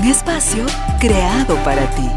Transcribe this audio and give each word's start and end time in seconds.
Un 0.00 0.06
espacio 0.06 0.64
creado 0.98 1.56
para 1.56 1.82
ti. 1.90 2.08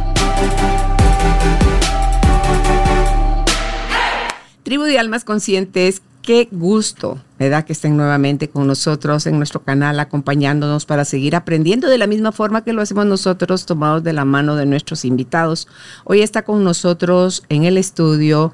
Tribu 4.64 4.84
de 4.84 4.98
Almas 4.98 5.26
Conscientes, 5.26 6.02
qué 6.22 6.48
gusto 6.50 7.20
me 7.40 7.50
da 7.50 7.66
que 7.66 7.74
estén 7.74 7.98
nuevamente 7.98 8.50
con 8.50 8.68
nosotros 8.68 9.28
en 9.28 9.38
nuestro 9.38 9.64
canal, 9.64 10.00
acompañándonos 10.00 10.86
para 10.86 11.04
seguir 11.04 11.36
aprendiendo 11.36 11.90
de 11.90 11.98
la 11.98 12.08
misma 12.08 12.32
forma 12.32 12.64
que 12.64 12.72
lo 12.72 12.82
hacemos 12.82 13.06
nosotros, 13.06 13.66
tomados 13.66 14.02
de 14.02 14.14
la 14.14 14.24
mano 14.24 14.56
de 14.56 14.66
nuestros 14.66 15.04
invitados. 15.04 15.68
Hoy 16.06 16.22
está 16.22 16.44
con 16.44 16.64
nosotros 16.64 17.44
en 17.50 17.66
el 17.66 17.78
estudio 17.78 18.54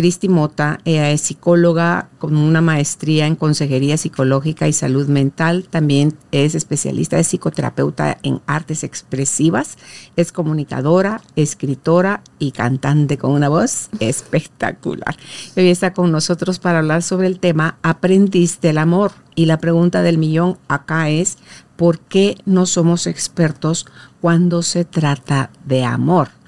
Cristi 0.00 0.30
Mota, 0.30 0.80
ella 0.86 1.10
es 1.10 1.20
psicóloga 1.20 2.08
con 2.18 2.34
una 2.34 2.62
maestría 2.62 3.26
en 3.26 3.36
consejería 3.36 3.98
psicológica 3.98 4.66
y 4.66 4.72
salud 4.72 5.08
mental. 5.08 5.66
También 5.68 6.16
es 6.32 6.54
especialista 6.54 7.18
de 7.18 7.24
psicoterapeuta 7.24 8.16
en 8.22 8.40
artes 8.46 8.82
expresivas. 8.82 9.76
Es 10.16 10.32
comunicadora, 10.32 11.20
escritora 11.36 12.22
y 12.38 12.52
cantante 12.52 13.18
con 13.18 13.32
una 13.32 13.50
voz 13.50 13.90
espectacular. 14.00 15.18
hoy 15.54 15.68
está 15.68 15.92
con 15.92 16.10
nosotros 16.10 16.60
para 16.60 16.78
hablar 16.78 17.02
sobre 17.02 17.26
el 17.26 17.38
tema 17.38 17.76
aprendiz 17.82 18.58
del 18.62 18.78
amor. 18.78 19.12
Y 19.34 19.44
la 19.44 19.58
pregunta 19.58 20.00
del 20.00 20.16
millón 20.16 20.56
acá 20.66 21.10
es, 21.10 21.36
¿por 21.76 21.98
qué 21.98 22.38
no 22.46 22.64
somos 22.64 23.06
expertos 23.06 23.84
cuando 24.22 24.62
se 24.62 24.86
trata 24.86 25.50
de 25.66 25.84
amor? 25.84 26.39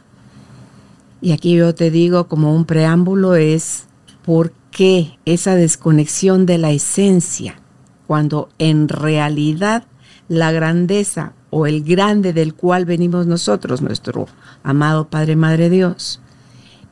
Y 1.23 1.31
aquí 1.31 1.55
yo 1.55 1.73
te 1.73 1.93
digo 1.93 2.27
como 2.27 2.53
un 2.53 2.65
preámbulo 2.65 3.37
es 3.37 3.87
por 4.25 4.53
qué 4.73 5.21
esa 5.25 5.55
desconexión 5.55 6.47
de 6.47 6.59
la 6.59 6.73
esencia, 6.73 7.61
cuando 8.09 8.49
en 8.59 8.89
realidad 8.89 9.85
la 10.27 10.51
grandeza 10.51 11.35
o 11.51 11.67
el 11.67 11.85
grande 11.85 12.33
del 12.33 12.55
cual 12.55 12.87
venimos 12.87 13.29
nosotros, 13.29 13.83
nuestro 13.83 14.27
amado 14.65 15.09
Padre 15.11 15.37
Madre 15.37 15.71
Dios, 15.71 16.21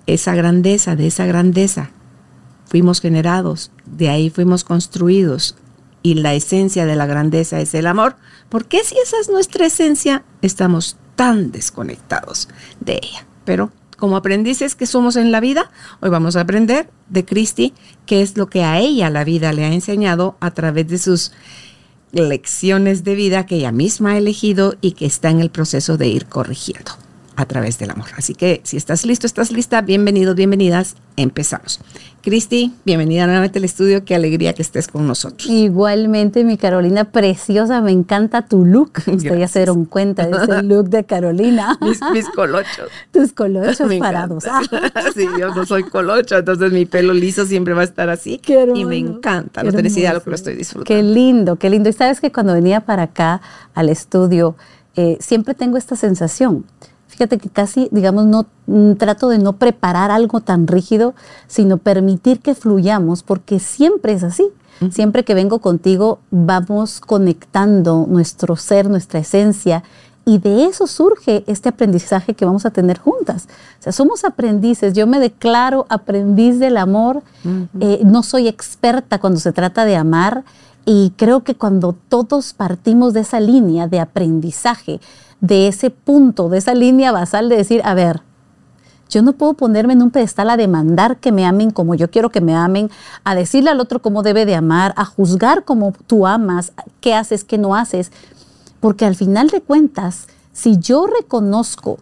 esa 0.07 0.37
grandeza, 0.37 0.95
de 0.95 1.09
esa 1.09 1.27
grandeza 1.27 1.91
fuimos 2.67 3.01
generados, 3.01 3.73
de 3.85 4.11
ahí 4.11 4.31
fuimos 4.31 4.63
construidos 4.63 5.57
y 6.05 6.15
la 6.15 6.35
esencia 6.35 6.87
de 6.87 6.95
la 6.95 7.07
grandeza 7.07 7.61
es 7.61 7.75
el 7.75 7.89
amor, 7.89 8.15
¿por 8.49 8.67
qué 8.67 8.85
si 8.85 8.97
esa 8.97 9.19
es 9.21 9.29
nuestra 9.29 9.67
esencia 9.67 10.23
estamos 10.41 10.97
tan 11.17 11.51
desconectados 11.51 12.49
de 12.79 13.01
ella? 13.03 13.27
Pero 13.45 13.73
como 14.01 14.17
aprendices 14.17 14.75
que 14.75 14.87
somos 14.87 15.15
en 15.15 15.31
la 15.31 15.39
vida, 15.39 15.71
hoy 16.01 16.11
vamos 16.11 16.35
a 16.35 16.41
aprender 16.41 16.91
de 17.09 17.25
Cristi 17.25 17.73
qué 18.07 18.23
es 18.23 18.37
lo 18.37 18.49
que 18.49 18.65
a 18.65 18.81
ella 18.81 19.11
la 19.11 19.23
vida 19.23 19.53
le 19.53 19.65
ha 19.65 19.73
enseñado 19.73 20.37
a 20.41 20.51
través 20.51 20.89
de 20.89 20.99
sus 20.99 21.33
lecciones 22.11 23.05
de 23.05 23.15
vida 23.15 23.47
que 23.47 23.57
ella 23.57 23.71
misma 23.71 24.13
ha 24.13 24.19
elegido 24.19 24.75
y 24.81 24.93
que 24.93 25.07
está 25.07 25.31
en 25.31 25.41
el 25.41 25.51
proceso 25.51 25.97
de 25.97 26.09
ir 26.09 26.27
corrigiendo 26.27 26.93
a 27.37 27.47
través 27.47 27.79
del 27.79 27.91
amor. 27.91 28.09
Así 28.17 28.35
que 28.35 28.61
si 28.65 28.77
estás 28.77 29.05
listo, 29.05 29.27
estás 29.27 29.51
lista, 29.51 29.81
bienvenidos, 29.83 30.35
bienvenidas, 30.35 30.97
empezamos. 31.17 31.81
Cristi, 32.23 32.75
bienvenida 32.85 33.25
nuevamente 33.25 33.59
al 33.59 33.65
estudio, 33.65 34.05
qué 34.05 34.15
alegría 34.15 34.53
que 34.53 34.61
estés 34.61 34.89
con 34.89 35.07
nosotros. 35.07 35.49
Igualmente, 35.49 36.45
mi 36.45 36.59
Carolina, 36.59 37.05
preciosa, 37.05 37.81
me 37.81 37.93
encanta 37.93 38.43
tu 38.43 38.67
look. 38.67 38.93
Ustedes 39.07 39.39
ya 39.39 39.49
se 39.49 39.61
dieron 39.61 39.87
cuenta 39.87 40.27
de 40.27 40.37
ese 40.37 40.63
look 40.63 40.91
de 40.91 41.05
Carolina. 41.05 41.79
mis, 42.13 42.29
colochos. 42.29 42.91
Tus 43.11 43.33
colochos 43.33 43.91
parados. 43.99 44.45
sí, 45.15 45.27
yo 45.39 45.55
no 45.55 45.65
soy 45.65 45.85
colocho, 45.85 46.37
entonces 46.37 46.73
mi 46.73 46.85
pelo 46.85 47.15
liso 47.15 47.47
siempre 47.47 47.73
va 47.73 47.81
a 47.81 47.85
estar 47.85 48.11
así. 48.11 48.37
Qué 48.39 48.69
y 48.75 48.85
me 48.85 48.99
encanta, 48.99 49.63
no 49.63 49.73
tenés 49.73 49.97
idea 49.97 50.13
lo 50.13 50.23
que 50.23 50.29
lo 50.29 50.37
estoy 50.37 50.55
disfrutando. 50.57 50.85
Qué 50.85 51.03
lindo, 51.03 51.57
qué 51.57 51.71
lindo. 51.71 51.89
Y 51.89 51.95
sabes 51.95 52.21
que 52.21 52.31
cuando 52.31 52.53
venía 52.53 52.81
para 52.81 53.05
acá 53.05 53.41
al 53.75 53.89
estudio, 53.89 54.57
eh, 54.95 55.17
siempre 55.21 55.55
tengo 55.55 55.79
esta 55.79 55.97
sensación 55.97 56.67
Fíjate 57.21 57.37
que 57.37 57.51
casi, 57.51 57.87
digamos, 57.93 58.25
no 58.25 58.47
mm, 58.67 58.95
trato 58.95 59.29
de 59.29 59.37
no 59.37 59.53
preparar 59.53 60.11
algo 60.11 60.41
tan 60.41 60.67
rígido, 60.67 61.15
sino 61.49 61.77
permitir 61.77 62.41
que 62.41 62.55
fluyamos, 62.55 63.23
porque 63.23 63.59
siempre 63.59 64.15
es 64.15 64.23
así. 64.23 64.49
Siempre 64.91 65.23
que 65.23 65.35
vengo 65.35 65.59
contigo, 65.59 66.21
vamos 66.31 66.99
conectando 67.01 68.07
nuestro 68.09 68.57
ser, 68.57 68.89
nuestra 68.89 69.21
esencia, 69.21 69.85
y 70.25 70.39
de 70.39 70.65
eso 70.65 70.87
surge 70.87 71.45
este 71.47 71.69
aprendizaje 71.69 72.33
que 72.33 72.47
vamos 72.47 72.65
a 72.65 72.71
tener 72.71 72.99
juntas. 72.99 73.49
O 73.79 73.83
sea, 73.83 73.93
somos 73.93 74.25
aprendices. 74.25 74.95
Yo 74.95 75.07
me 75.07 75.19
declaro 75.19 75.85
aprendiz 75.91 76.59
del 76.59 76.79
amor. 76.79 77.23
Eh, 77.81 78.01
no 78.03 78.23
soy 78.23 78.49
experta 78.49 79.19
cuando 79.19 79.41
se 79.41 79.53
trata 79.53 79.85
de 79.85 79.97
amar. 79.97 80.45
Y 80.87 81.13
creo 81.17 81.45
que 81.45 81.55
cuando 81.55 81.95
todos 82.09 82.55
partimos 82.55 83.13
de 83.13 83.21
esa 83.21 83.41
línea 83.41 83.89
de 83.89 84.01
aprendizaje, 84.01 85.01
de 85.41 85.69
ese 85.69 85.91
punto, 85.91 86.49
de 86.49 86.59
esa 86.59 86.75
línea 86.75 87.13
basal 87.13 87.49
de 87.49 87.57
decir, 87.57 87.81
a 87.85 87.95
ver, 87.95 88.23
yo 89.11 89.23
no 89.23 89.33
puedo 89.33 89.55
ponerme 89.55 89.93
en 89.95 90.03
un 90.03 90.11
pedestal 90.11 90.51
a 90.51 90.57
demandar 90.57 91.19
que 91.19 91.33
me 91.33 91.45
amen 91.45 91.73
como 91.73 91.95
yo 91.97 92.11
quiero 92.11 92.31
que 92.31 92.41
me 92.41 92.55
amen, 92.55 92.91
a 93.25 93.35
decirle 93.35 93.71
al 93.71 93.81
otro 93.81 94.01
cómo 94.01 94.23
debe 94.23 94.47
de 94.47 94.55
amar, 94.55 94.95
a 94.97 95.05
juzgar 95.05 95.65
cómo 95.65 95.93
tú 96.07 96.27
amas, 96.27 96.73
qué 97.01 97.15
haces, 97.15 97.43
qué 97.43 97.59
no 97.59 97.75
haces. 97.75 98.13
Porque 98.79 99.05
al 99.05 99.17
final 99.17 99.49
de 99.49 99.61
cuentas, 99.61 100.29
si 100.53 100.79
yo 100.79 101.07
reconozco 101.07 101.99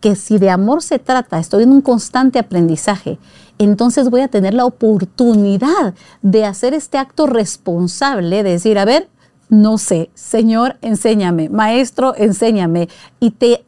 que 0.00 0.16
si 0.16 0.38
de 0.38 0.50
amor 0.50 0.82
se 0.82 0.98
trata, 0.98 1.38
estoy 1.38 1.62
en 1.62 1.72
un 1.72 1.80
constante 1.80 2.38
aprendizaje, 2.38 3.18
entonces 3.58 4.10
voy 4.10 4.20
a 4.20 4.28
tener 4.28 4.54
la 4.54 4.64
oportunidad 4.64 5.94
de 6.22 6.44
hacer 6.44 6.74
este 6.74 6.98
acto 6.98 7.26
responsable, 7.26 8.42
de 8.42 8.50
decir, 8.52 8.78
a 8.78 8.84
ver, 8.84 9.08
no 9.50 9.78
sé, 9.78 10.10
Señor, 10.14 10.76
enséñame, 10.80 11.48
Maestro, 11.48 12.14
enséñame. 12.16 12.88
Y 13.18 13.32
te, 13.32 13.64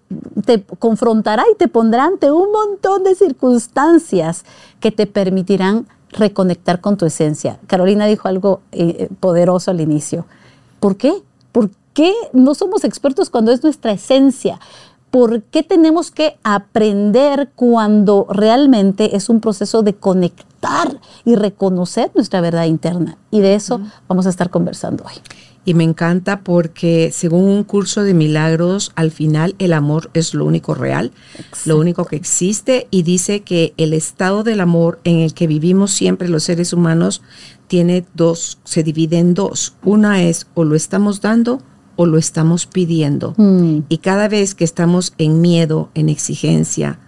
te 0.47 0.62
confrontará 0.78 1.43
y 1.53 1.56
te 1.56 1.66
pondrá 1.66 2.04
ante 2.04 2.31
un 2.31 2.53
montón 2.53 3.03
de 3.03 3.16
circunstancias 3.16 4.44
que 4.78 4.92
te 4.92 5.09
permitirán 5.09 5.88
reconectar 6.10 6.81
con 6.81 6.97
tu 6.97 7.04
esencia. 7.04 7.59
Carolina 7.66 8.06
dijo 8.06 8.28
algo 8.28 8.60
eh, 8.71 9.09
poderoso 9.19 9.72
al 9.72 9.81
inicio. 9.81 10.25
¿Por 10.78 10.97
qué? 10.97 11.12
¿Por 11.50 11.71
qué 11.94 12.15
no 12.32 12.54
somos 12.54 12.84
expertos 12.84 13.28
cuando 13.28 13.50
es 13.50 13.65
nuestra 13.65 13.91
esencia? 13.91 14.60
¿Por 15.10 15.42
qué 15.42 15.65
tenemos 15.65 16.12
que 16.12 16.38
aprender 16.44 17.50
cuando 17.56 18.26
realmente 18.31 19.16
es 19.16 19.28
un 19.28 19.41
proceso 19.41 19.82
de 19.82 19.94
conectar 19.94 21.00
y 21.25 21.34
reconocer 21.34 22.12
nuestra 22.15 22.41
verdad 22.41 22.66
interna? 22.66 23.19
Y 23.32 23.41
de 23.41 23.56
eso 23.56 23.81
vamos 24.06 24.26
a 24.26 24.31
estar 24.31 24.48
conversando 24.48 25.04
hoy. 25.04 25.15
Y 25.64 25.74
me 25.74 25.84
encanta 25.84 26.40
porque 26.40 27.10
según 27.12 27.44
un 27.44 27.64
curso 27.64 28.02
de 28.02 28.14
milagros, 28.14 28.92
al 28.96 29.12
final 29.12 29.54
el 29.58 29.72
amor 29.72 30.10
es 30.12 30.34
lo 30.34 30.44
único 30.44 30.74
real, 30.74 31.12
lo 31.66 31.78
único 31.78 32.04
que 32.04 32.16
existe 32.16 32.88
y 32.90 33.04
dice 33.04 33.40
que 33.40 33.72
el 33.76 33.92
estado 33.92 34.42
del 34.42 34.60
amor 34.60 35.00
en 35.04 35.20
el 35.20 35.34
que 35.34 35.46
vivimos 35.46 35.92
siempre 35.92 36.28
los 36.28 36.42
seres 36.42 36.72
humanos 36.72 37.22
tiene 37.68 38.04
dos, 38.14 38.58
se 38.64 38.82
divide 38.82 39.18
en 39.18 39.34
dos. 39.34 39.74
Una 39.84 40.22
es 40.22 40.46
o 40.54 40.64
lo 40.64 40.74
estamos 40.74 41.20
dando 41.20 41.62
o 41.97 42.06
lo 42.06 42.18
estamos 42.18 42.66
pidiendo. 42.66 43.34
Mm. 43.36 43.80
Y 43.88 43.98
cada 43.98 44.28
vez 44.28 44.54
que 44.54 44.65
estamos 44.65 45.15
en 45.18 45.41
miedo, 45.41 45.91
en 45.94 46.08
exigencia, 46.08 46.98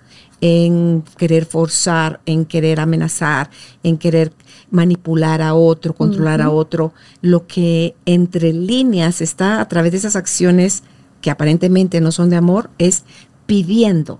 en 0.40 1.02
querer 1.16 1.46
forzar, 1.46 2.20
en 2.26 2.44
querer 2.44 2.80
amenazar, 2.80 3.50
en 3.82 3.96
querer 3.96 4.32
manipular 4.74 5.40
a 5.40 5.54
otro, 5.54 5.94
controlar 5.94 6.42
a 6.42 6.50
otro, 6.50 6.92
lo 7.22 7.46
que 7.46 7.94
entre 8.06 8.52
líneas 8.52 9.20
está 9.20 9.60
a 9.60 9.68
través 9.68 9.92
de 9.92 9.98
esas 9.98 10.16
acciones 10.16 10.82
que 11.20 11.30
aparentemente 11.30 12.00
no 12.00 12.12
son 12.12 12.28
de 12.28 12.36
amor, 12.36 12.70
es 12.78 13.04
pidiendo, 13.46 14.18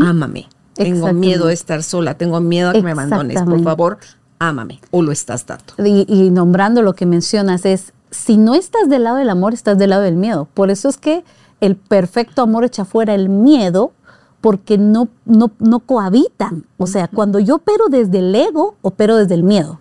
ámame. 0.00 0.48
Tengo 0.74 1.12
miedo 1.12 1.46
de 1.46 1.54
estar 1.54 1.82
sola, 1.82 2.14
tengo 2.14 2.40
miedo 2.40 2.70
a 2.70 2.72
que 2.72 2.82
me 2.82 2.92
abandones, 2.92 3.42
por 3.42 3.62
favor, 3.62 3.98
ámame, 4.38 4.80
o 4.90 5.02
lo 5.02 5.12
estás 5.12 5.44
dando. 5.46 5.74
Y, 5.84 6.30
nombrando 6.30 6.82
lo 6.82 6.94
que 6.94 7.04
mencionas 7.04 7.66
es, 7.66 7.92
si 8.10 8.38
no 8.38 8.54
estás 8.54 8.88
del 8.88 9.04
lado 9.04 9.18
del 9.18 9.28
amor, 9.28 9.52
estás 9.52 9.76
del 9.78 9.90
lado 9.90 10.02
del 10.02 10.16
miedo. 10.16 10.48
Por 10.54 10.70
eso 10.70 10.88
es 10.88 10.96
que 10.96 11.22
el 11.60 11.76
perfecto 11.76 12.40
amor 12.40 12.64
echa 12.64 12.86
fuera 12.86 13.14
el 13.14 13.28
miedo, 13.28 13.92
porque 14.40 14.78
no, 14.78 15.08
no, 15.26 15.50
no 15.58 15.80
cohabitan. 15.80 16.64
O 16.78 16.86
sea, 16.86 17.08
cuando 17.08 17.38
yo 17.38 17.56
opero 17.56 17.88
desde 17.90 18.20
el 18.20 18.34
ego, 18.34 18.76
opero 18.80 19.16
desde 19.16 19.34
el 19.34 19.42
miedo. 19.42 19.79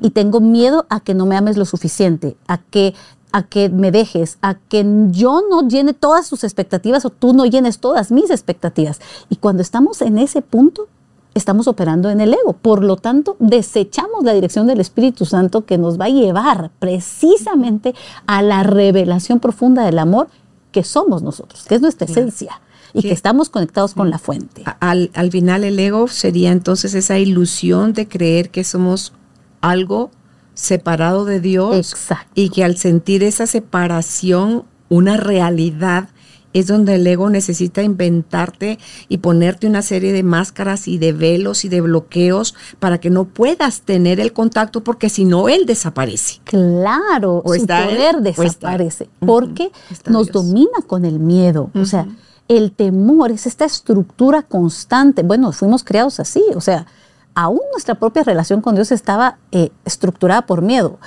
Y 0.00 0.10
tengo 0.10 0.40
miedo 0.40 0.86
a 0.90 1.00
que 1.00 1.14
no 1.14 1.26
me 1.26 1.36
ames 1.36 1.56
lo 1.56 1.64
suficiente, 1.64 2.36
a 2.46 2.58
que 2.58 2.94
a 3.32 3.42
que 3.44 3.70
me 3.70 3.90
dejes, 3.90 4.38
a 4.42 4.54
que 4.54 4.84
yo 5.10 5.42
no 5.50 5.66
llene 5.66 5.94
todas 5.94 6.28
tus 6.28 6.44
expectativas 6.44 7.04
o 7.04 7.10
tú 7.10 7.32
no 7.32 7.46
llenes 7.46 7.78
todas 7.78 8.12
mis 8.12 8.30
expectativas. 8.30 9.00
Y 9.30 9.36
cuando 9.36 9.62
estamos 9.62 10.02
en 10.02 10.18
ese 10.18 10.42
punto, 10.42 10.88
estamos 11.34 11.66
operando 11.66 12.10
en 12.10 12.20
el 12.20 12.34
ego. 12.34 12.52
Por 12.52 12.84
lo 12.84 12.96
tanto, 12.96 13.36
desechamos 13.38 14.24
la 14.24 14.34
dirección 14.34 14.66
del 14.66 14.80
Espíritu 14.80 15.24
Santo 15.24 15.64
que 15.64 15.78
nos 15.78 15.98
va 15.98 16.06
a 16.06 16.10
llevar 16.10 16.70
precisamente 16.78 17.94
a 18.26 18.42
la 18.42 18.62
revelación 18.62 19.40
profunda 19.40 19.84
del 19.84 19.98
amor 19.98 20.28
que 20.70 20.84
somos 20.84 21.22
nosotros, 21.22 21.64
que 21.64 21.74
es 21.74 21.80
nuestra 21.80 22.06
esencia 22.06 22.60
y 22.94 23.02
que 23.02 23.12
estamos 23.12 23.48
conectados 23.48 23.94
con 23.94 24.10
la 24.10 24.18
fuente. 24.18 24.64
Al, 24.80 25.10
al 25.14 25.30
final 25.30 25.64
el 25.64 25.78
ego 25.78 26.08
sería 26.08 26.52
entonces 26.52 26.92
esa 26.94 27.18
ilusión 27.18 27.94
de 27.94 28.06
creer 28.06 28.50
que 28.50 28.64
somos 28.64 29.14
algo 29.62 30.10
separado 30.54 31.24
de 31.24 31.40
Dios 31.40 31.74
Exacto. 31.76 32.30
y 32.34 32.50
que 32.50 32.62
al 32.64 32.76
sentir 32.76 33.22
esa 33.22 33.46
separación, 33.46 34.64
una 34.90 35.16
realidad, 35.16 36.08
es 36.52 36.66
donde 36.66 36.96
el 36.96 37.06
ego 37.06 37.30
necesita 37.30 37.82
inventarte 37.82 38.78
y 39.08 39.18
ponerte 39.18 39.66
una 39.66 39.80
serie 39.80 40.12
de 40.12 40.22
máscaras 40.22 40.86
y 40.86 40.98
de 40.98 41.14
velos 41.14 41.64
y 41.64 41.70
de 41.70 41.80
bloqueos 41.80 42.54
para 42.78 42.98
que 42.98 43.08
no 43.08 43.24
puedas 43.24 43.80
tener 43.80 44.20
el 44.20 44.34
contacto 44.34 44.84
porque 44.84 45.08
si 45.08 45.24
no 45.24 45.48
él 45.48 45.64
desaparece. 45.64 46.40
Claro, 46.44 47.40
O 47.42 47.54
su 47.54 47.60
él, 47.62 47.66
poder 47.66 48.16
o 48.16 48.18
está- 48.26 48.42
desaparece 48.42 49.08
porque 49.20 49.72
nos 50.10 50.26
Dios. 50.26 50.32
domina 50.44 50.82
con 50.86 51.06
el 51.06 51.18
miedo. 51.20 51.70
O 51.74 51.86
sea, 51.86 52.06
el 52.48 52.72
temor 52.72 53.30
es 53.30 53.46
esta 53.46 53.64
estructura 53.64 54.42
constante. 54.42 55.22
Bueno, 55.22 55.52
fuimos 55.52 55.82
creados 55.84 56.20
así. 56.20 56.42
O 56.54 56.60
sea, 56.60 56.86
aún 57.34 57.60
nuestra 57.72 57.94
propia 57.94 58.22
relación 58.22 58.60
con 58.60 58.74
Dios 58.74 58.92
estaba 58.92 59.38
eh, 59.50 59.70
estructurada 59.84 60.42
por 60.42 60.62
miedo. 60.62 60.98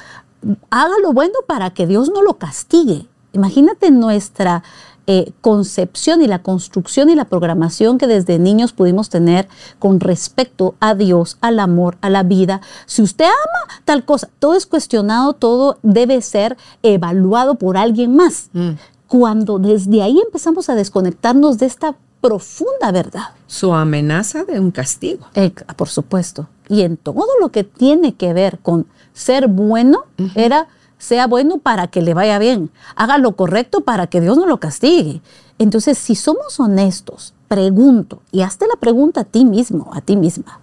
Haga 0.70 0.96
lo 1.02 1.14
bueno 1.14 1.34
para 1.48 1.72
que 1.72 1.88
Dios 1.88 2.10
no 2.10 2.22
lo 2.22 2.36
castigue. 2.36 3.08
Imagínate 3.34 3.92
nuestra 3.92 4.64
eh, 5.08 5.34
concepción 5.42 6.24
y 6.24 6.28
la 6.28 6.42
construcción 6.42 7.12
y 7.12 7.16
la 7.16 7.26
programación 7.26 8.00
que 8.00 8.08
desde 8.08 8.40
niños 8.40 8.74
pudimos 8.74 9.10
tener 9.10 9.48
con 9.78 10.00
respecto 10.00 10.74
a 10.80 10.96
Dios, 10.96 11.38
al 11.42 11.60
amor, 11.60 11.98
a 12.02 12.10
la 12.10 12.24
vida. 12.24 12.62
Si 12.88 13.04
usted 13.04 13.26
ama 13.26 13.82
tal 13.84 14.04
cosa, 14.04 14.30
todo 14.40 14.56
es 14.56 14.66
cuestionado, 14.66 15.34
todo 15.34 15.78
debe 15.84 16.22
ser 16.24 16.58
evaluado 16.82 17.54
por 17.54 17.78
alguien 17.78 18.16
más. 18.16 18.50
Mm. 18.54 18.72
Cuando 19.08 19.60
desde 19.60 20.02
ahí 20.02 20.20
empezamos 20.20 20.70
a 20.70 20.76
desconectarnos 20.76 21.60
de 21.60 21.68
esta 21.68 21.96
profunda 22.22 22.92
verdad. 22.92 23.30
Su 23.48 23.74
amenaza 23.74 24.44
de 24.44 24.60
un 24.60 24.72
castigo. 24.72 25.28
Eh, 25.36 25.54
por 25.76 25.90
supuesto. 25.90 26.48
Y 26.68 26.82
en 26.82 26.98
todo 26.98 27.28
lo 27.40 27.50
que 27.50 27.64
tiene 27.64 28.16
que 28.16 28.34
ver 28.34 28.60
con 28.60 28.88
ser 29.14 29.48
bueno, 29.48 30.06
era 30.34 30.68
sea 30.98 31.28
bueno 31.28 31.60
para 31.60 31.88
que 31.88 32.02
le 32.02 32.14
vaya 32.14 32.40
bien. 32.40 32.72
Haga 32.96 33.18
lo 33.18 33.36
correcto 33.36 33.82
para 33.82 34.08
que 34.08 34.22
Dios 34.22 34.38
no 34.38 34.48
lo 34.48 34.60
castigue. 34.60 35.22
Entonces, 35.60 35.98
si 35.98 36.16
somos 36.16 36.60
honestos, 36.60 37.34
pregunto, 37.48 38.22
y 38.32 38.42
hazte 38.42 38.68
la 38.68 38.80
pregunta 38.80 39.22
a 39.22 39.24
ti 39.26 39.46
mismo, 39.46 39.92
a 39.94 40.02
ti 40.02 40.16
misma. 40.16 40.60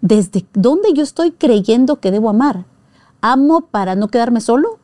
¿Desde 0.00 0.46
dónde 0.54 0.92
yo 0.94 1.02
estoy 1.02 1.32
creyendo 1.32 2.00
que 2.00 2.10
debo 2.10 2.30
amar? 2.30 2.64
¿Amo 3.20 3.62
para 3.62 3.94
no 3.94 4.08
quedarme 4.08 4.40
solo? 4.40 4.77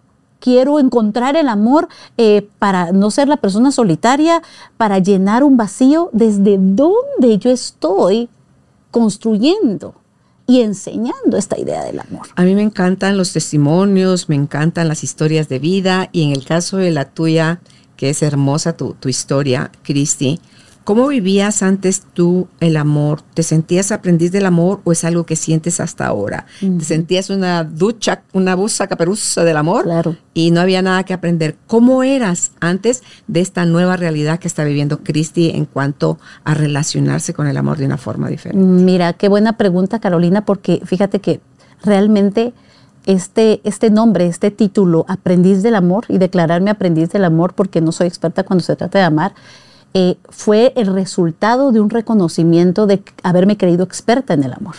¿Quiero 0.44 0.78
encontrar 0.78 1.36
el 1.36 1.48
amor 1.48 1.88
eh, 2.18 2.46
para 2.58 2.92
no 2.92 3.10
ser 3.10 3.28
la 3.28 3.38
persona 3.38 3.72
solitaria, 3.72 4.42
para 4.76 4.98
llenar 4.98 5.42
un 5.42 5.56
vacío? 5.56 6.10
¿Desde 6.12 6.58
dónde 6.58 7.38
yo 7.38 7.50
estoy 7.50 8.28
construyendo 8.90 9.94
y 10.46 10.60
enseñando 10.60 11.38
esta 11.38 11.58
idea 11.58 11.82
del 11.82 11.98
amor? 11.98 12.26
A 12.36 12.42
mí 12.42 12.54
me 12.54 12.60
encantan 12.60 13.16
los 13.16 13.32
testimonios, 13.32 14.28
me 14.28 14.34
encantan 14.34 14.86
las 14.86 15.02
historias 15.02 15.48
de 15.48 15.60
vida 15.60 16.10
y 16.12 16.24
en 16.24 16.32
el 16.32 16.44
caso 16.44 16.76
de 16.76 16.90
la 16.90 17.06
tuya, 17.06 17.60
que 17.96 18.10
es 18.10 18.22
hermosa 18.22 18.76
tu, 18.76 18.92
tu 19.00 19.08
historia, 19.08 19.70
Cristi, 19.82 20.40
¿cómo 20.84 21.08
vivías 21.08 21.62
antes 21.62 22.02
tú 22.12 22.48
el 22.60 22.76
amor? 22.76 23.22
¿Te 23.34 23.42
sentías 23.42 23.90
aprendiz 23.90 24.30
del 24.30 24.46
amor 24.46 24.80
o 24.84 24.92
es 24.92 25.04
algo 25.04 25.24
que 25.24 25.36
sientes 25.36 25.80
hasta 25.80 26.06
ahora? 26.06 26.46
¿Te 26.60 26.84
sentías 26.84 27.30
una 27.30 27.64
ducha, 27.64 28.22
una 28.32 28.54
busa 28.54 28.86
caperuza 28.86 29.44
del 29.44 29.56
amor? 29.56 29.84
Claro. 29.84 30.16
Y 30.34 30.50
no 30.50 30.60
había 30.60 30.82
nada 30.82 31.04
que 31.04 31.14
aprender. 31.14 31.56
¿Cómo 31.66 32.02
eras 32.02 32.52
antes 32.60 33.02
de 33.26 33.40
esta 33.40 33.64
nueva 33.64 33.96
realidad 33.96 34.38
que 34.38 34.48
está 34.48 34.64
viviendo 34.64 35.00
Cristi 35.02 35.50
en 35.50 35.64
cuanto 35.64 36.18
a 36.44 36.54
relacionarse 36.54 37.34
con 37.34 37.46
el 37.46 37.56
amor 37.56 37.78
de 37.78 37.86
una 37.86 37.96
forma 37.96 38.28
diferente? 38.28 38.64
Mira, 38.64 39.14
qué 39.14 39.28
buena 39.28 39.56
pregunta, 39.56 39.98
Carolina, 39.98 40.44
porque 40.44 40.82
fíjate 40.84 41.20
que 41.20 41.40
realmente 41.82 42.52
este, 43.06 43.60
este 43.64 43.90
nombre, 43.90 44.26
este 44.26 44.50
título, 44.50 45.04
Aprendiz 45.08 45.62
del 45.62 45.74
Amor, 45.74 46.04
y 46.08 46.18
declararme 46.18 46.70
aprendiz 46.70 47.10
del 47.10 47.24
amor 47.24 47.54
porque 47.54 47.80
no 47.80 47.92
soy 47.92 48.06
experta 48.06 48.44
cuando 48.44 48.64
se 48.64 48.76
trata 48.76 48.98
de 48.98 49.04
amar, 49.04 49.34
eh, 49.96 50.16
fue 50.28 50.72
el 50.74 50.88
resultado 50.88 51.70
de 51.70 51.80
un 51.80 51.88
reconocimiento 51.88 52.88
de 52.88 53.04
haberme 53.22 53.56
creído 53.56 53.84
experta 53.84 54.34
en 54.34 54.42
el 54.42 54.52
amor. 54.52 54.74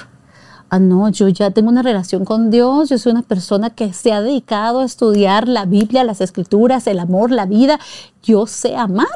Ah, 0.70 0.80
no, 0.80 1.08
yo 1.08 1.30
ya 1.30 1.52
tengo 1.52 1.70
una 1.70 1.84
relación 1.84 2.26
con 2.26 2.50
Dios, 2.50 2.90
yo 2.90 2.98
soy 2.98 3.14
una 3.14 3.22
persona 3.22 3.70
que 3.70 3.94
se 3.94 4.12
ha 4.12 4.22
dedicado 4.22 4.82
a 4.82 4.86
estudiar 4.86 5.48
la 5.48 5.66
Biblia, 5.66 6.04
las 6.04 6.20
escrituras, 6.20 6.86
el 6.88 7.00
amor, 7.00 7.32
la 7.32 7.46
vida. 7.46 7.80
Yo 8.24 8.46
sé 8.46 8.76
amar. 8.76 9.08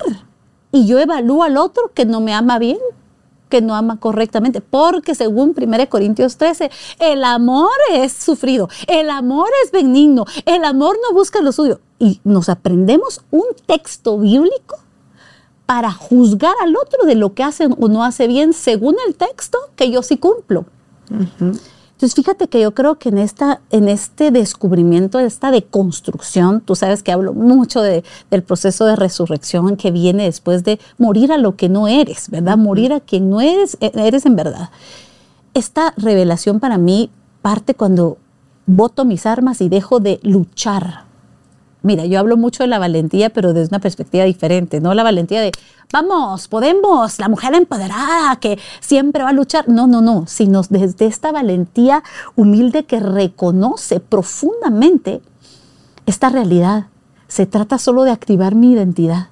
Y 0.72 0.88
yo 0.88 1.00
evalúo 1.00 1.44
al 1.44 1.58
otro 1.58 1.92
que 1.94 2.06
no 2.06 2.22
me 2.22 2.34
ama 2.34 2.60
bien, 2.60 2.78
que 3.50 3.62
no 3.62 3.76
ama 3.76 4.00
correctamente, 4.00 4.62
porque 4.62 5.16
según 5.16 5.54
1 5.58 5.90
Corintios 5.90 6.38
13, 6.38 6.72
el 7.00 7.26
amor 7.26 7.72
es 7.92 8.14
sufrido, 8.14 8.70
el 8.88 9.10
amor 9.10 9.50
es 9.66 9.72
benigno, 9.72 10.26
el 10.46 10.64
amor 10.64 10.98
no 11.04 11.14
busca 11.14 11.42
lo 11.42 11.52
suyo. 11.52 11.82
Y 11.98 12.22
nos 12.24 12.48
aprendemos 12.48 13.22
un 13.32 13.44
texto 13.66 14.18
bíblico 14.18 14.78
para 15.70 15.92
juzgar 15.92 16.56
al 16.64 16.76
otro 16.76 17.06
de 17.06 17.14
lo 17.14 17.36
que 17.36 17.44
hace 17.44 17.68
o 17.68 17.88
no 17.90 18.04
hace 18.04 18.26
bien 18.26 18.54
según 18.54 18.96
el 19.08 19.14
texto 19.14 19.60
que 19.76 19.92
yo 19.92 20.02
sí 20.02 20.18
cumplo. 20.18 20.66
Entonces, 21.12 22.16
fíjate 22.16 22.48
que 22.48 22.60
yo 22.60 22.74
creo 22.74 22.96
que 22.96 23.10
en, 23.10 23.20
esta, 23.20 23.62
en 23.70 23.88
este 23.88 24.32
descubrimiento, 24.32 25.20
esta 25.20 25.52
deconstrucción, 25.52 26.62
tú 26.62 26.76
sabes 26.76 27.04
que 27.04 27.12
hablo 27.12 27.34
mucho 27.34 27.82
de- 27.84 28.04
del 28.32 28.42
proceso 28.42 28.86
de 28.86 28.96
resurrección 28.96 29.76
que 29.76 29.92
viene 29.92 30.24
después 30.24 30.64
de 30.64 30.80
morir 30.98 31.32
a 31.32 31.38
lo 31.38 31.56
que 31.56 31.70
no 31.70 31.88
eres, 31.88 32.30
¿verdad? 32.32 32.58
Morir 32.58 32.92
a 32.94 33.00
quien 33.00 33.30
no 33.30 33.40
eres, 33.40 33.78
e- 33.80 33.92
eres 33.94 34.26
en 34.26 34.36
verdad. 34.36 34.70
Esta 35.54 35.94
revelación 35.98 36.60
para 36.60 36.80
mí 36.80 37.12
parte 37.44 37.76
cuando 37.76 38.18
voto 38.66 39.06
mis 39.06 39.28
armas 39.28 39.62
y 39.62 39.70
dejo 39.70 40.00
de 40.00 40.20
luchar. 40.24 41.09
Mira, 41.82 42.06
yo 42.06 42.20
hablo 42.20 42.36
mucho 42.36 42.64
de 42.64 42.68
la 42.68 42.78
valentía, 42.78 43.30
pero 43.30 43.54
desde 43.54 43.70
una 43.70 43.80
perspectiva 43.80 44.26
diferente, 44.26 44.82
no 44.82 44.94
la 44.94 45.04
valentía 45.04 45.40
de, 45.42 45.52
vamos, 45.94 46.50
podemos, 46.50 47.20
la 47.20 47.30
mujer 47.30 47.54
empoderada 47.54 48.36
que 48.36 48.60
siempre 48.82 49.24
va 49.24 49.30
a 49.30 49.34
luchar. 49.34 49.70
No, 49.70 49.88
no, 49.88 50.02
no, 50.02 50.26
sino 50.28 50.62
desde 50.70 51.06
esta 51.06 51.32
valentía 51.32 52.04
humilde 52.36 52.84
que 52.84 53.00
reconoce 53.00 54.02
profundamente 54.02 55.22
esta 56.06 56.28
realidad. 56.30 56.88
Se 57.30 57.46
trata 57.46 57.78
solo 57.78 58.04
de 58.04 58.12
activar 58.12 58.56
mi 58.56 58.74
identidad, 58.74 59.30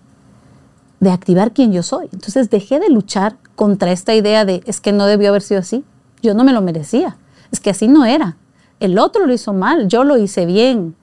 de 1.02 1.12
activar 1.12 1.52
quién 1.52 1.74
yo 1.74 1.84
soy. 1.84 2.08
Entonces 2.14 2.50
dejé 2.50 2.80
de 2.80 2.90
luchar 2.90 3.36
contra 3.56 3.92
esta 3.92 4.16
idea 4.16 4.46
de, 4.46 4.64
es 4.66 4.80
que 4.80 4.94
no 4.94 5.06
debió 5.06 5.30
haber 5.30 5.42
sido 5.42 5.60
así, 5.60 5.84
yo 6.22 6.34
no 6.34 6.46
me 6.46 6.54
lo 6.54 6.62
merecía, 6.62 7.18
es 7.52 7.60
que 7.60 7.72
así 7.72 7.90
no 7.90 8.06
era. 8.06 8.38
El 8.80 9.00
otro 9.00 9.26
lo 9.26 9.34
hizo 9.34 9.54
mal, 9.54 9.88
yo 9.88 10.04
lo 10.04 10.18
hice 10.18 10.46
bien 10.46 10.96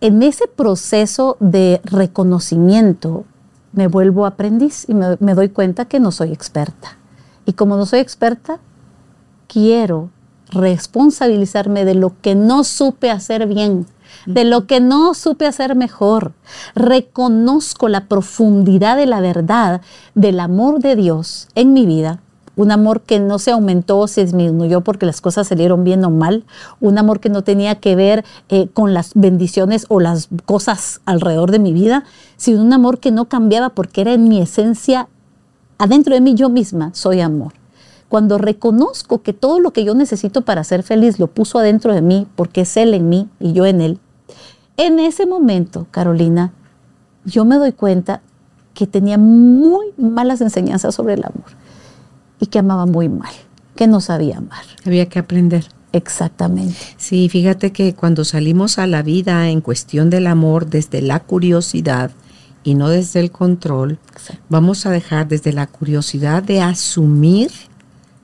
en 0.00 0.22
ese 0.22 0.46
proceso 0.46 1.36
de 1.40 1.80
reconocimiento 1.84 3.24
me 3.72 3.88
vuelvo 3.88 4.26
aprendiz 4.26 4.88
y 4.88 4.94
me, 4.94 5.34
doy 5.34 5.48
cuenta 5.48 5.86
que 5.86 6.00
no 6.00 6.12
soy 6.12 6.32
experta. 6.32 6.98
Y 7.46 7.52
como 7.54 7.76
no 7.76 7.86
soy 7.86 8.00
experta, 8.00 8.58
quiero 9.46 10.10
responsabilizarme 10.50 11.84
de 11.84 11.94
lo 11.94 12.14
que 12.20 12.34
no 12.34 12.64
supe 12.64 13.10
hacer 13.10 13.46
bien, 13.46 13.86
de 14.26 14.44
lo 14.44 14.66
que 14.66 14.80
no 14.80 15.14
supe 15.14 15.46
hacer 15.46 15.74
mejor. 15.74 16.32
Reconozco 16.74 17.88
la 17.88 18.06
profundidad 18.06 18.96
de 18.96 19.06
la 19.06 19.20
verdad 19.20 19.82
del 20.14 20.40
amor 20.40 20.80
de 20.80 20.96
Dios 20.96 21.48
en 21.54 21.72
mi 21.72 21.86
vida 21.86 22.20
un 22.58 22.72
amor 22.72 23.02
que 23.02 23.20
no 23.20 23.38
se 23.38 23.52
aumentó 23.52 23.98
o 23.98 24.08
se 24.08 24.24
disminuyó 24.24 24.80
porque 24.80 25.06
las 25.06 25.20
cosas 25.20 25.46
salieron 25.46 25.84
bien 25.84 26.04
o 26.04 26.10
mal, 26.10 26.44
un 26.80 26.98
amor 26.98 27.20
que 27.20 27.28
no 27.28 27.42
tenía 27.42 27.76
que 27.76 27.94
ver 27.94 28.24
eh, 28.48 28.68
con 28.74 28.94
las 28.94 29.12
bendiciones 29.14 29.86
o 29.88 30.00
las 30.00 30.28
cosas 30.44 31.00
alrededor 31.06 31.52
de 31.52 31.60
mi 31.60 31.72
vida, 31.72 32.04
sino 32.36 32.60
un 32.60 32.72
amor 32.72 32.98
que 32.98 33.12
no 33.12 33.26
cambiaba 33.26 33.70
porque 33.70 34.00
era 34.00 34.12
en 34.12 34.28
mi 34.28 34.42
esencia, 34.42 35.08
adentro 35.78 36.14
de 36.14 36.20
mí 36.20 36.34
yo 36.34 36.48
misma 36.48 36.90
soy 36.94 37.20
amor. 37.20 37.52
Cuando 38.08 38.38
reconozco 38.38 39.22
que 39.22 39.32
todo 39.32 39.60
lo 39.60 39.70
que 39.70 39.84
yo 39.84 39.94
necesito 39.94 40.42
para 40.42 40.64
ser 40.64 40.82
feliz 40.82 41.20
lo 41.20 41.28
puso 41.28 41.60
adentro 41.60 41.94
de 41.94 42.02
mí 42.02 42.26
porque 42.34 42.62
es 42.62 42.76
Él 42.76 42.92
en 42.92 43.08
mí 43.08 43.28
y 43.38 43.52
yo 43.52 43.66
en 43.66 43.80
Él, 43.80 44.00
en 44.76 44.98
ese 44.98 45.26
momento, 45.26 45.86
Carolina, 45.92 46.52
yo 47.24 47.44
me 47.44 47.54
doy 47.54 47.70
cuenta 47.70 48.20
que 48.74 48.88
tenía 48.88 49.16
muy 49.16 49.86
malas 49.96 50.40
enseñanzas 50.40 50.96
sobre 50.96 51.14
el 51.14 51.24
amor 51.24 51.67
y 52.40 52.46
que 52.46 52.58
amaba 52.58 52.86
muy 52.86 53.08
mal, 53.08 53.32
que 53.74 53.86
no 53.86 54.00
sabía 54.00 54.38
amar. 54.38 54.64
Había 54.84 55.08
que 55.08 55.18
aprender. 55.18 55.66
Exactamente. 55.92 56.76
Sí, 56.96 57.28
fíjate 57.28 57.72
que 57.72 57.94
cuando 57.94 58.24
salimos 58.24 58.78
a 58.78 58.86
la 58.86 59.02
vida 59.02 59.48
en 59.48 59.60
cuestión 59.60 60.10
del 60.10 60.26
amor 60.26 60.66
desde 60.66 61.00
la 61.00 61.20
curiosidad 61.20 62.10
y 62.62 62.74
no 62.74 62.88
desde 62.88 63.20
el 63.20 63.30
control, 63.30 63.98
vamos 64.48 64.84
a 64.84 64.90
dejar 64.90 65.28
desde 65.28 65.52
la 65.52 65.66
curiosidad 65.66 66.42
de 66.42 66.60
asumir 66.60 67.50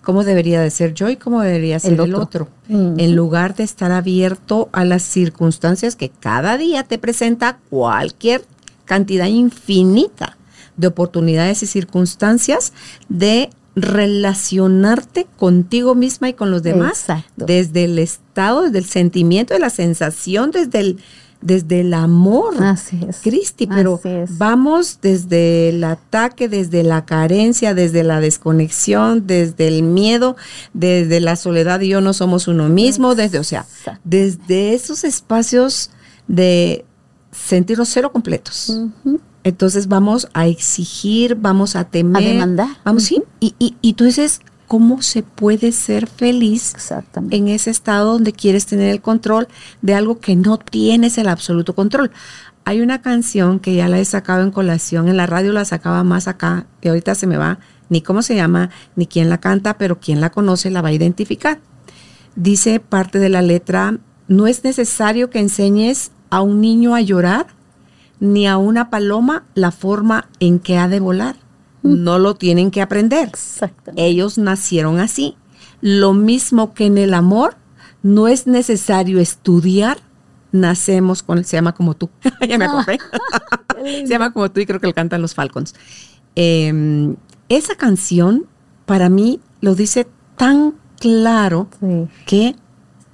cómo 0.03 0.23
debería 0.23 0.61
de 0.61 0.71
ser 0.71 0.93
yo 0.93 1.09
y 1.09 1.17
cómo 1.17 1.41
debería 1.41 1.79
ser 1.79 1.99
el 1.99 2.15
otro, 2.15 2.49
en 2.69 3.17
lugar 3.17 3.57
de 3.57 3.65
estar 3.65 3.91
abierto 3.91 4.69
a 4.73 4.85
las 4.85 5.03
circunstancias 5.03 5.97
que 5.97 6.11
cada 6.11 6.59
día 6.59 6.83
te 6.83 6.99
presenta 6.99 7.59
cualquier 7.71 8.45
cantidad 8.85 9.27
infinita 9.27 10.37
de 10.77 10.89
oportunidades 10.89 11.63
y 11.63 11.67
circunstancias 11.67 12.75
de 13.09 13.49
relacionarte 13.77 15.27
contigo 15.37 15.95
misma 15.95 16.29
y 16.29 16.35
con 16.35 16.51
los 16.51 16.63
demás 16.63 17.07
desde 17.37 17.85
el 17.85 17.99
estado, 17.99 18.63
desde 18.63 18.79
el 18.79 18.85
sentimiento, 18.85 19.55
de 19.55 19.61
la 19.61 19.71
sensación, 19.71 20.53
desde 20.53 20.81
el, 20.81 21.01
desde 21.41 21.81
el 21.81 21.93
amor. 21.93 22.55
Así 22.63 23.01
es. 23.09 23.21
Cristi, 23.23 23.67
pero 23.67 24.01
vamos 24.31 25.01
desde 25.03 25.71
el 25.71 25.83
ataque, 25.83 26.49
desde 26.49 26.83
la 26.85 27.05
carencia, 27.05 27.75
desde 27.75 28.05
la 28.05 28.21
desconexión, 28.21 29.27
desde 29.27 29.69
el 29.69 29.83
miedo, 29.83 30.37
desde 30.73 31.21
la 31.21 31.37
soledad 31.37 31.81
y 31.81 31.89
yo 31.89 32.01
no 32.01 32.13
somos 32.13 32.47
uno 32.47 32.69
mismo, 32.69 33.15
desde, 33.15 33.39
o 33.39 33.45
sea, 33.45 33.67
desde 34.05 34.75
esos 34.75 35.03
espacios 35.05 35.91
de 36.29 36.85
sentirnos 37.33 37.89
cero 37.89 38.13
completos. 38.13 38.73
Entonces 39.45 39.89
vamos 39.89 40.29
a 40.33 40.47
exigir, 40.47 41.37
vamos 41.37 41.77
a 41.77 41.85
temer. 41.85 42.23
A 42.23 42.27
demandar. 42.27 42.69
Vamos, 42.85 43.05
sí. 43.05 43.23
Y, 43.41 43.55
y, 43.59 43.77
y 43.83 43.93
tú 43.93 44.05
dices, 44.05 44.41
¿cómo 44.67 45.03
se 45.03 45.23
puede 45.23 45.71
ser 45.73 46.07
feliz 46.07 46.75
en 47.31 47.49
ese 47.49 47.71
estado 47.71 48.15
donde 48.15 48.33
quieres 48.33 48.67
tener 48.67 48.91
el 48.91 49.03
control 49.03 49.47
de 49.83 49.95
algo 49.95 50.19
que 50.19 50.35
no 50.35 50.59
tienes 50.59 51.19
el 51.19 51.29
absoluto 51.29 51.75
control? 51.75 52.11
Hay 52.65 52.81
una 52.81 53.03
canción 53.03 53.61
que 53.61 53.75
ya 53.75 53.89
la 53.89 53.99
he 53.99 54.05
sacado 54.07 54.43
en 54.43 54.51
colación, 54.51 55.09
en 55.09 55.19
la 55.19 55.27
radio 55.27 55.53
la 55.53 55.67
sacaba 55.67 56.03
más 56.03 56.27
acá, 56.27 56.67
y 56.81 56.89
ahorita 56.89 57.15
se 57.15 57.27
me 57.27 57.37
va 57.37 57.59
ni 57.91 58.01
cómo 58.01 58.23
se 58.23 58.35
llama, 58.35 58.71
ni 58.97 59.07
quién 59.07 59.29
la 59.29 59.39
canta, 59.39 59.77
pero 59.77 60.01
quien 60.01 60.23
la 60.23 60.31
conoce 60.31 60.71
la 60.71 60.81
va 60.81 60.89
a 60.89 60.93
identificar. 60.93 61.61
Dice 62.35 62.81
parte 62.81 63.19
de 63.19 63.29
la 63.29 63.43
letra, 63.43 63.99
no 64.27 64.47
es 64.47 64.65
necesario 64.65 65.29
que 65.29 65.39
enseñes 65.39 66.11
a 66.31 66.41
un 66.41 66.63
niño 66.63 66.95
a 66.95 67.03
llorar 67.03 67.47
ni 68.21 68.47
a 68.47 68.57
una 68.57 68.91
paloma 68.91 69.45
la 69.55 69.71
forma 69.71 70.29
en 70.41 70.59
que 70.59 70.79
ha 70.79 70.89
de 70.89 71.01
volar. 71.01 71.37
Mm. 71.83 72.05
No 72.05 72.19
lo 72.19 72.35
tienen 72.35 72.71
que 72.71 72.83
aprender. 72.83 73.31
Ellos 73.97 74.39
nacieron 74.39 74.99
así. 74.99 75.37
Lo 75.81 76.15
mismo 76.15 76.73
que 76.75 76.87
en 76.87 76.99
el 76.99 77.15
amor, 77.15 77.57
no 78.03 78.29
es 78.29 78.47
necesario 78.47 79.21
estudiar. 79.21 79.99
Nacemos 80.53 81.23
con, 81.23 81.43
se 81.45 81.57
llama 81.57 81.75
como 81.75 81.95
tú. 81.95 82.11
ya 82.49 82.59
me 82.59 82.67
acordé. 82.67 82.99
se 83.85 84.07
llama 84.07 84.33
como 84.33 84.51
tú 84.51 84.61
y 84.61 84.67
creo 84.67 84.81
que 84.81 84.87
lo 84.87 84.95
cantan 84.95 85.21
los 85.21 85.35
Falcons. 85.35 85.75
Em, 86.37 87.17
esa 87.49 87.77
canción 87.77 88.47
para 88.87 89.09
mí 89.09 89.41
lo 89.61 89.75
dice 89.75 90.07
tan 90.37 90.75
claro 90.99 91.69
que 92.27 92.57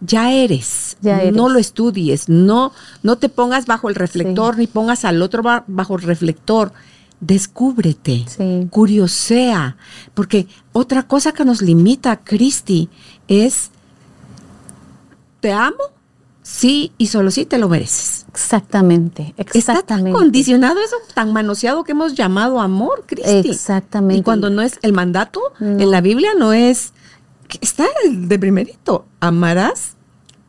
ya 0.00 0.33
eres. 0.33 0.97
No 1.33 1.49
lo 1.49 1.59
estudies, 1.59 2.28
no, 2.28 2.73
no 3.02 3.16
te 3.16 3.28
pongas 3.28 3.66
bajo 3.66 3.88
el 3.88 3.95
reflector, 3.95 4.59
ni 4.59 4.66
pongas 4.66 5.04
al 5.04 5.21
otro 5.23 5.42
bajo 5.66 5.97
el 5.97 6.02
reflector. 6.02 6.73
Descúbrete, 7.21 8.25
curiosea, 8.71 9.76
porque 10.14 10.47
otra 10.73 11.02
cosa 11.02 11.33
que 11.33 11.45
nos 11.45 11.61
limita, 11.61 12.16
Cristi, 12.16 12.88
es 13.28 13.71
te 15.40 15.52
amo, 15.52 15.76
sí 16.42 16.92
y 16.97 17.09
solo 17.09 17.30
sí 17.30 17.45
te 17.45 17.59
lo 17.59 17.69
mereces. 17.69 18.25
Exactamente, 18.30 19.35
exactamente. 19.37 19.59
Está 19.59 19.83
tan 19.83 20.12
condicionado 20.12 20.80
eso, 20.80 20.97
tan 21.12 21.33
manoseado 21.35 21.85
que 21.85 21.92
hemos 21.92 22.14
llamado 22.14 22.59
amor, 22.61 23.04
Cristi. 23.07 23.50
Exactamente. 23.50 24.21
Y 24.21 24.23
cuando 24.23 24.49
no 24.49 24.62
es 24.62 24.78
el 24.80 24.95
mandato 24.95 25.40
en 25.61 25.90
la 25.90 26.00
Biblia, 26.00 26.30
no 26.38 26.54
es 26.54 26.95
está 27.61 27.87
de 28.09 28.38
primerito. 28.38 29.07
Amarás 29.21 29.97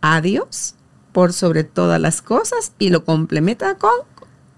a 0.01 0.21
Dios 0.21 0.75
por 1.11 1.33
sobre 1.33 1.63
todas 1.63 1.99
las 1.99 2.21
cosas 2.21 2.73
y 2.79 2.89
lo 2.89 3.03
complementa 3.03 3.77
con 3.77 3.91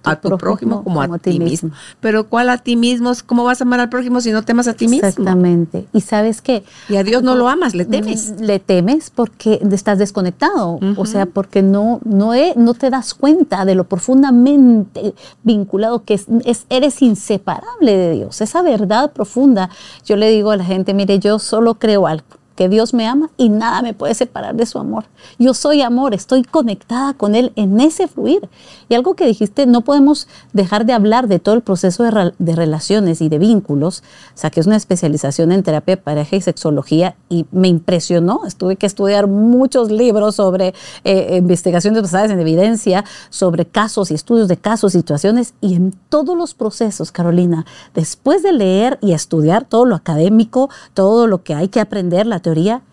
a 0.04 0.16
tu 0.18 0.38
prójimo, 0.38 0.84
como, 0.84 1.02
a, 1.02 1.18
ti 1.18 1.40
mismo. 1.40 1.72
Pero 2.00 2.28
¿cuál 2.28 2.50
a 2.50 2.58
ti 2.58 2.76
mismo? 2.76 3.12
¿Cómo 3.26 3.44
vas 3.44 3.62
a 3.62 3.64
amar 3.64 3.80
al 3.80 3.90
prójimo 3.90 4.22
si 4.22 4.32
no 4.32 4.44
temas 4.44 4.68
a 4.68 4.74
ti 4.74 4.88
mismo? 4.88 5.08
Exactamente. 5.08 5.88
Y 5.94 6.02
sabes 6.02 6.42
qué? 6.42 6.64
Y 6.90 6.98
a 6.98 7.04
Dios 7.04 7.24
no 7.24 7.36
lo 7.36 7.48
amas, 7.48 7.74
le 7.74 7.86
temes. 7.86 8.40
Le 8.40 8.60
temes 8.60 9.10
porque 9.10 9.60
estás 9.72 10.00
desconectado, 10.00 10.80
o 10.98 11.06
sea, 11.06 11.26
porque 11.26 11.62
no, 11.62 12.00
no, 12.04 12.32
no 12.56 12.74
te 12.74 12.90
das 12.90 13.14
cuenta 13.14 13.66
de 13.66 13.76
lo 13.76 13.86
profundamente 13.86 15.14
vinculado 15.44 16.04
que 16.04 16.16
es, 16.16 16.28
eres 16.70 17.02
inseparable 17.02 17.98
de 17.98 18.12
Dios. 18.12 18.42
Esa 18.42 18.62
verdad 18.62 19.12
profunda. 19.12 19.70
Yo 20.06 20.18
le 20.18 20.30
digo 20.30 20.52
a 20.52 20.58
la 20.58 20.66
gente, 20.66 20.94
mire, 20.94 21.20
yo 21.20 21.40
solo 21.40 21.76
creo 21.76 22.08
algo 22.08 22.43
que 22.56 22.70
Dios 22.70 22.94
me 22.94 23.08
ama 23.08 23.30
y 23.38 23.50
nada 23.50 23.82
me 23.82 23.94
puede 23.94 24.14
separar 24.14 24.56
de 24.56 24.66
su 24.66 24.80
amor. 24.80 25.06
Yo 25.40 25.54
soy 25.54 25.82
amor, 25.82 26.14
estoy 26.14 26.44
conectada 26.44 27.14
con 27.14 27.36
Él 27.36 27.52
en 27.56 27.80
ese 27.80 28.08
fluir. 28.08 28.48
Y 28.90 28.96
algo 28.96 29.16
que 29.16 29.26
dijiste, 29.26 29.66
no 29.66 29.82
podemos 29.82 30.28
dejar 30.54 30.86
de 30.86 30.94
hablar 30.94 31.28
de 31.28 31.40
todo 31.40 31.56
el 31.56 31.62
proceso 31.62 32.04
de, 32.04 32.56
relaciones 32.56 33.22
y 33.22 33.30
de 33.30 33.40
vínculos. 33.40 34.04
O 34.36 34.38
sea, 34.38 34.50
que 34.50 34.60
es 34.60 34.68
una 34.68 34.76
especialización 34.76 35.52
en 35.52 35.64
terapia 35.64 35.96
de 35.96 36.02
pareja 36.02 36.36
y 36.36 36.42
sexología 36.42 37.16
y 37.30 37.46
me 37.52 37.68
impresionó. 37.68 38.42
Tuve 38.58 38.76
que 38.76 38.86
estudiar 38.86 39.28
muchos 39.28 39.90
libros 39.92 40.36
sobre 40.36 40.74
eh, 41.04 41.38
investigaciones 41.38 42.02
basadas 42.02 42.32
en 42.32 42.40
evidencia, 42.40 43.04
sobre 43.30 43.66
casos 43.66 44.12
y 44.12 44.14
estudios 44.14 44.48
de 44.48 44.58
casos, 44.58 44.92
situaciones 44.92 45.54
y 45.62 45.76
en 45.76 45.96
todos 46.10 46.38
los 46.38 46.54
procesos, 46.54 47.12
Carolina, 47.12 47.66
después 47.94 48.44
de 48.44 48.54
leer 48.54 49.00
y 49.02 49.14
estudiar 49.14 49.66
todo 49.66 49.86
lo 49.86 49.96
académico, 49.96 50.70
todo 50.94 51.28
lo 51.28 51.44
que 51.44 51.56
hay 51.56 51.70
que 51.70 51.80
aprender, 51.80 52.28
la 52.28 52.40
teoría, 52.44 52.84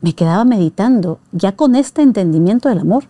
me 0.00 0.14
quedaba 0.14 0.44
meditando 0.44 1.18
ya 1.32 1.56
con 1.56 1.74
este 1.74 2.02
entendimiento 2.02 2.68
del 2.68 2.78
amor. 2.78 3.04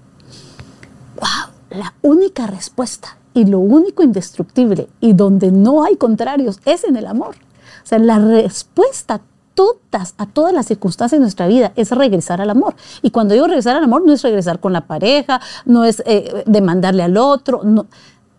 ¡Wow! 1.16 1.78
La 1.78 1.92
única 2.00 2.46
respuesta 2.46 3.18
y 3.34 3.44
lo 3.44 3.58
único 3.58 4.02
indestructible 4.02 4.88
y 5.00 5.12
donde 5.12 5.52
no 5.52 5.84
hay 5.84 5.96
contrarios 5.96 6.60
es 6.64 6.84
en 6.84 6.96
el 6.96 7.06
amor. 7.06 7.36
O 7.84 7.86
sea, 7.86 7.98
la 7.98 8.18
respuesta 8.18 9.20
todas, 9.54 10.14
a 10.18 10.26
todas 10.26 10.54
las 10.54 10.66
circunstancias 10.66 11.18
de 11.18 11.22
nuestra 11.22 11.46
vida 11.46 11.72
es 11.76 11.90
regresar 11.90 12.40
al 12.40 12.50
amor. 12.50 12.74
Y 13.02 13.10
cuando 13.10 13.34
digo 13.34 13.46
regresar 13.46 13.76
al 13.76 13.84
amor, 13.84 14.04
no 14.06 14.12
es 14.12 14.22
regresar 14.22 14.60
con 14.60 14.72
la 14.72 14.86
pareja, 14.86 15.40
no 15.66 15.84
es 15.84 16.02
eh, 16.06 16.44
demandarle 16.46 17.02
al 17.02 17.16
otro, 17.16 17.62
no, 17.64 17.86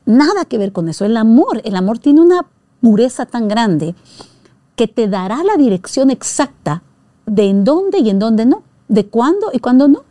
nada 0.06 0.46
que 0.46 0.58
ver 0.58 0.72
con 0.72 0.90
eso. 0.90 1.06
El 1.06 1.18
amor, 1.18 1.62
el 1.64 1.76
amor 1.76 2.00
tiene 2.00 2.22
una 2.22 2.46
pureza 2.82 3.26
tan 3.26 3.48
grande 3.48 3.96
que 4.76 4.88
te 4.88 5.08
dará 5.08 5.44
la 5.44 5.58
dirección 5.58 6.10
exacta 6.10 6.84
de 7.30 7.50
en 7.50 7.64
dónde 7.64 8.00
y 8.00 8.10
en 8.10 8.20
dónde 8.20 8.46
no, 8.46 8.64
de 8.88 9.06
cuándo 9.06 9.50
y 9.54 9.60
cuándo 9.60 9.88
no. 9.88 10.04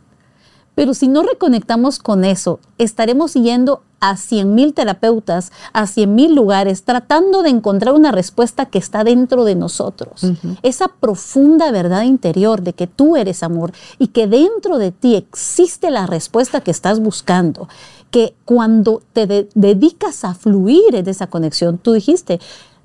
Pero 0.75 0.93
si 0.93 1.09
no 1.09 1.23
reconectamos 1.23 1.99
con 1.99 2.23
eso, 2.23 2.59
estaremos 2.77 3.33
yendo 3.33 3.81
a 3.99 4.15
100 4.15 4.55
mil 4.55 4.73
terapeutas, 4.73 5.51
a 5.73 5.87
100 5.87 6.15
mil 6.15 6.33
lugares, 6.33 6.83
tratando 6.83 7.43
de 7.43 7.49
encontrar 7.49 7.93
una 7.93 8.13
respuesta 8.13 8.65
que 8.65 8.77
está 8.77 9.03
dentro 9.03 9.43
de 9.43 9.55
nosotros. 9.55 10.21
Esa 10.63 10.87
profunda 10.87 11.71
verdad 11.71 12.03
interior 12.03 12.61
de 12.61 12.71
que 12.71 12.87
tú 12.87 13.17
eres 13.17 13.43
amor 13.43 13.73
y 13.97 14.07
que 14.07 14.27
dentro 14.27 14.77
de 14.77 14.91
ti 14.91 15.15
existe 15.15 15.91
la 15.91 16.07
respuesta 16.07 16.61
que 16.61 16.71
estás 16.71 17.01
buscando. 17.01 17.67
Que 18.09 18.33
cuando 18.45 19.03
te 19.11 19.49
dedicas 19.53 20.23
a 20.23 20.33
fluir 20.33 20.95
en 20.95 21.09
esa 21.09 21.27
conexión, 21.27 21.77
tú 21.77 21.91
dijiste, 21.91 22.39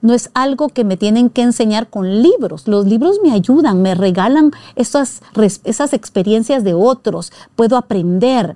no 0.04 0.12
es 0.12 0.30
algo 0.34 0.68
que 0.68 0.84
me 0.84 0.98
tienen 0.98 1.30
que 1.30 1.40
enseñar 1.40 1.88
con 1.88 2.22
libros. 2.22 2.68
Los 2.68 2.86
libros 2.86 3.20
me 3.24 3.32
ayudan, 3.32 3.80
me 3.80 3.94
regalan 3.94 4.52
esas, 4.76 5.22
esas 5.64 5.94
experiencias 5.94 6.62
de 6.62 6.74
otros, 6.74 7.32
puedo 7.56 7.78
aprender, 7.78 8.54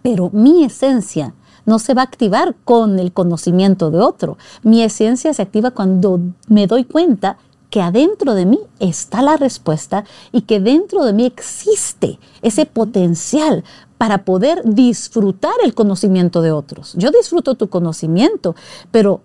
pero 0.00 0.30
mi 0.32 0.64
esencia 0.64 1.34
no 1.66 1.78
se 1.78 1.92
va 1.92 2.00
a 2.00 2.06
activar 2.06 2.56
con 2.64 2.98
el 2.98 3.12
conocimiento 3.12 3.90
de 3.90 4.00
otro. 4.00 4.38
Mi 4.62 4.82
esencia 4.82 5.34
se 5.34 5.42
activa 5.42 5.72
cuando 5.72 6.18
me 6.48 6.66
doy 6.66 6.84
cuenta 6.84 7.36
que 7.68 7.82
adentro 7.82 8.34
de 8.34 8.46
mí 8.46 8.60
está 8.78 9.20
la 9.20 9.36
respuesta 9.36 10.04
y 10.32 10.42
que 10.42 10.58
dentro 10.58 11.04
de 11.04 11.12
mí 11.12 11.26
existe 11.26 12.18
ese 12.40 12.64
potencial 12.64 13.62
para 13.98 14.24
poder 14.24 14.62
disfrutar 14.64 15.52
el 15.62 15.74
conocimiento 15.74 16.40
de 16.40 16.50
otros. 16.50 16.94
Yo 16.96 17.10
disfruto 17.10 17.56
tu 17.56 17.68
conocimiento, 17.68 18.56
pero 18.90 19.20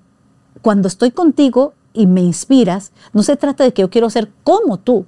cuando 0.66 0.88
estoy 0.88 1.12
contigo 1.12 1.76
y 1.94 2.08
me 2.08 2.22
inspiras, 2.22 2.92
no 3.14 3.22
se 3.22 3.38
trata 3.38 3.64
de 3.64 3.72
que 3.72 3.84
yo 3.84 3.92
quiero 3.92 4.10
ser 4.10 4.32
como 4.44 4.78
tú. 4.78 5.06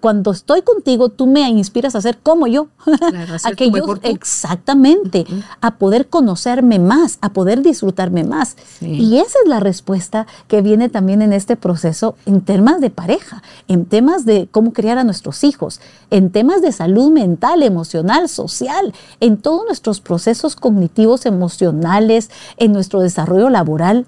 cuando 0.00 0.30
estoy 0.30 0.62
contigo, 0.62 1.10
tú 1.10 1.26
me 1.26 1.46
inspiras 1.50 1.94
a 1.94 2.00
ser 2.00 2.16
como 2.16 2.46
yo. 2.46 2.68
Claro, 2.84 3.34
a 3.34 3.70
mejor 3.70 3.98
tú. 3.98 4.08
exactamente, 4.08 5.26
a 5.60 5.76
poder 5.76 6.08
conocerme 6.08 6.78
más, 6.78 7.18
a 7.20 7.34
poder 7.34 7.60
disfrutarme 7.60 8.24
más. 8.24 8.56
Sí. 8.78 8.86
Y 8.86 9.18
esa 9.18 9.38
es 9.44 9.48
la 9.48 9.60
respuesta 9.60 10.26
que 10.46 10.62
viene 10.62 10.88
también 10.88 11.20
en 11.20 11.34
este 11.34 11.56
proceso 11.56 12.14
en 12.24 12.40
temas 12.40 12.80
de 12.80 12.88
pareja, 12.88 13.42
en 13.66 13.84
temas 13.84 14.24
de 14.24 14.48
cómo 14.50 14.72
criar 14.72 14.96
a 14.96 15.04
nuestros 15.04 15.44
hijos, 15.44 15.82
en 16.10 16.30
temas 16.30 16.62
de 16.62 16.72
salud 16.72 17.10
mental, 17.10 17.62
emocional, 17.62 18.30
social, 18.30 18.94
en 19.20 19.36
todos 19.36 19.66
nuestros 19.66 20.00
procesos 20.00 20.56
cognitivos, 20.56 21.26
emocionales, 21.26 22.30
en 22.56 22.72
nuestro 22.72 23.00
desarrollo 23.00 23.50
laboral. 23.50 24.06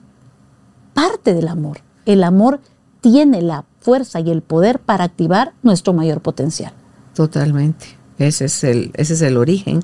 Parte 1.00 1.33
del 1.33 1.49
amor. 1.49 1.78
El 2.04 2.23
amor 2.23 2.61
tiene 3.00 3.40
la 3.40 3.64
fuerza 3.80 4.21
y 4.21 4.30
el 4.30 4.42
poder 4.42 4.80
para 4.80 5.04
activar 5.04 5.54
nuestro 5.62 5.95
mayor 5.95 6.21
potencial. 6.21 6.75
Totalmente. 7.14 7.87
Ese 8.19 8.45
es 8.45 8.62
el, 8.64 8.90
ese 8.92 9.14
es 9.14 9.23
el 9.23 9.38
origen. 9.38 9.80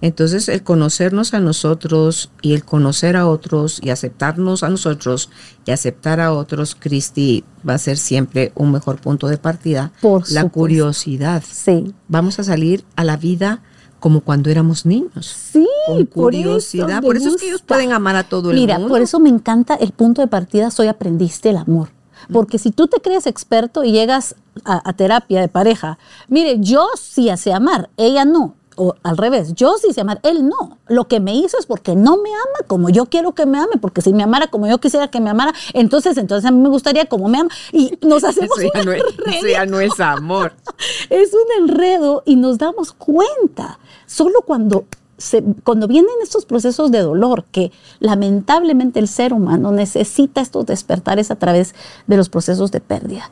Entonces, 0.00 0.48
el 0.48 0.62
conocernos 0.62 1.34
a 1.34 1.40
nosotros 1.40 2.30
y 2.40 2.54
el 2.54 2.64
conocer 2.64 3.16
a 3.16 3.26
otros 3.26 3.80
y 3.82 3.90
aceptarnos 3.90 4.62
a 4.62 4.68
nosotros 4.68 5.30
y 5.66 5.72
aceptar 5.72 6.20
a 6.20 6.32
otros, 6.32 6.76
Cristi, 6.76 7.42
va 7.68 7.74
a 7.74 7.78
ser 7.78 7.98
siempre 7.98 8.52
un 8.54 8.70
mejor 8.70 9.00
punto 9.00 9.26
de 9.26 9.38
partida. 9.38 9.90
Por 10.00 10.30
la 10.30 10.48
curiosidad. 10.48 11.42
Sí. 11.50 11.92
Vamos 12.06 12.38
a 12.38 12.44
salir 12.44 12.84
a 12.94 13.02
la 13.02 13.16
vida 13.16 13.60
como 14.00 14.20
cuando 14.22 14.50
éramos 14.50 14.84
niños. 14.86 15.26
Sí, 15.52 15.66
Con 15.86 16.06
por 16.06 16.34
eso 16.34 16.42
curiosidad. 16.42 17.02
Por 17.02 17.16
eso, 17.16 17.28
es 17.28 17.36
que 17.36 17.48
ellos 17.48 17.62
pueden 17.62 17.92
amar 17.92 18.16
a 18.16 18.24
todo 18.24 18.50
el 18.50 18.56
Mira, 18.56 18.78
mundo. 18.78 18.88
por 18.92 19.00
eso 19.02 19.20
me 19.20 19.28
encanta 19.28 19.74
el 19.74 19.92
punto 19.92 20.20
de 20.22 20.26
partida, 20.26 20.70
soy 20.70 20.88
aprendiste 20.88 21.50
el 21.50 21.58
amor. 21.58 21.90
Porque 22.32 22.58
si 22.58 22.70
tú 22.70 22.86
te 22.86 23.00
crees 23.00 23.26
experto 23.26 23.82
y 23.82 23.92
llegas 23.92 24.34
a, 24.64 24.88
a 24.88 24.92
terapia 24.92 25.40
de 25.40 25.48
pareja, 25.48 25.98
mire, 26.28 26.56
yo 26.60 26.86
sí 27.00 27.30
sé 27.36 27.52
amar, 27.52 27.88
ella 27.96 28.24
no. 28.24 28.54
O 28.76 28.94
al 29.02 29.16
revés, 29.18 29.52
yo 29.54 29.76
sí 29.78 29.92
sé 29.92 30.00
amar, 30.00 30.20
él 30.22 30.46
no. 30.48 30.78
Lo 30.86 31.06
que 31.08 31.18
me 31.20 31.34
hizo 31.34 31.58
es 31.58 31.66
porque 31.66 31.96
no 31.96 32.16
me 32.18 32.30
ama 32.30 32.66
como 32.66 32.88
yo 32.88 33.06
quiero 33.06 33.32
que 33.34 33.44
me 33.44 33.58
ame, 33.58 33.72
porque 33.80 34.00
si 34.00 34.12
me 34.14 34.22
amara 34.22 34.46
como 34.46 34.66
yo 34.68 34.78
quisiera 34.78 35.08
que 35.08 35.20
me 35.20 35.28
amara, 35.28 35.52
entonces, 35.74 36.16
entonces 36.16 36.48
a 36.48 36.52
mí 36.52 36.60
me 36.62 36.68
gustaría 36.68 37.04
como 37.06 37.28
me 37.28 37.40
ama. 37.40 37.50
Y 37.72 37.98
nos 38.00 38.22
hacemos 38.30 38.58
Eso 38.58 38.70
ya, 38.72 38.80
un 38.80 38.86
no 38.86 38.92
es, 38.92 39.02
enredo. 39.02 39.30
eso 39.38 39.46
ya 39.48 39.66
no 39.66 39.80
es 39.80 40.00
amor. 40.00 40.52
Es 41.10 41.30
un 41.34 41.68
enredo 41.68 42.22
y 42.24 42.36
nos 42.36 42.56
damos 42.58 42.92
cuenta 42.92 43.78
solo 44.10 44.42
cuando, 44.44 44.86
se- 45.18 45.44
cuando 45.64 45.86
vienen 45.86 46.10
estos 46.22 46.44
procesos 46.46 46.90
de 46.90 47.00
dolor 47.00 47.44
que 47.52 47.70
lamentablemente 48.00 48.98
el 48.98 49.06
ser 49.06 49.32
humano 49.32 49.70
necesita 49.70 50.40
estos 50.40 50.66
despertares 50.66 51.30
a 51.30 51.36
través 51.36 51.74
de 52.08 52.16
los 52.16 52.28
procesos 52.28 52.72
de 52.72 52.80
pérdida. 52.80 53.30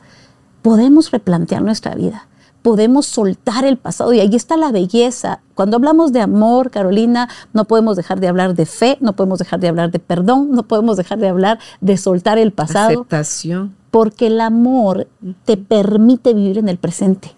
Podemos 0.61 1.11
replantear 1.11 1.61
nuestra 1.61 1.95
vida. 1.95 2.27
Podemos 2.61 3.05
soltar 3.05 3.63
el 3.63 3.77
pasado 3.77 4.11
y 4.13 4.19
ahí 4.19 4.35
está 4.35 4.57
la 4.57 4.71
belleza. 4.73 5.39
Cuando 5.55 5.77
hablamos 5.77 6.11
de 6.11 6.19
amor, 6.21 6.71
Carolina, 6.71 7.29
no 7.53 7.63
podemos 7.65 7.95
dejar 7.95 8.19
de 8.19 8.27
hablar 8.27 8.53
de 8.53 8.65
fe, 8.65 8.97
no 8.99 9.15
podemos 9.15 9.39
dejar 9.39 9.59
de 9.61 9.69
hablar 9.69 9.91
de 9.91 9.99
perdón, 9.99 10.51
no 10.51 10.63
podemos 10.63 10.97
dejar 10.97 11.19
de 11.19 11.29
hablar 11.29 11.59
de 11.79 11.95
soltar 11.97 12.37
el 12.37 12.51
pasado 12.51 12.89
Aceptación. 12.89 13.75
porque 13.91 14.27
el 14.27 14.41
amor 14.41 15.07
te 15.45 15.55
permite 15.55 16.33
vivir 16.33 16.57
en 16.57 16.67
el 16.67 16.77
presente, 16.77 17.33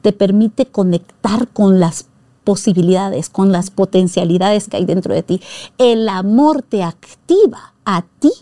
te 0.00 0.12
permite 0.14 0.64
conectar 0.66 1.48
con 1.48 1.78
las 1.78 2.06
posibilidades, 2.44 3.30
con 3.30 3.52
las 3.52 3.70
potencialidades 3.70 4.68
que 4.68 4.76
hay 4.76 4.84
dentro 4.84 5.14
de 5.14 5.22
ti. 5.22 5.40
El 5.78 6.08
amor 6.08 6.62
te 6.62 6.82
activa 6.82 7.74
a 7.84 8.04
ti 8.18 8.32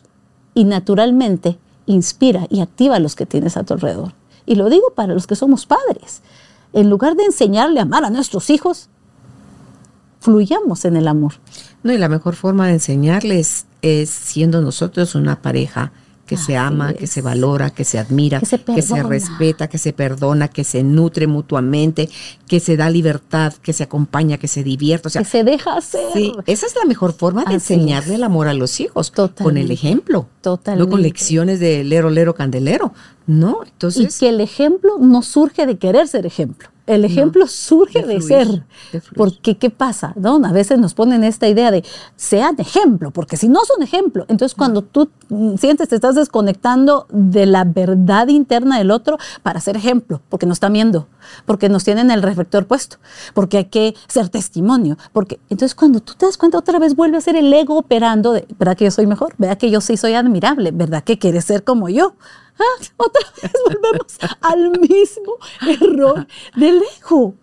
y 0.55 0.65
naturalmente 0.65 1.59
inspira 1.87 2.47
y 2.51 2.61
activa 2.61 2.97
a 2.97 3.01
los 3.01 3.17
que 3.17 3.27
tienes 3.27 3.57
a 3.57 3.65
tu 3.65 3.75
alrededor. 3.75 4.13
Y 4.47 4.55
lo 4.55 4.71
digo 4.71 4.93
para 4.95 5.15
los 5.15 5.27
que 5.27 5.37
somos 5.37 5.67
padres. 5.67 6.23
En 6.73 6.89
lugar 6.89 7.17
de 7.17 7.25
enseñarle 7.25 7.81
a 7.81 7.83
amar 7.83 8.05
a 8.05 8.11
nuestros 8.11 8.51
hijos, 8.51 8.89
fluyamos 10.21 10.85
en 10.85 10.97
el 10.97 11.09
amor. 11.09 11.35
No, 11.83 11.93
y 11.93 11.99
la 11.99 12.09
mejor 12.09 12.37
forma 12.37 12.67
de 12.67 12.75
enseñarles 12.75 13.67
es 13.83 14.11
siendo 14.11 14.61
nosotros 14.61 15.15
una 15.15 15.41
pareja 15.43 15.93
que 16.31 16.37
se 16.37 16.57
ama, 16.57 16.93
que 16.93 17.09
se 17.09 17.23
valora, 17.23 17.71
que 17.71 17.83
se 17.83 17.99
admira, 17.99 18.39
Que 18.39 18.83
se 18.83 19.03
respeta, 19.03 19.67
que 19.67 19.79
se 19.79 19.93
perdona, 19.93 20.47
que 20.47 20.63
se 20.63 20.85
nutre 20.85 21.27
mutuamente, 21.27 22.09
que 22.47 22.61
se 22.61 22.77
da 22.77 22.89
libertad, 22.89 23.53
que 23.55 23.73
se 23.73 23.83
acompaña, 23.83 24.39
que 24.39 24.47
se 24.47 24.63
divierte. 24.63 25.09
O 25.09 25.11
sea, 25.11 25.23
que 25.23 25.29
se 25.29 25.43
deja 25.43 25.77
hacer. 25.77 26.05
sí, 26.13 26.33
esa 26.47 26.67
es 26.67 26.77
la 26.77 26.85
mejor 26.85 27.15
forma 27.15 27.41
de 27.43 27.57
Así 27.57 27.75
enseñarle 27.75 28.13
es. 28.13 28.19
el 28.19 28.23
amor 28.23 28.47
a 28.47 28.55
los 28.55 28.79
hijos, 28.79 29.11
con 29.11 29.25
el 29.25 29.31
Totalmente. 29.33 29.73
ejemplo, 29.75 30.19
no 30.21 30.27
con 30.29 30.41
Totalmente. 30.41 30.99
lecciones 31.03 31.59
de 31.59 31.83
lero, 31.83 32.11
lero, 32.11 32.33
candelero. 32.37 32.95
No, 33.31 33.61
Y 33.65 33.69
entonces 33.69 34.19
que 34.19 34.29
el 34.29 34.41
ejemplo 34.41 34.99
no 34.99 35.23
surge 35.23 35.65
de 35.65 35.79
querer 35.79 36.09
ser 36.09 36.27
ejemplo. 36.27 36.69
El 36.87 37.05
ejemplo 37.05 37.47
surge 37.47 38.03
de 38.03 38.15
de, 38.15 38.21
fluir, 38.21 38.47
ser. 38.47 38.65
de. 38.91 39.03
Porque, 39.15 39.57
¿qué 39.57 39.71
pasa? 39.71 40.13
¿No? 40.17 40.41
A 40.45 40.51
veces 40.51 40.81
nos 40.81 40.95
ponen 40.95 41.23
esta 41.23 41.47
idea 41.47 41.71
de 41.71 41.85
sean 42.17 42.57
ejemplo, 42.59 43.13
porque 43.13 43.37
si 43.37 43.49
no 43.49 43.61
son 43.65 43.85
ejemplo, 43.85 44.25
entonces 44.27 44.57
cuando 44.57 44.83
tú 44.83 45.09
sientes 45.57 45.89
te 45.89 45.95
estás 45.95 46.17
desconectando 46.17 47.07
de 47.11 47.47
la 47.47 47.63
verdad 47.63 48.27
interna 48.27 48.79
del 48.79 48.91
otro 48.91 49.19
para 49.45 49.61
ser 49.61 49.77
ejemplo, 49.77 50.21
porque 50.29 50.47
nos 50.47 50.57
están 50.57 50.73
viendo, 50.73 51.07
porque 51.47 51.69
nos 51.69 51.85
tienen 51.85 52.11
el 52.11 52.23
reflector 52.23 52.67
puesto, 52.67 52.97
porque 53.35 53.59
hay 53.59 53.65
que 53.67 53.95
ser 54.09 54.29
testimonio. 54.29 54.99
Porque, 55.13 55.39
entonces, 55.49 55.77
cuando 55.77 56.01
tú 56.01 56.15
te 56.15 56.27
das 56.27 56.37
cuenta, 56.37 56.59
otra 56.59 56.81
vez 56.81 56.97
vuelve 56.97 57.19
a 57.19 57.21
ser 57.21 57.37
el 57.37 57.53
ego 57.53 57.79
operando 57.79 58.33
de, 58.33 58.49
¿verdad 58.59 58.77
que 58.77 58.87
yo 58.87 58.91
soy 58.91 59.07
mejor? 59.07 59.35
¿Verdad 59.39 59.59
que 59.59 59.71
yo 59.71 59.81
sí 59.81 59.97
soy 59.97 60.15
admirable? 60.15 60.73
¿Verdad 60.73 61.05
que 61.05 61.21
quieres 61.21 61.45
ser 61.45 61.63
como 61.63 61.89
yo? 61.89 62.15
Ah, 62.61 62.85
otra 62.99 63.23
vez 63.43 63.53
volvemos 63.67 64.19
al 64.43 64.71
mismo 64.81 65.33
error 65.81 66.27
del 66.57 66.83
ego. 67.01 67.35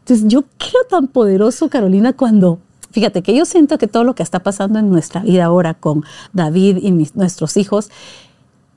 Entonces, 0.00 0.26
yo 0.28 0.42
creo 0.58 0.84
tan 0.88 1.08
poderoso, 1.08 1.68
Carolina, 1.68 2.12
cuando, 2.12 2.58
fíjate 2.92 3.22
que 3.22 3.34
yo 3.34 3.44
siento 3.44 3.78
que 3.78 3.86
todo 3.88 4.04
lo 4.04 4.14
que 4.14 4.22
está 4.22 4.40
pasando 4.40 4.78
en 4.78 4.90
nuestra 4.90 5.22
vida 5.22 5.46
ahora 5.46 5.74
con 5.74 6.04
David 6.32 6.78
y 6.82 6.90
nuestros 7.14 7.56
hijos 7.56 7.90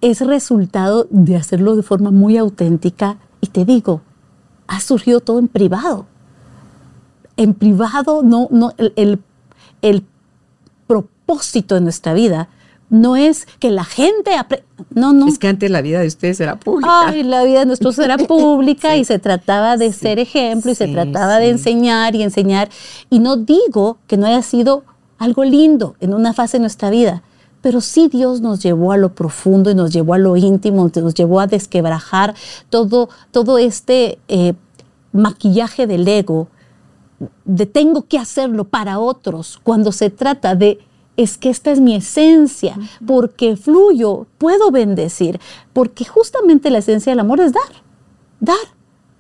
es 0.02 0.20
resultado 0.22 1.08
de 1.10 1.36
hacerlo 1.38 1.76
de 1.76 1.84
forma 1.84 2.12
muy 2.12 2.38
auténtica. 2.38 3.18
Y 3.42 3.48
te 3.48 3.66
digo, 3.66 4.02
ha 4.68 4.80
surgido 4.82 5.20
todo 5.20 5.40
en 5.40 5.48
privado. 5.48 6.06
En 7.38 7.54
privado, 7.54 8.24
no, 8.24 8.48
no, 8.52 8.74
el, 8.78 8.94
el- 8.96 9.20
el 9.82 10.06
propósito 10.88 11.76
de 11.76 11.82
nuestra 11.82 12.14
vida 12.14 12.50
no 12.92 13.16
es 13.16 13.48
que 13.60 13.72
la 13.72 13.86
gente 13.86 14.32
apre- 14.36 14.64
no, 14.94 15.14
no. 15.14 15.28
es 15.28 15.40
que 15.40 15.48
antes 15.48 15.72
la 15.72 15.82
vida 15.82 16.02
de 16.02 16.08
ustedes 16.08 16.40
era 16.42 16.60
pública. 16.60 17.08
Ay, 17.08 17.24
la 17.24 17.44
vida 17.44 17.62
de 17.62 17.66
nuestros 17.66 17.98
era 17.98 18.18
pública 18.28 18.98
y 18.98 19.06
se 19.06 19.18
trataba 19.18 19.78
de 19.78 19.94
ser 19.94 20.20
ejemplo 20.20 20.72
y 20.72 20.76
se 20.76 20.90
trataba 20.90 21.40
de 21.40 21.50
enseñar 21.50 22.16
y 22.16 22.22
enseñar. 22.22 22.70
Y 23.10 23.20
no 23.20 23.38
digo 23.38 23.98
que 24.08 24.18
no 24.18 24.28
haya 24.28 24.42
sido 24.44 24.84
algo 25.18 25.44
lindo 25.46 25.96
en 26.02 26.14
una 26.14 26.34
fase 26.34 26.58
de 26.58 26.62
nuestra 26.62 26.90
vida, 26.90 27.24
pero 27.62 27.80
sí 27.80 28.10
Dios 28.12 28.42
nos 28.42 28.62
llevó 28.62 28.92
a 28.92 28.98
lo 28.98 29.14
profundo 29.16 29.72
y 29.72 29.76
nos 29.76 29.94
llevó 29.94 30.14
a 30.16 30.18
lo 30.18 30.36
íntimo, 30.36 30.92
nos 30.94 31.14
llevó 31.14 31.40
a 31.40 31.48
desquebrajar 31.48 32.36
todo, 32.70 33.08
todo 33.32 33.58
este 33.58 34.20
eh, 34.28 34.54
maquillaje 35.14 35.88
del 35.88 36.08
ego 36.08 36.50
de 37.46 37.66
tengo 37.68 38.02
que 38.08 38.18
hacerlo 38.18 38.66
para 38.66 39.00
otros, 39.00 39.60
cuando 39.64 39.92
se 39.92 40.10
trata 40.10 40.56
de 40.56 40.80
es 41.18 41.38
que 41.38 41.50
esta 41.50 41.72
es 41.72 41.80
mi 41.80 41.96
esencia, 41.96 42.78
porque 43.06 43.56
fluyo, 43.56 44.28
puedo 44.38 44.72
bendecir, 44.72 45.40
porque 45.74 46.06
justamente 46.06 46.70
la 46.70 46.80
esencia 46.80 47.12
del 47.12 47.20
amor 47.20 47.40
es 47.42 47.54
dar, 47.54 47.84
dar, 48.40 48.58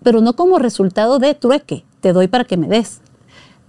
pero 0.03 0.21
no 0.21 0.35
como 0.35 0.59
resultado 0.59 1.19
de 1.19 1.35
trueque, 1.35 1.85
te 1.99 2.13
doy 2.13 2.27
para 2.27 2.45
que 2.45 2.57
me 2.57 2.67
des. 2.67 3.01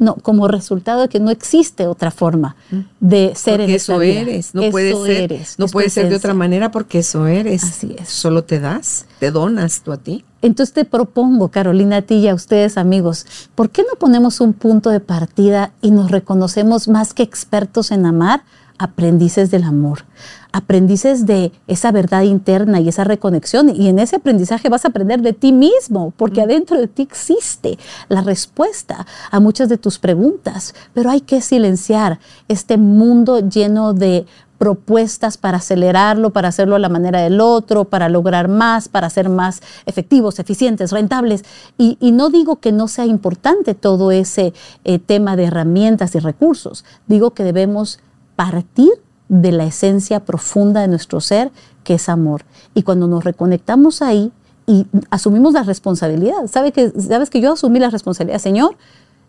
No, 0.03 0.17
como 0.17 0.49
resultado 0.49 1.03
de 1.03 1.09
que 1.09 1.21
no 1.21 1.31
existe 1.31 1.87
otra 1.87 2.11
forma 2.11 2.57
de 2.99 3.35
ser 3.37 3.61
porque 3.61 3.65
en 3.65 3.71
esta 3.77 3.93
eso 3.93 3.99
vida. 4.01 4.21
eres, 4.21 4.53
no 4.53 4.63
Eso 4.63 4.71
puede 4.73 4.93
ser, 4.93 5.31
eres, 5.31 5.59
no 5.61 5.69
puede 5.69 5.91
ser 5.91 6.09
de 6.09 6.17
otra 6.17 6.35
manera 6.35 6.73
porque 6.73 6.99
eso 6.99 7.29
eres. 7.29 7.63
Así 7.63 7.95
es. 7.97 8.09
Solo 8.09 8.43
te 8.43 8.59
das, 8.59 9.07
te 9.21 9.31
donas 9.31 9.83
tú 9.83 9.93
a 9.93 9.99
ti. 9.99 10.25
Entonces 10.41 10.75
te 10.75 10.85
propongo, 10.85 11.51
Carolina, 11.53 11.99
a 11.99 12.03
ti 12.03 12.17
y 12.17 12.27
a 12.27 12.35
ustedes, 12.35 12.77
amigos, 12.77 13.27
¿por 13.55 13.71
qué 13.71 13.83
no 13.83 13.97
ponemos 13.97 14.41
un 14.41 14.55
punto 14.55 14.91
de 14.91 14.99
partida 14.99 15.73
y 15.81 15.93
nos 15.93 16.11
reconocemos 16.11 16.89
más 16.89 17.15
que 17.15 17.23
expertos 17.23 17.93
en 17.93 18.05
amar, 18.05 18.43
aprendices 18.77 19.53
del 19.53 19.63
amor? 19.63 20.05
Aprendices 20.53 21.27
de 21.27 21.53
esa 21.67 21.93
verdad 21.93 22.23
interna 22.23 22.81
y 22.81 22.89
esa 22.89 23.05
reconexión. 23.05 23.71
Y 23.75 23.89
en 23.89 23.99
ese 23.99 24.17
aprendizaje 24.17 24.69
vas 24.69 24.85
a 24.85 24.89
aprender 24.89 25.23
de 25.23 25.33
ti 25.33 25.53
mismo, 25.53 26.13
porque 26.17 26.43
adentro 26.43 26.79
de 26.79 26.89
ti 26.89 27.03
existe 27.03 27.79
la 28.09 28.23
respuesta 28.23 29.07
a 29.31 29.41
muchas 29.41 29.69
de 29.69 29.79
tus 29.79 29.99
preguntas. 29.99 30.75
Pero 30.93 31.11
hay 31.11 31.23
que 31.23 31.41
silenciar 31.41 32.21
este 32.49 32.77
mundo 32.77 33.41
lleno 33.41 33.95
de 33.95 34.27
propuestas 34.63 35.39
para 35.39 35.57
acelerarlo, 35.57 36.31
para 36.31 36.47
hacerlo 36.47 36.77
a 36.77 36.79
la 36.79 36.89
manera 36.89 37.21
del 37.21 37.41
otro, 37.41 37.87
para 37.87 38.09
lograr 38.09 38.47
más, 38.47 38.89
para 38.89 39.11
ser 39.11 39.29
más 39.29 39.61
efectivos, 39.87 40.39
eficientes, 40.39 40.93
rentables. 40.93 41.45
Y, 41.79 41.99
y 41.99 42.13
no 42.13 42.31
digo 42.31 42.61
que 42.61 42.71
no 42.71 42.87
sea 42.87 43.05
importante 43.05 43.75
todo 43.75 44.13
ese 44.13 44.53
eh, 44.85 45.01
tema 45.01 45.35
de 45.35 45.47
herramientas 45.47 46.15
y 46.15 46.21
recursos, 46.21 46.85
digo 47.09 47.33
que 47.33 47.43
debemos 47.43 47.99
partir 48.37 48.93
de 49.33 49.51
la 49.51 49.65
esencia 49.65 50.21
profunda 50.21 50.83
de 50.83 50.89
nuestro 50.89 51.23
ser, 51.23 51.51
que 51.85 51.95
es 51.95 52.11
amor. 52.11 52.45
Y 52.75 52.83
cuando 52.83 53.07
nos 53.07 53.25
reconectamos 53.25 54.03
ahí, 54.03 54.31
y 54.67 54.87
asumimos 55.11 55.55
la 55.55 55.63
responsabilidad. 55.63 56.47
¿Sabe 56.49 56.71
que, 56.71 56.91
Sabes 56.91 57.31
que 57.31 57.41
yo 57.41 57.55
asumí 57.55 57.81
la 57.81 57.89
responsabilidad, 57.89 58.39
Señor, 58.39 58.77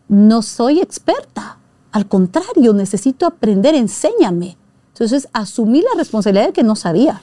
no 0.09 0.41
soy 0.41 0.81
experta, 0.81 1.57
al 1.93 2.07
contrario, 2.07 2.73
necesito 2.73 3.25
aprender, 3.25 3.75
enséñame. 3.75 4.57
Entonces, 4.89 5.29
asumí 5.31 5.81
la 5.81 5.97
responsabilidad 5.97 6.47
de 6.47 6.53
que 6.53 6.63
no 6.63 6.75
sabía. 6.75 7.21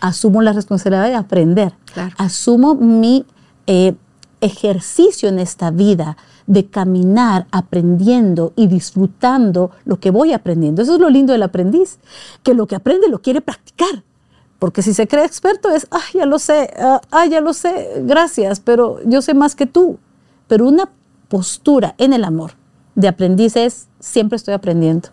Asumo 0.00 0.40
la 0.40 0.54
responsabilidad 0.54 1.08
de 1.08 1.14
aprender. 1.14 1.74
Asumo 2.16 2.74
mi 2.74 3.26
eh, 3.66 3.94
ejercicio 4.40 5.28
en 5.28 5.38
esta 5.38 5.70
vida 5.70 6.16
de 6.48 6.66
caminar 6.66 7.46
aprendiendo 7.52 8.52
y 8.56 8.66
disfrutando 8.66 9.70
lo 9.84 10.00
que 10.00 10.10
voy 10.10 10.32
aprendiendo. 10.32 10.82
Eso 10.82 10.94
es 10.94 11.00
lo 11.00 11.10
lindo 11.10 11.32
del 11.32 11.42
aprendiz, 11.44 11.98
que 12.42 12.54
lo 12.54 12.66
que 12.66 12.74
aprende 12.74 13.08
lo 13.08 13.20
quiere 13.20 13.40
practicar. 13.40 14.02
Porque 14.58 14.82
si 14.82 14.94
se 14.94 15.06
cree 15.06 15.24
experto 15.24 15.70
es, 15.70 15.86
ah, 15.90 16.00
ya 16.12 16.26
lo 16.26 16.38
sé, 16.38 16.74
ah, 16.80 17.26
ya 17.26 17.40
lo 17.40 17.52
sé, 17.52 18.02
gracias, 18.02 18.58
pero 18.58 18.98
yo 19.04 19.22
sé 19.22 19.34
más 19.34 19.54
que 19.54 19.66
tú. 19.66 19.98
Pero 20.48 20.66
una 20.66 20.90
postura 21.28 21.94
en 21.98 22.14
el 22.14 22.24
amor 22.24 22.52
de 22.94 23.08
aprendiz 23.08 23.54
es, 23.54 23.86
siempre 24.00 24.36
estoy 24.36 24.54
aprendiendo. 24.54 25.10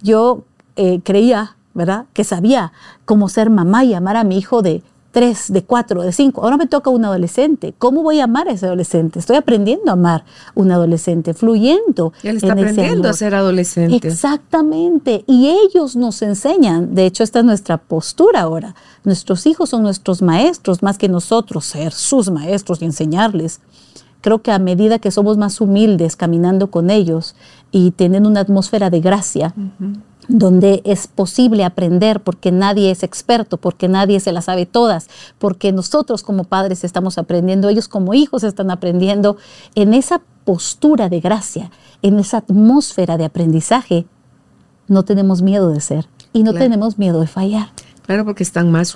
Yo 0.00 0.44
eh, 0.76 1.00
creía, 1.02 1.56
¿verdad?, 1.74 2.06
que 2.14 2.22
sabía 2.22 2.72
cómo 3.04 3.28
ser 3.28 3.50
mamá 3.50 3.84
y 3.84 3.92
amar 3.92 4.16
a 4.16 4.24
mi 4.24 4.38
hijo 4.38 4.62
de 4.62 4.82
tres, 5.16 5.50
de 5.50 5.64
cuatro, 5.64 6.02
de 6.02 6.12
cinco. 6.12 6.42
Ahora 6.42 6.58
me 6.58 6.66
toca 6.66 6.90
un 6.90 7.02
adolescente. 7.02 7.74
¿Cómo 7.78 8.02
voy 8.02 8.20
a 8.20 8.24
amar 8.24 8.48
a 8.48 8.52
ese 8.52 8.66
adolescente? 8.66 9.18
Estoy 9.18 9.36
aprendiendo 9.36 9.88
a 9.88 9.94
amar 9.94 10.26
a 10.48 10.52
un 10.54 10.70
adolescente, 10.70 11.32
fluyendo. 11.32 12.12
Y 12.22 12.28
él 12.28 12.36
está 12.36 12.52
aprendiendo 12.52 13.08
a 13.08 13.14
ser 13.14 13.34
adolescente. 13.34 14.06
Exactamente. 14.06 15.24
Y 15.26 15.48
ellos 15.48 15.96
nos 15.96 16.20
enseñan. 16.20 16.94
De 16.94 17.06
hecho, 17.06 17.24
esta 17.24 17.38
es 17.38 17.46
nuestra 17.46 17.78
postura 17.78 18.42
ahora. 18.42 18.74
Nuestros 19.04 19.46
hijos 19.46 19.70
son 19.70 19.82
nuestros 19.82 20.20
maestros, 20.20 20.82
más 20.82 20.98
que 20.98 21.08
nosotros 21.08 21.64
ser 21.64 21.94
sus 21.94 22.30
maestros 22.30 22.82
y 22.82 22.84
enseñarles. 22.84 23.60
Creo 24.20 24.42
que 24.42 24.52
a 24.52 24.58
medida 24.58 24.98
que 24.98 25.10
somos 25.10 25.38
más 25.38 25.62
humildes 25.62 26.14
caminando 26.16 26.70
con 26.70 26.90
ellos 26.90 27.36
y 27.70 27.92
teniendo 27.92 28.28
una 28.28 28.40
atmósfera 28.40 28.90
de 28.90 29.00
gracia, 29.00 29.54
donde 30.28 30.82
es 30.84 31.06
posible 31.06 31.64
aprender 31.64 32.20
porque 32.20 32.52
nadie 32.52 32.90
es 32.90 33.02
experto, 33.02 33.56
porque 33.56 33.88
nadie 33.88 34.20
se 34.20 34.32
la 34.32 34.42
sabe 34.42 34.66
todas, 34.66 35.08
porque 35.38 35.72
nosotros 35.72 36.22
como 36.22 36.44
padres 36.44 36.84
estamos 36.84 37.18
aprendiendo, 37.18 37.68
ellos 37.68 37.88
como 37.88 38.14
hijos 38.14 38.44
están 38.44 38.70
aprendiendo, 38.70 39.36
en 39.74 39.94
esa 39.94 40.20
postura 40.44 41.08
de 41.08 41.20
gracia, 41.20 41.70
en 42.02 42.18
esa 42.18 42.38
atmósfera 42.38 43.16
de 43.16 43.24
aprendizaje, 43.24 44.06
no 44.88 45.04
tenemos 45.04 45.42
miedo 45.42 45.70
de 45.70 45.80
ser 45.80 46.06
y 46.32 46.42
no 46.42 46.54
tenemos 46.54 46.98
miedo 46.98 47.20
de 47.20 47.26
fallar. 47.26 47.70
Claro, 48.04 48.24
porque 48.24 48.42
están 48.44 48.70
más 48.70 48.94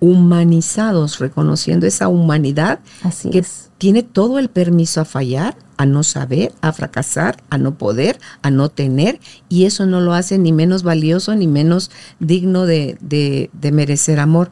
humanizados, 0.00 1.18
reconociendo 1.18 1.86
esa 1.86 2.08
humanidad 2.08 2.80
Así 3.02 3.28
que 3.30 3.40
es. 3.40 3.70
tiene 3.76 4.02
todo 4.02 4.38
el 4.38 4.48
permiso 4.48 5.02
a 5.02 5.04
fallar, 5.04 5.56
a 5.80 5.86
no 5.86 6.02
saber, 6.02 6.52
a 6.60 6.74
fracasar, 6.74 7.42
a 7.48 7.56
no 7.56 7.78
poder, 7.78 8.20
a 8.42 8.50
no 8.50 8.68
tener, 8.68 9.18
y 9.48 9.64
eso 9.64 9.86
no 9.86 10.02
lo 10.02 10.12
hace 10.12 10.36
ni 10.36 10.52
menos 10.52 10.82
valioso 10.82 11.34
ni 11.34 11.48
menos 11.48 11.90
digno 12.18 12.66
de, 12.66 12.98
de, 13.00 13.72
merecer 13.72 14.20
amor. 14.20 14.50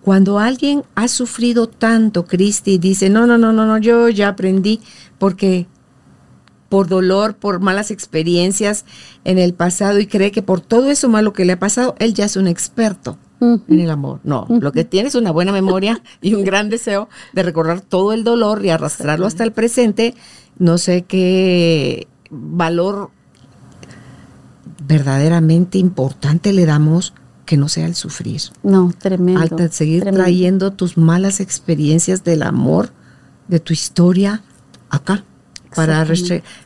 Cuando 0.00 0.38
alguien 0.38 0.84
ha 0.94 1.08
sufrido 1.08 1.68
tanto, 1.68 2.24
Cristi, 2.24 2.78
dice, 2.78 3.10
no, 3.10 3.26
no, 3.26 3.36
no, 3.36 3.52
no, 3.52 3.66
no, 3.66 3.76
yo 3.76 4.08
ya 4.08 4.28
aprendí, 4.28 4.80
porque 5.18 5.66
por 6.70 6.88
dolor, 6.88 7.36
por 7.36 7.60
malas 7.60 7.90
experiencias 7.90 8.86
en 9.24 9.36
el 9.36 9.52
pasado 9.52 9.98
y 9.98 10.06
cree 10.06 10.30
que 10.32 10.40
por 10.40 10.62
todo 10.62 10.90
eso 10.90 11.10
malo 11.10 11.34
que 11.34 11.44
le 11.44 11.52
ha 11.52 11.58
pasado, 11.58 11.94
él 11.98 12.14
ya 12.14 12.24
es 12.24 12.36
un 12.36 12.46
experto 12.46 13.18
en 13.40 13.80
el 13.80 13.90
amor. 13.90 14.20
No, 14.24 14.46
lo 14.48 14.72
que 14.72 14.84
tiene 14.84 15.08
es 15.08 15.14
una 15.14 15.30
buena 15.30 15.52
memoria 15.52 16.02
y 16.20 16.34
un 16.34 16.44
gran 16.44 16.68
deseo 16.68 17.08
de 17.32 17.42
recordar 17.42 17.80
todo 17.80 18.12
el 18.12 18.24
dolor 18.24 18.64
y 18.64 18.70
arrastrarlo 18.70 19.26
hasta 19.26 19.44
el 19.44 19.52
presente. 19.52 20.14
No 20.58 20.78
sé 20.78 21.02
qué 21.02 22.06
valor 22.30 23.10
verdaderamente 24.86 25.78
importante 25.78 26.52
le 26.52 26.66
damos 26.66 27.14
que 27.46 27.56
no 27.56 27.68
sea 27.68 27.86
el 27.86 27.94
sufrir. 27.94 28.42
No, 28.62 28.92
tremendo. 28.96 29.56
Al 29.56 29.72
seguir 29.72 30.04
trayendo 30.04 30.72
tus 30.72 30.96
malas 30.96 31.40
experiencias 31.40 32.22
del 32.22 32.42
amor, 32.42 32.92
de 33.48 33.58
tu 33.60 33.72
historia, 33.72 34.42
acá. 34.88 35.24
Para 35.74 36.04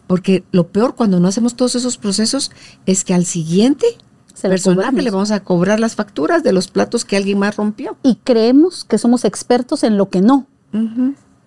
porque 0.06 0.44
lo 0.50 0.68
peor 0.68 0.94
cuando 0.94 1.20
no 1.20 1.28
hacemos 1.28 1.56
todos 1.56 1.74
esos 1.74 1.98
procesos 1.98 2.50
es 2.86 3.04
que 3.04 3.12
al 3.12 3.26
siguiente 3.26 3.86
personaje 4.40 5.02
le 5.02 5.10
vamos 5.10 5.30
a 5.30 5.40
cobrar 5.40 5.80
las 5.80 5.94
facturas 5.94 6.42
de 6.42 6.52
los 6.52 6.68
platos 6.68 7.04
que 7.04 7.16
alguien 7.16 7.38
más 7.38 7.56
rompió. 7.56 7.96
Y 8.02 8.16
creemos 8.16 8.84
que 8.84 8.98
somos 8.98 9.24
expertos 9.24 9.84
en 9.84 9.96
lo 9.96 10.08
que 10.08 10.20
no. 10.20 10.46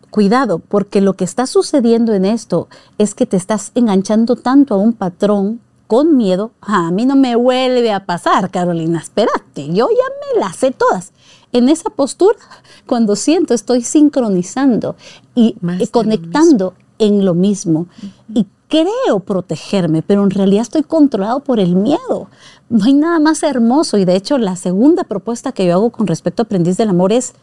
Cuidado, 0.09 0.59
porque 0.59 1.01
lo 1.01 1.13
que 1.13 1.25
está 1.25 1.47
sucediendo 1.47 2.13
en 2.13 2.25
esto 2.25 2.69
es 2.97 3.13
que 3.13 3.25
te 3.25 3.35
estás 3.35 3.71
enganchando 3.75 4.35
tanto 4.37 4.73
a 4.73 4.77
un 4.77 4.93
patrón 4.93 5.59
con 5.87 6.17
miedo. 6.17 6.51
a 6.61 6.91
mí 6.91 7.05
no 7.05 7.15
me 7.15 7.35
vuelve 7.35 7.91
a 7.91 8.05
pasar, 8.05 8.51
Carolina, 8.51 8.99
espérate, 8.99 9.67
yo 9.67 9.87
ya 9.89 10.35
me 10.35 10.39
las 10.41 10.57
sé 10.57 10.71
todas. 10.71 11.13
En 11.53 11.69
esa 11.69 11.89
postura, 11.89 12.39
cuando 12.85 13.15
siento, 13.15 13.53
estoy 13.53 13.81
sincronizando 13.81 14.95
y, 15.33 15.55
conectando 15.91 16.73
en 16.99 17.25
lo 17.25 17.33
mismo. 17.33 17.87
Y 18.33 18.45
creo 18.67 19.19
protegerme, 19.25 20.01
pero 20.01 20.23
en 20.23 20.31
realidad 20.31 20.61
estoy 20.61 20.83
controlado 20.83 21.39
por 21.39 21.59
el 21.59 21.75
miedo. 21.75 22.27
No 22.69 22.85
hay 22.85 22.93
nada 22.93 23.19
más 23.19 23.43
hermoso 23.43 23.97
y 23.97 24.05
de 24.05 24.15
hecho 24.15 24.37
la 24.37 24.55
segunda 24.55 25.03
propuesta 25.03 25.51
que 25.51 25.65
yo 25.65 25.73
hago 25.73 25.89
con 25.89 26.07
respecto 26.07 26.41
a 26.41 26.45
aprendiz 26.45 26.77
del 26.77 26.89
amor 26.89 27.11
es 27.13 27.33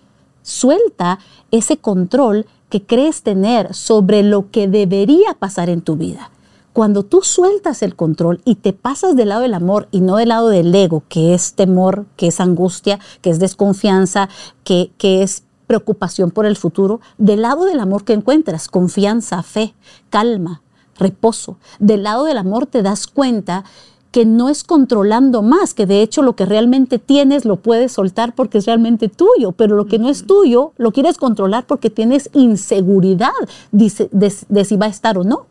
suelta 0.43 1.19
ese 1.51 1.79
control 1.79 2.47
que 2.69 2.83
crees 2.83 3.23
tener 3.23 3.75
sobre 3.75 4.23
lo 4.23 4.51
que 4.51 4.69
debería 4.69 5.35
pasar 5.39 5.71
en 5.71 5.81
tu 5.81 5.97
vida. 5.97 6.31
Cuando 6.73 7.05
tú 7.05 7.23
sueltas 7.23 7.83
el 7.83 7.95
control 7.95 8.41
y 8.45 8.57
te 8.57 8.73
pasas 8.73 9.15
del 9.15 9.29
lado 9.29 9.43
del 9.43 9.55
amor 9.55 9.87
y 9.93 10.01
no 10.01 10.17
del 10.17 10.31
lado 10.31 10.49
del 10.49 10.75
ego, 10.75 11.05
que 11.09 11.33
es 11.33 11.55
temor, 11.55 12.05
que 12.17 12.27
es 12.27 12.41
angustia, 12.41 12.99
que 13.23 13.31
es 13.31 13.39
desconfianza, 13.39 14.29
que, 14.65 14.91
que 14.99 15.23
es 15.23 15.45
preocupación 15.69 16.33
por 16.33 16.47
el 16.47 16.57
futuro, 16.57 17.01
del 17.17 17.43
lado 17.43 17.65
del 17.65 17.79
amor 17.79 18.05
que 18.05 18.13
encuentras, 18.13 18.67
confianza, 18.67 19.43
fe, 19.45 19.75
calma, 20.11 20.63
reposo. 20.99 21.57
Del 21.79 22.03
lado 22.03 22.25
del 22.25 22.39
amor 22.39 22.67
te 22.67 22.83
das 22.83 23.07
cuenta 23.07 23.65
que 24.11 24.25
no 24.25 24.49
es 24.49 24.63
controlando 24.63 25.43
más, 25.43 25.75
que 25.75 25.87
de 25.87 26.01
hecho 26.01 26.23
lo 26.23 26.37
que 26.37 26.47
realmente 26.47 27.01
tienes 27.01 27.45
lo 27.45 27.57
puedes 27.57 27.91
soltar 27.91 28.33
porque 28.33 28.59
es 28.59 28.67
realmente 28.67 29.09
tuyo, 29.09 29.51
pero 29.51 29.75
lo 29.75 29.87
que 29.87 29.99
no 29.99 30.09
es 30.09 30.25
tuyo 30.25 30.73
lo 30.77 30.93
quieres 30.93 31.19
controlar 31.19 31.67
porque 31.67 31.91
tienes 31.91 32.31
inseguridad 32.33 33.33
de, 33.73 34.33
de 34.49 34.65
si 34.65 34.77
va 34.77 34.87
a 34.87 34.91
estar 34.91 35.19
o 35.19 35.25
no. 35.25 35.47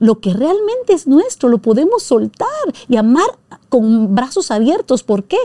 Lo 0.00 0.18
que 0.18 0.32
realmente 0.32 0.92
es 0.92 1.06
nuestro 1.06 1.48
lo 1.48 1.58
podemos 1.58 2.02
soltar 2.02 2.48
y 2.88 2.96
amar 2.96 3.38
con 3.68 4.12
brazos 4.14 4.50
abiertos. 4.50 5.04
¿Por 5.04 5.22
qué? 5.24 5.38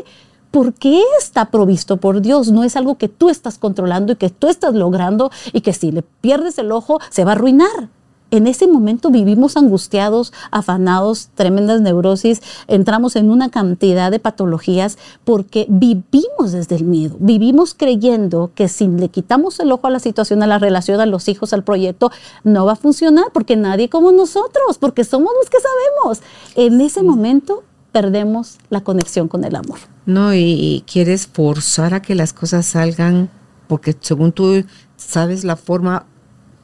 porque 0.55 1.03
está 1.19 1.51
provisto 1.51 1.97
por 1.97 2.21
Dios, 2.21 2.49
no 2.49 2.63
es 2.63 2.77
algo 2.77 2.97
que 2.97 3.10
tú 3.10 3.29
estás 3.29 3.58
controlando 3.58 4.13
y 4.13 4.15
que 4.15 4.29
tú 4.29 4.47
estás 4.47 4.73
logrando 4.73 5.29
y 5.51 5.60
que 5.60 5.73
si 5.73 5.91
le 5.91 6.01
pierdes 6.01 6.58
el 6.58 6.71
ojo 6.71 6.97
se 7.10 7.25
va 7.25 7.31
a 7.31 7.36
arruinar 7.36 7.89
en 8.31 8.47
ese 8.47 8.67
momento 8.67 9.11
vivimos 9.11 9.57
angustiados, 9.57 10.33
afanados, 10.51 11.29
tremendas 11.35 11.81
neurosis, 11.81 12.41
entramos 12.67 13.15
en 13.15 13.29
una 13.29 13.49
cantidad 13.49 14.11
de 14.11 14.19
patologías 14.19 14.97
porque 15.23 15.65
vivimos 15.69 16.51
desde 16.51 16.75
el 16.75 16.85
miedo, 16.85 17.15
vivimos 17.19 17.73
creyendo 17.73 18.51
que 18.55 18.67
si 18.67 18.88
le 18.88 19.09
quitamos 19.09 19.59
el 19.59 19.71
ojo 19.71 19.88
a 19.88 19.91
la 19.91 19.99
situación, 19.99 20.43
a 20.43 20.47
la 20.47 20.59
relación, 20.59 20.99
a 20.99 21.05
los 21.05 21.27
hijos, 21.27 21.53
al 21.53 21.63
proyecto, 21.63 22.11
no 22.43 22.65
va 22.65 22.73
a 22.73 22.77
funcionar 22.77 23.25
porque 23.33 23.55
nadie 23.55 23.89
como 23.89 24.11
nosotros, 24.11 24.77
porque 24.79 25.03
somos 25.03 25.31
los 25.39 25.49
que 25.49 25.57
sabemos. 25.59 26.21
En 26.55 26.81
ese 26.81 27.03
momento 27.03 27.63
perdemos 27.91 28.57
la 28.69 28.81
conexión 28.81 29.29
con 29.29 29.45
el 29.45 29.55
amor. 29.55 29.79
No, 30.05 30.33
y, 30.33 30.83
quieres 30.85 31.27
forzar 31.27 31.93
a 31.93 32.01
que 32.01 32.13
las 32.13 32.33
cosas 32.33 32.65
salgan 32.65 33.29
porque 33.67 33.95
según 33.99 34.31
tú 34.33 34.65
sabes 34.97 35.43
la 35.43 35.55
forma 35.55 36.05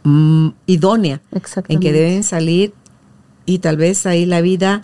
Mm, 0.03 0.49
idónea 0.65 1.21
en 1.67 1.79
que 1.79 1.93
deben 1.93 2.23
salir 2.23 2.73
y 3.45 3.59
tal 3.59 3.77
vez 3.77 4.07
ahí 4.07 4.25
la 4.25 4.41
vida 4.41 4.81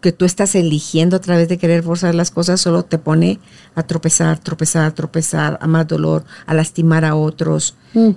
que 0.00 0.10
tú 0.10 0.24
estás 0.24 0.54
eligiendo 0.54 1.16
a 1.16 1.18
través 1.18 1.48
de 1.48 1.58
querer 1.58 1.82
forzar 1.82 2.14
las 2.14 2.30
cosas 2.30 2.62
solo 2.62 2.82
te 2.82 2.96
pone 2.96 3.40
a 3.74 3.82
tropezar, 3.82 4.38
tropezar, 4.38 4.92
tropezar, 4.92 5.58
a 5.60 5.66
más 5.66 5.86
dolor, 5.86 6.24
a 6.46 6.54
lastimar 6.54 7.04
a 7.04 7.14
otros 7.14 7.76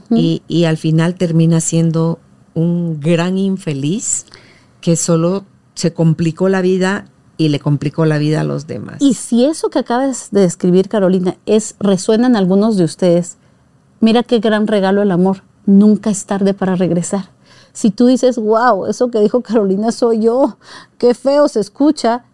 y, 0.10 0.42
y, 0.48 0.64
al 0.64 0.78
final 0.78 1.16
termina 1.16 1.60
siendo 1.60 2.20
un 2.54 3.02
gran 3.02 3.38
infeliz 3.38 4.26
que 4.80 4.96
solo 4.96 5.44
se 5.76 5.92
complicó 5.92 6.48
la 6.48 6.62
vida 6.62 7.10
y 7.38 7.50
le 7.50 7.60
complicó 7.60 8.06
la 8.06 8.20
vida 8.20 8.42
a 8.42 8.44
los 8.46 8.68
demás. 8.68 9.02
Y 9.02 9.16
si 9.16 9.44
eso 9.44 9.70
que 9.70 9.80
acabas 9.80 10.30
de 10.32 10.42
describir, 10.42 10.88
Carolina, 10.88 11.38
es 11.46 11.76
resuena 11.80 12.28
en 12.28 12.38
algunos 12.38 12.78
de 12.78 12.86
ustedes, 12.86 13.38
mira 14.00 14.24
qué 14.24 14.40
gran 14.40 14.66
regalo 14.66 15.02
el 15.02 15.12
amor 15.12 15.47
nunca 15.68 16.10
es 16.10 16.26
tarde 16.26 16.56
para 16.56 16.76
regresar. 16.76 17.30
Si 17.74 17.92
tú 17.92 18.08
dices, 18.08 18.38
wow, 18.40 18.88
eso 18.88 19.12
que 19.12 19.20
dijo 19.20 19.42
Carolina 19.42 19.92
soy 19.92 20.22
yo, 20.22 20.58
qué 20.98 21.14
feo 21.14 21.48
se 21.48 21.60
escucha, 21.60 22.26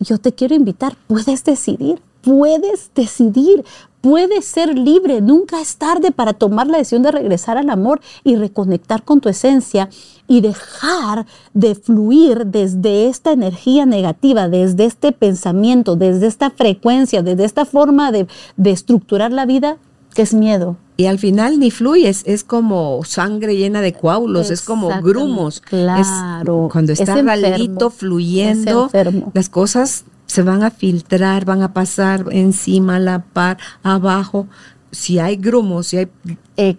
yo 0.00 0.18
te 0.18 0.32
quiero 0.32 0.56
invitar, 0.56 0.96
puedes 1.06 1.44
decidir, 1.44 2.02
puedes 2.22 2.90
decidir, 2.94 3.64
puedes 4.00 4.44
ser 4.44 4.76
libre, 4.76 5.20
nunca 5.20 5.60
es 5.60 5.76
tarde 5.76 6.12
para 6.12 6.32
tomar 6.32 6.66
la 6.66 6.78
decisión 6.78 7.02
de 7.02 7.10
regresar 7.10 7.56
al 7.56 7.70
amor 7.70 8.00
y 8.24 8.36
reconectar 8.36 9.04
con 9.04 9.20
tu 9.20 9.28
esencia 9.28 9.88
y 10.26 10.40
dejar 10.40 11.26
de 11.54 11.74
fluir 11.74 12.46
desde 12.46 13.08
esta 13.08 13.32
energía 13.32 13.86
negativa, 13.86 14.48
desde 14.48 14.84
este 14.84 15.12
pensamiento, 15.12 15.96
desde 15.96 16.26
esta 16.26 16.50
frecuencia, 16.50 17.22
desde 17.22 17.44
esta 17.44 17.64
forma 17.64 18.12
de, 18.12 18.26
estructurar 18.64 19.32
la 19.32 19.46
vida, 19.46 19.78
que 20.14 20.22
es 20.22 20.34
miedo. 20.34 20.76
Y 21.00 21.06
al 21.06 21.20
final 21.20 21.60
ni 21.60 21.70
fluyes, 21.70 22.24
es 22.26 22.42
como 22.42 23.04
sangre 23.04 23.56
llena 23.56 23.80
de 23.82 23.92
coágulos, 23.92 24.50
es 24.50 24.62
como 24.62 24.88
grumos. 25.00 25.60
Claro. 25.60 26.68
cuando 26.72 26.92
está 26.92 27.22
ralito, 27.22 27.90
fluyendo, 27.90 28.90
las 29.32 29.48
cosas 29.48 30.04
se 30.26 30.42
van 30.42 30.64
a 30.64 30.72
filtrar, 30.72 31.44
van 31.44 31.62
a 31.62 31.72
pasar 31.72 32.24
encima, 32.32 32.98
la 32.98 33.22
par, 33.22 33.58
abajo. 33.84 34.48
Si 34.90 35.20
hay 35.20 35.36
grumos, 35.36 35.86
si 35.86 35.98
hay... 35.98 36.08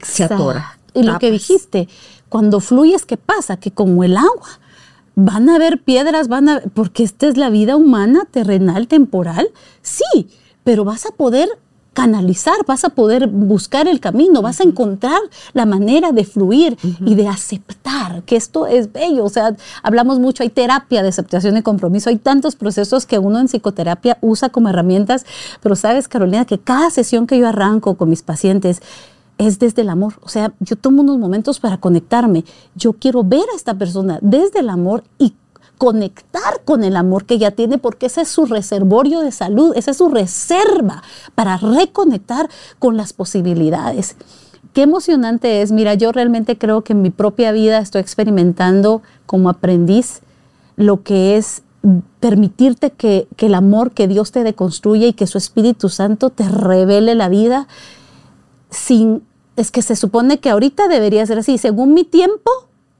Se 0.04 0.26
atora. 0.26 0.78
Y 0.94 1.04
lo 1.04 1.18
que 1.18 1.32
dijiste, 1.32 1.88
cuando 2.28 2.60
fluyes, 2.60 3.06
¿qué 3.06 3.16
pasa? 3.16 3.56
Que 3.56 3.72
como 3.72 4.04
el 4.04 4.18
agua, 4.18 4.60
van 5.16 5.48
a 5.48 5.56
haber 5.56 5.82
piedras, 5.82 6.28
van 6.28 6.50
a... 6.50 6.62
Porque 6.74 7.04
esta 7.04 7.30
es 7.30 7.38
la 7.38 7.50
vida 7.50 7.78
humana, 7.78 8.28
terrenal, 8.30 8.90
temporal. 8.90 9.50
Sí, 9.82 10.28
pero 10.66 10.84
vas 10.84 11.06
a 11.06 11.12
poder 11.12 11.48
canalizar, 12.00 12.56
vas 12.66 12.86
a 12.86 12.90
poder 12.90 13.28
buscar 13.28 13.86
el 13.90 14.00
camino, 14.00 14.42
vas 14.42 14.62
a 14.62 14.64
encontrar 14.64 15.20
la 15.52 15.66
manera 15.66 16.14
de 16.14 16.24
fluir 16.24 16.78
y 17.06 17.16
de 17.16 17.28
aceptar 17.28 18.24
que 18.24 18.38
esto 18.38 18.68
es 18.68 18.94
bello. 18.94 19.26
O 19.26 19.30
sea, 19.30 19.54
hablamos 19.84 20.18
mucho, 20.18 20.44
hay 20.44 20.50
terapia 20.50 21.04
de 21.04 21.10
aceptación 21.10 21.58
y 21.58 21.62
compromiso, 21.62 22.10
hay 22.10 22.16
tantos 22.16 22.56
procesos 22.56 23.06
que 23.06 23.20
uno 23.20 23.38
en 23.38 23.50
psicoterapia 23.50 24.18
usa 24.22 24.48
como 24.48 24.70
herramientas, 24.70 25.26
pero 25.62 25.76
sabes, 25.76 26.08
Carolina, 26.08 26.46
que 26.46 26.58
cada 26.58 26.90
sesión 26.90 27.28
que 27.28 27.38
yo 27.38 27.50
arranco 27.50 27.96
con 27.96 28.10
mis 28.10 28.24
pacientes, 28.24 28.82
es 29.38 29.58
desde 29.58 29.82
el 29.82 29.90
amor. 29.90 30.16
O 30.22 30.30
sea, 30.30 30.54
yo 30.60 30.76
tomo 30.76 31.02
unos 31.02 31.18
momentos 31.18 31.60
para 31.60 31.78
conectarme. 31.78 32.44
Yo 32.76 32.94
quiero 32.94 33.24
ver 33.24 33.46
a 33.54 33.56
esta 33.56 33.74
persona 33.74 34.20
desde 34.22 34.60
el 34.60 34.70
amor 34.70 35.06
y 35.18 35.34
conectar 35.80 36.62
con 36.66 36.84
el 36.84 36.98
amor 36.98 37.26
que 37.26 37.36
ella 37.36 37.52
tiene, 37.52 37.78
porque 37.78 38.08
ese 38.08 38.22
es 38.22 38.28
su 38.28 38.46
reservorio 38.46 39.22
de 39.22 39.32
salud, 39.32 39.74
esa 39.76 39.92
es 39.92 39.98
su 39.98 40.10
reserva 40.10 41.02
para 41.36 41.56
reconectar 41.56 42.50
con 42.80 42.98
las 42.98 43.14
posibilidades. 43.14 44.18
Qué 44.74 44.84
emocionante 44.84 45.62
es. 45.62 45.72
Mira, 45.72 45.94
yo 45.94 46.12
realmente 46.12 46.58
creo 46.58 46.84
que 46.84 46.92
en 46.92 47.02
mi 47.02 47.10
propia 47.10 47.54
vida 47.54 47.80
estoy 47.80 48.02
experimentando 48.02 49.02
como 49.26 49.50
aprendiz 49.50 50.20
lo 50.76 51.02
que 51.02 51.38
es 51.38 51.64
permitirte 52.20 52.92
que, 52.92 53.30
el 53.38 53.56
amor 53.56 53.92
que 53.92 54.10
Dios 54.10 54.34
te 54.34 54.44
deconstruye 54.44 55.08
y 55.08 55.14
que 55.14 55.28
su 55.28 55.38
Espíritu 55.38 55.88
Santo 55.88 56.30
te 56.30 56.48
revele 56.48 57.16
la 57.16 57.30
vida 57.30 57.70
sin 58.70 59.24
es 59.56 59.72
que 59.72 59.82
se 59.82 59.96
supone 59.96 60.40
que 60.40 60.50
ahorita 60.50 60.90
debería 60.90 61.26
ser 61.26 61.40
así, 61.40 61.58
según 61.58 61.94
mi 61.94 62.04
tiempo, 62.04 62.52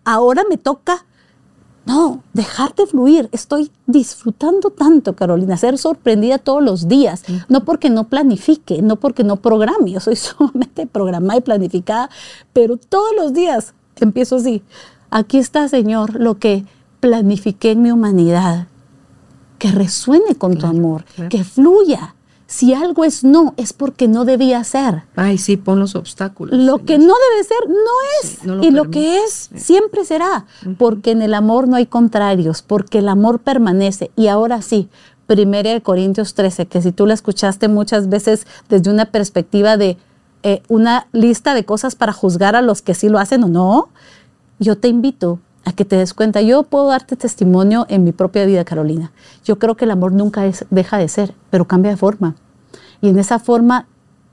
ahora 0.06 0.44
me 0.50 0.58
toca. 0.58 1.06
No, 1.90 2.22
dejarte 2.34 2.86
fluir. 2.86 3.30
Estoy 3.32 3.72
disfrutando 3.88 4.70
tanto, 4.70 5.16
Carolina, 5.16 5.58
ser 5.58 5.80
sorprendida 5.80 6.38
todos 6.38 6.64
los 6.64 6.88
días. 6.88 7.24
No 7.48 7.66
porque 7.66 7.90
no 7.90 8.04
planifique, 8.04 8.84
no 8.84 8.98
porque 8.98 9.24
no 9.24 9.38
programe. 9.38 9.90
Yo 9.94 10.00
soy 10.00 10.16
sumamente 10.16 10.86
programada 10.86 11.40
y 11.40 11.42
planificada, 11.42 12.12
pero 12.54 12.78
todos 12.78 13.10
los 13.18 13.34
días 13.34 13.74
empiezo 13.96 14.36
así. 14.36 14.62
Aquí 15.10 15.40
está, 15.40 15.68
Señor, 15.68 16.20
lo 16.20 16.38
que 16.38 16.64
planifiqué 17.00 17.72
en 17.72 17.82
mi 17.82 17.92
humanidad. 17.92 18.68
Que 19.58 19.72
resuene 19.72 20.36
con 20.36 20.60
tu 20.60 20.68
amor, 20.68 21.06
que 21.30 21.44
fluya 21.44 22.14
si 22.50 22.74
algo 22.74 23.06
es 23.06 23.24
no, 23.24 23.54
es 23.58 23.74
porque 23.74 24.08
no 24.08 24.26
debía 24.26 24.64
ser. 24.64 25.04
Ay, 25.16 25.38
sí, 25.38 25.56
pon 25.56 25.80
los 25.80 25.94
obstáculos. 25.94 26.58
Lo 26.58 26.84
que 26.84 26.98
no 26.98 27.14
debe 27.30 27.44
ser, 27.44 27.70
no 27.70 28.64
es. 28.64 28.66
y 28.66 28.72
lo 28.72 28.90
que 28.90 29.20
es, 29.20 29.52
siempre 29.56 30.04
será. 30.04 30.48
Porque 30.80 31.12
en 31.12 31.22
el 31.22 31.36
amor 31.36 31.68
no 31.68 31.76
hay 31.76 31.86
contrarios, 31.86 32.64
porque 32.64 32.98
el 32.98 33.08
amor 33.08 33.38
permanece. 33.38 34.10
Y 34.16 34.30
ahora 34.30 34.64
sí, 34.64 34.90
Primera 35.28 35.72
de 35.72 35.82
Corintios 35.82 36.34
13, 36.34 36.66
que 36.66 36.82
si 36.82 36.92
tú 36.92 37.06
la 37.06 37.14
escuchaste 37.14 37.68
muchas 37.68 38.10
veces 38.10 38.48
desde 38.68 38.90
una 38.90 39.06
perspectiva 39.06 39.78
de 39.78 39.98
eh, 40.42 40.64
una 40.70 41.06
lista 41.12 41.54
de 41.54 41.66
cosas 41.66 41.94
para 41.94 42.14
juzgar 42.14 42.56
a 42.56 42.64
los 42.64 42.82
que 42.82 42.96
sí 42.96 43.10
lo 43.10 43.20
hacen 43.20 43.44
o 43.44 43.48
no, 43.48 43.90
yo 44.58 44.76
te 44.76 44.88
invito 44.88 45.40
a 45.66 45.74
que 45.74 45.86
te 45.86 45.96
des 45.96 46.14
cuenta. 46.14 46.42
Yo 46.42 46.64
puedo 46.64 46.88
darte 46.88 47.16
testimonio 47.16 47.86
en 47.90 48.04
mi 48.04 48.12
propia 48.12 48.46
vida, 48.46 48.66
Carolina. 48.66 49.12
Yo 49.44 49.60
creo 49.60 49.76
que 49.76 49.86
el 49.86 49.92
amor 49.92 50.12
nunca 50.12 50.44
deja 50.70 50.98
de 50.98 51.08
ser, 51.08 51.34
pero 51.50 51.66
cambia 51.66 51.92
de 51.92 51.98
forma. 51.98 52.36
Y 53.02 53.10
en 53.10 53.20
esa 53.20 53.40
forma 53.40 53.88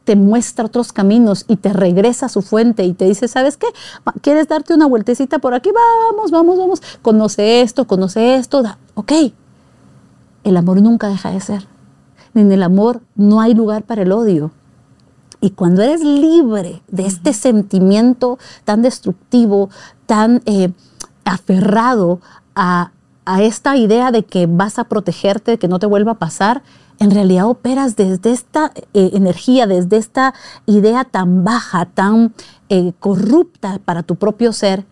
te 0.04 0.14
muestra 0.14 0.66
otros 0.66 0.92
caminos 0.92 1.44
y 1.48 1.56
te 1.56 1.72
regresa 1.72 2.26
a 2.26 2.28
su 2.28 2.40
fuente 2.40 2.84
y 2.84 2.92
te 2.92 3.06
dice, 3.06 3.26
¿sabes 3.26 3.56
qué? 3.56 3.66
¿Quieres 4.20 4.46
darte 4.46 4.72
una 4.72 4.86
vueltecita 4.86 5.40
por 5.40 5.52
aquí? 5.52 5.70
Vamos, 5.72 6.30
vamos, 6.30 6.58
vamos. 6.58 6.82
Conoce 7.02 7.60
esto, 7.60 7.86
conoce 7.86 8.36
esto. 8.36 8.62
Ok. 8.94 9.12
El 10.44 10.56
amor 10.56 10.80
nunca 10.80 11.08
deja 11.08 11.32
de 11.32 11.40
ser. 11.40 11.66
En 12.34 12.52
el 12.52 12.62
amor 12.62 13.00
no 13.16 13.40
hay 13.40 13.54
lugar 13.54 13.82
para 13.82 14.02
el 14.02 14.12
odio. 14.12 14.52
Y 15.40 15.50
cuando 15.50 15.82
eres 15.82 16.02
libre 16.02 16.82
de 16.88 17.06
este 17.06 17.32
sentimiento 17.32 18.38
tan 18.64 18.82
destructivo, 18.82 19.70
tan 20.06 20.40
eh, 20.46 20.70
aferrado 21.26 22.20
a, 22.54 22.92
esta 23.40 23.76
idea 23.76 24.12
de 24.12 24.24
que 24.24 24.46
vas 24.46 24.78
a 24.78 24.84
protegerte, 24.84 25.50
de 25.50 25.58
que 25.58 25.66
no 25.66 25.80
te 25.80 25.86
vuelva 25.86 26.12
a 26.12 26.18
pasar, 26.18 26.62
en 27.00 27.10
realidad 27.10 27.48
operas 27.48 27.96
desde 27.96 28.30
esta 28.30 28.70
eh, 28.94 29.10
energía, 29.14 29.66
desde 29.66 29.96
esta 29.96 30.32
idea 30.64 31.02
tan 31.02 31.42
baja, 31.42 31.86
tan 31.86 32.32
eh, 32.68 32.92
corrupta 33.00 33.80
para 33.84 34.04
tu 34.04 34.14
propio 34.14 34.52
ser, 34.52 34.86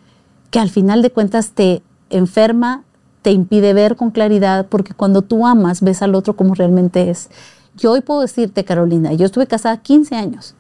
que 0.51 0.59
al 0.59 0.68
final 0.68 1.01
de 1.01 1.12
cuentas 1.12 1.53
te 1.53 1.81
enferma, 2.11 2.83
te 3.23 3.31
impide 3.31 3.73
ver 3.73 3.94
con 3.94 4.11
claridad, 4.11 4.66
porque 4.68 4.94
cuando 4.94 5.23
tú 5.23 5.47
amas, 5.47 5.81
ves 5.81 6.03
al 6.03 6.16
otro 6.16 6.35
como 6.35 6.55
realmente 6.55 7.11
es. 7.11 7.31
Yo 7.77 7.92
hoy 7.92 8.01
puedo 8.01 8.20
decirte, 8.20 8.64
Carolina, 8.64 9.12
yo 9.12 9.27
estuve 9.27 9.47
casada 9.47 9.77
15 9.77 10.16
años 10.16 10.57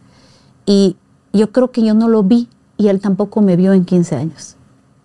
y 0.64 0.96
yo 1.32 1.50
creo 1.50 1.72
que 1.72 1.82
yo 1.82 1.94
no 1.94 2.08
lo 2.08 2.22
vi 2.22 2.48
y 2.76 2.86
él 2.86 3.00
tampoco 3.00 3.40
me 3.40 3.56
vio 3.56 3.72
en 3.72 3.84
15 3.84 4.14
años 4.14 4.56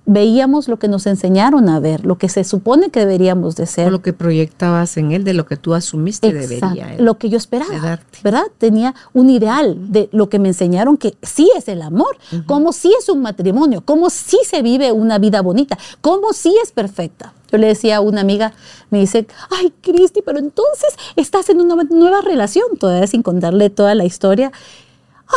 veíamos 0.09 0.67
lo 0.67 0.79
que 0.79 0.87
nos 0.87 1.05
enseñaron 1.05 1.69
a 1.69 1.79
ver, 1.79 2.03
lo 2.03 2.17
que 2.17 2.29
se 2.29 2.43
supone 2.43 2.89
que 2.89 3.01
deberíamos 3.01 3.55
de 3.55 3.67
ser. 3.67 3.87
O 3.87 3.91
lo 3.91 4.01
que 4.01 4.11
proyectabas 4.11 4.97
en 4.97 5.11
él, 5.11 5.23
de 5.23 5.35
lo 5.35 5.45
que 5.45 5.55
tú 5.55 5.75
asumiste 5.75 6.33
debería. 6.33 6.95
Lo 6.97 7.19
que 7.19 7.29
yo 7.29 7.37
esperaba, 7.37 7.99
¿verdad? 8.23 8.45
Tenía 8.57 8.95
un 9.13 9.29
ideal 9.29 9.77
de 9.91 10.09
lo 10.11 10.27
que 10.27 10.39
me 10.39 10.47
enseñaron 10.47 10.97
que 10.97 11.15
sí 11.21 11.51
es 11.55 11.67
el 11.67 11.83
amor, 11.83 12.17
como 12.47 12.73
sí 12.73 12.91
es 12.99 13.07
un 13.07 13.21
matrimonio, 13.21 13.81
como 13.85 14.09
sí 14.09 14.39
se 14.45 14.63
vive 14.63 14.91
una 14.91 15.19
vida 15.19 15.41
bonita, 15.43 15.77
como 16.01 16.33
sí 16.33 16.55
es 16.63 16.71
perfecta. 16.71 17.33
Yo 17.51 17.59
le 17.59 17.67
decía 17.67 17.97
a 17.97 18.01
una 18.01 18.21
amiga, 18.21 18.53
me 18.89 18.99
dice, 18.99 19.27
ay, 19.51 19.73
Cristi, 19.81 20.21
pero 20.23 20.39
entonces 20.39 20.95
estás 21.15 21.49
en 21.49 21.61
una 21.61 21.75
nueva 21.83 22.21
relación, 22.21 22.65
todavía 22.79 23.05
sin 23.05 23.21
contarle 23.21 23.69
toda 23.69 23.93
la 23.93 24.05
historia 24.05 24.51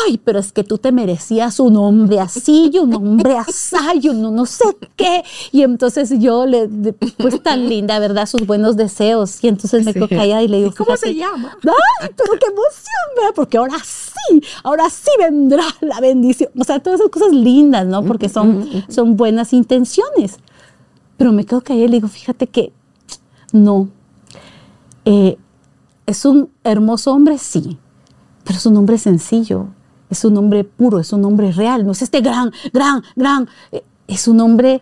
ay, 0.07 0.19
pero 0.19 0.39
es 0.39 0.53
que 0.53 0.65
tú 0.65 0.79
te 0.79 0.91
merecías 0.91 1.61
un 1.61 1.77
hombre 1.77 2.19
así 2.19 2.71
y 2.73 2.79
un 2.79 2.95
hombre 2.95 3.37
así 3.37 3.77
y 4.01 4.09
un 4.09 4.35
no 4.35 4.47
sé 4.47 4.65
qué. 4.97 5.23
Y 5.51 5.63
entonces 5.63 6.13
yo 6.19 6.47
le, 6.47 6.69
pues 7.19 7.43
tan 7.43 7.69
linda, 7.69 7.99
¿verdad? 7.99 8.27
Sus 8.27 8.47
buenos 8.47 8.77
deseos. 8.77 9.43
Y 9.45 9.49
entonces 9.49 9.85
me 9.85 9.93
quedo 9.93 10.09
callada 10.09 10.43
y 10.43 10.49
le 10.49 10.59
digo, 10.59 10.73
¿cómo 10.77 10.97
se 10.97 11.15
llama? 11.15 11.57
Ay, 12.01 12.11
pero 12.17 12.33
qué 12.39 12.47
emoción, 12.47 13.07
¿verdad? 13.17 13.33
Porque 13.35 13.59
ahora 13.59 13.77
sí, 13.85 14.43
ahora 14.63 14.89
sí 14.89 15.11
vendrá 15.19 15.65
la 15.81 16.01
bendición. 16.01 16.51
O 16.59 16.65
sea, 16.65 16.81
todas 16.81 17.01
esas 17.01 17.11
cosas 17.11 17.33
lindas, 17.33 17.87
¿no? 17.87 18.03
Porque 18.03 18.29
son, 18.29 18.85
son 18.89 19.17
buenas 19.17 19.53
intenciones. 19.53 20.39
Pero 21.19 21.33
me 21.33 21.45
quedo 21.45 21.61
callada 21.61 21.85
y 21.85 21.89
le 21.89 21.97
digo, 21.97 22.09
fíjate 22.09 22.47
que 22.47 22.73
no. 23.53 23.89
Eh, 25.05 25.37
es 26.07 26.25
un 26.25 26.51
hermoso 26.65 27.13
hombre, 27.13 27.39
sí, 27.39 27.79
pero 28.45 28.59
es 28.59 28.67
un 28.67 28.77
hombre 28.77 28.99
sencillo 28.99 29.69
es 30.13 30.25
un 30.25 30.37
hombre 30.37 30.65
puro, 30.65 30.99
es 30.99 31.13
un 31.13 31.25
hombre 31.25 31.53
real, 31.53 31.85
no 31.85 31.93
es 31.93 32.03
este 32.03 32.21
gran, 32.21 32.53
gran, 32.73 33.03
gran, 33.17 33.49
eh, 33.73 33.83
es 34.07 34.29
un 34.29 34.41
hombre 34.41 34.81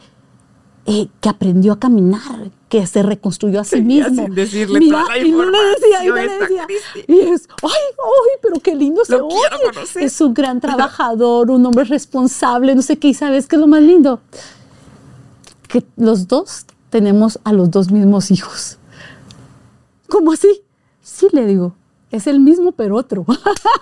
eh, 0.87 1.09
que 1.21 1.29
aprendió 1.29 1.73
a 1.73 1.79
caminar, 1.79 2.51
que 2.69 2.87
se 2.87 3.03
reconstruyó 3.03 3.61
a 3.61 3.65
sí 3.65 3.81
mismo. 3.81 4.25
Sin 4.25 4.35
decirle 4.35 4.79
Mira, 4.81 5.03
toda 5.03 5.17
la 5.17 5.25
y 5.25 5.33
me 5.33 5.47
decía, 5.47 6.05
y 6.05 6.11
me 6.11 6.29
decía, 6.29 6.67
y 7.07 7.19
es, 7.21 7.49
ay, 7.63 7.71
ay, 7.71 8.39
pero 8.43 8.61
qué 8.61 8.75
lindo 8.75 9.05
se 9.05 9.17
oye. 9.17 9.37
Es 9.97 10.21
un 10.21 10.35
gran 10.35 10.61
trabajador, 10.67 11.51
un 11.51 11.65
hombre 11.65 11.85
responsable, 11.85 12.75
no 12.75 12.83
sé 12.83 12.99
qué, 12.99 13.09
y 13.09 13.15
sabes 13.15 13.47
qué 13.47 13.57
es 13.57 13.61
lo 13.61 13.69
más 13.69 13.83
lindo, 13.83 14.21
que 15.69 15.85
los 15.97 16.27
dos 16.27 16.67
tenemos 16.91 17.39
a 17.45 17.53
los 17.53 17.71
dos 17.71 17.91
mismos 17.91 18.31
hijos. 18.33 18.79
¿Cómo 20.09 20.33
así? 20.33 20.63
Sí, 21.03 21.29
le 21.33 21.47
digo, 21.47 21.77
es 22.11 22.27
el 22.27 22.41
mismo 22.41 22.73
pero 22.73 22.97
otro. 22.97 23.25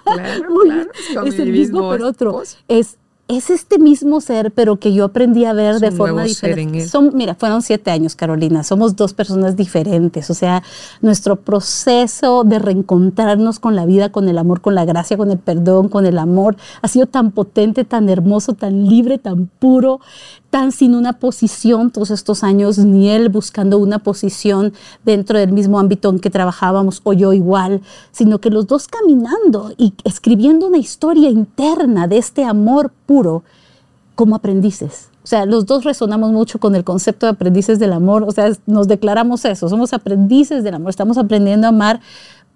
Claro, 0.04 0.48
claro, 1.12 1.26
es, 1.26 1.38
el 1.38 1.52
mismo 1.52 1.90
pero 1.90 2.08
otro. 2.08 2.42
Es 2.68 2.98
es 3.28 3.50
este 3.50 3.78
mismo 3.78 4.22
ser, 4.22 4.52
pero 4.52 4.76
que 4.76 4.94
yo 4.94 5.04
aprendí 5.04 5.44
a 5.44 5.52
ver 5.52 5.80
de 5.80 5.90
forma 5.90 6.24
diferente. 6.24 6.88
Son, 6.88 7.10
mira, 7.14 7.34
fueron 7.34 7.60
siete 7.60 7.90
años, 7.90 8.16
Carolina. 8.16 8.64
Somos 8.64 8.96
dos 8.96 9.12
personas 9.12 9.54
diferentes. 9.54 10.30
O 10.30 10.34
sea, 10.34 10.62
nuestro 11.02 11.36
proceso 11.36 12.42
de 12.44 12.58
reencontrarnos 12.58 13.58
con 13.58 13.76
la 13.76 13.84
vida, 13.84 14.10
con 14.10 14.30
el 14.30 14.38
amor, 14.38 14.62
con 14.62 14.74
la 14.74 14.86
gracia, 14.86 15.18
con 15.18 15.30
el 15.30 15.38
perdón, 15.38 15.90
con 15.90 16.06
el 16.06 16.16
amor, 16.16 16.56
ha 16.80 16.88
sido 16.88 17.04
tan 17.04 17.30
potente, 17.30 17.84
tan 17.84 18.08
hermoso, 18.08 18.54
tan 18.54 18.88
libre, 18.88 19.18
tan 19.18 19.46
puro, 19.58 20.00
tan 20.50 20.72
sin 20.72 20.94
una 20.94 21.14
posición 21.14 21.90
todos 21.90 22.10
estos 22.10 22.42
años, 22.42 22.78
ni 22.78 23.10
él 23.10 23.28
buscando 23.28 23.78
una 23.78 23.98
posición 23.98 24.72
dentro 25.04 25.38
del 25.38 25.52
mismo 25.52 25.78
ámbito 25.78 26.08
en 26.08 26.20
que 26.20 26.30
trabajábamos 26.30 27.00
o 27.04 27.12
yo 27.12 27.32
igual, 27.32 27.82
sino 28.12 28.38
que 28.38 28.50
los 28.50 28.66
dos 28.66 28.88
caminando 28.88 29.72
y 29.76 29.94
escribiendo 30.04 30.66
una 30.66 30.78
historia 30.78 31.28
interna 31.28 32.06
de 32.06 32.18
este 32.18 32.44
amor 32.44 32.92
puro 33.06 33.42
como 34.14 34.36
aprendices. 34.36 35.08
O 35.22 35.26
sea, 35.28 35.44
los 35.44 35.66
dos 35.66 35.84
resonamos 35.84 36.32
mucho 36.32 36.58
con 36.58 36.74
el 36.74 36.84
concepto 36.84 37.26
de 37.26 37.32
aprendices 37.32 37.78
del 37.78 37.92
amor, 37.92 38.24
o 38.24 38.32
sea, 38.32 38.50
nos 38.64 38.88
declaramos 38.88 39.44
eso, 39.44 39.68
somos 39.68 39.92
aprendices 39.92 40.64
del 40.64 40.72
amor, 40.72 40.88
estamos 40.88 41.18
aprendiendo 41.18 41.66
a 41.66 41.68
amar, 41.68 42.00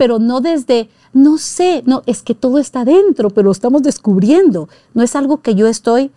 pero 0.03 0.19
no 0.19 0.41
desde, 0.41 0.89
no 1.13 1.39
sé, 1.39 1.85
no, 1.87 2.03
es 2.07 2.23
que 2.23 2.35
todo 2.35 2.59
está 2.59 2.85
dentro, 2.85 3.31
pero 3.31 3.45
lo 3.45 3.53
estamos 3.53 3.85
descubriendo. 3.85 4.69
No 4.95 5.05
es 5.05 5.15
algo 5.15 5.43
que 5.43 5.55
yo 5.55 5.69
estoy 5.69 6.11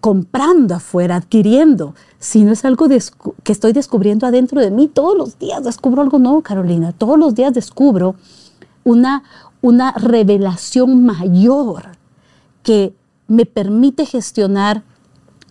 comprando 0.00 0.76
afuera, 0.76 1.16
adquiriendo, 1.16 1.96
sino 2.20 2.52
es 2.52 2.64
algo 2.64 2.86
que 2.88 3.52
estoy 3.52 3.72
descubriendo 3.72 4.28
adentro 4.28 4.60
de 4.60 4.70
mí. 4.70 4.86
Todos 4.86 5.18
los 5.18 5.40
días 5.40 5.64
descubro 5.64 6.02
algo 6.02 6.20
nuevo, 6.20 6.40
Carolina, 6.42 6.92
todos 6.92 7.18
los 7.18 7.34
días 7.34 7.52
descubro 7.52 8.14
una, 8.84 9.24
una 9.60 9.90
revelación 9.90 11.04
mayor 11.04 11.96
que 12.62 12.94
me 13.26 13.44
permite 13.44 14.06
gestionar 14.06 14.84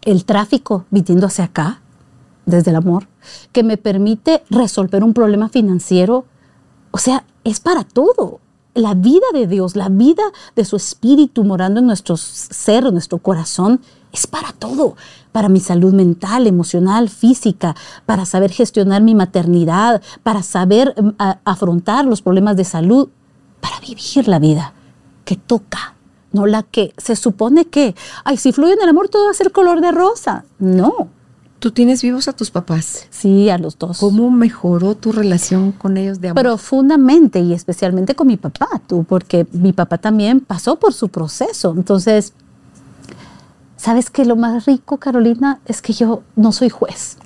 el 0.04 0.24
tráfico 0.24 0.86
viniendo 0.92 1.28
hacia 1.28 1.44
acá, 1.44 1.82
desde 2.46 2.72
el 2.72 2.78
amor, 2.78 3.08
que 3.52 3.64
me 3.64 3.76
permite 3.76 4.44
resolver 4.50 5.04
un 5.04 5.14
problema 5.14 5.50
financiero. 5.50 6.24
O 6.92 6.98
sea, 6.98 7.24
es 7.44 7.60
para 7.60 7.84
todo. 7.84 8.40
La 8.74 8.94
vida 8.94 9.26
de 9.34 9.48
Dios, 9.48 9.76
la 9.76 9.90
vida 9.90 10.24
de 10.56 10.64
su 10.64 10.78
espíritu 10.78 11.44
morando 11.44 11.82
en 11.82 11.88
nuestro 11.88 12.16
ser, 12.16 12.86
en 12.86 12.94
nuestro 12.94 13.18
corazón, 13.18 13.82
es 14.14 14.28
para 14.28 14.54
todo. 14.54 14.96
Para 15.32 15.50
mi 15.50 15.60
salud 15.60 15.94
mental, 15.94 16.48
emocional, 16.48 17.10
física, 17.10 17.76
para 18.06 18.26
saber 18.26 18.52
gestionar 18.52 19.02
mi 19.02 19.14
maternidad, 19.14 20.02
para 20.24 20.42
saber 20.42 20.96
mm, 21.02 21.10
afrontar 21.44 22.06
los 22.06 22.22
problemas 22.22 22.56
de 22.56 22.64
salud, 22.64 23.10
para 23.60 23.80
vivir 23.82 24.28
la 24.28 24.40
vida 24.40 24.74
que 25.26 25.36
toca 25.36 25.96
no 26.32 26.46
la 26.46 26.64
que 26.64 26.94
se 26.98 27.16
supone 27.16 27.66
que, 27.66 27.96
ay, 28.24 28.38
si 28.38 28.52
fluye 28.52 28.74
en 28.74 28.82
el 28.82 28.90
amor 28.90 29.10
todo 29.10 29.26
va 29.26 29.32
a 29.32 29.36
ser 29.36 29.52
color 29.52 29.82
de 29.82 29.92
rosa. 29.92 30.46
No. 30.60 31.10
¿Tú 31.62 31.70
tienes 31.70 32.02
vivos 32.02 32.28
a 32.28 32.34
tus 32.34 32.50
papás? 32.50 33.06
Sí, 33.12 33.52
a 33.52 33.60
los 33.60 33.78
dos. 33.78 34.00
¿Cómo 34.00 34.32
mejoró 34.32 34.96
tu 34.96 35.12
relación 35.12 35.72
con 35.72 35.96
ellos 35.96 36.20
de 36.20 36.30
amor? 36.30 36.42
Profundamente 36.42 37.40
y 37.40 37.54
especialmente 37.54 38.16
con 38.16 38.26
mi 38.26 38.36
papá, 38.36 38.82
tú, 38.88 39.04
porque 39.04 39.46
mi 39.52 39.72
papá 39.72 40.00
también 40.00 40.40
pasó 40.40 40.78
por 40.78 40.92
su 40.92 41.10
proceso. 41.10 41.76
Entonces, 41.78 42.34
¿sabes 43.78 44.10
qué? 44.10 44.26
Lo 44.26 44.36
más 44.36 44.66
rico, 44.66 44.98
Carolina, 44.98 45.60
es 45.68 45.84
que 45.84 45.94
yo 45.94 46.24
no 46.36 46.52
soy 46.52 46.70
juez 46.70 47.18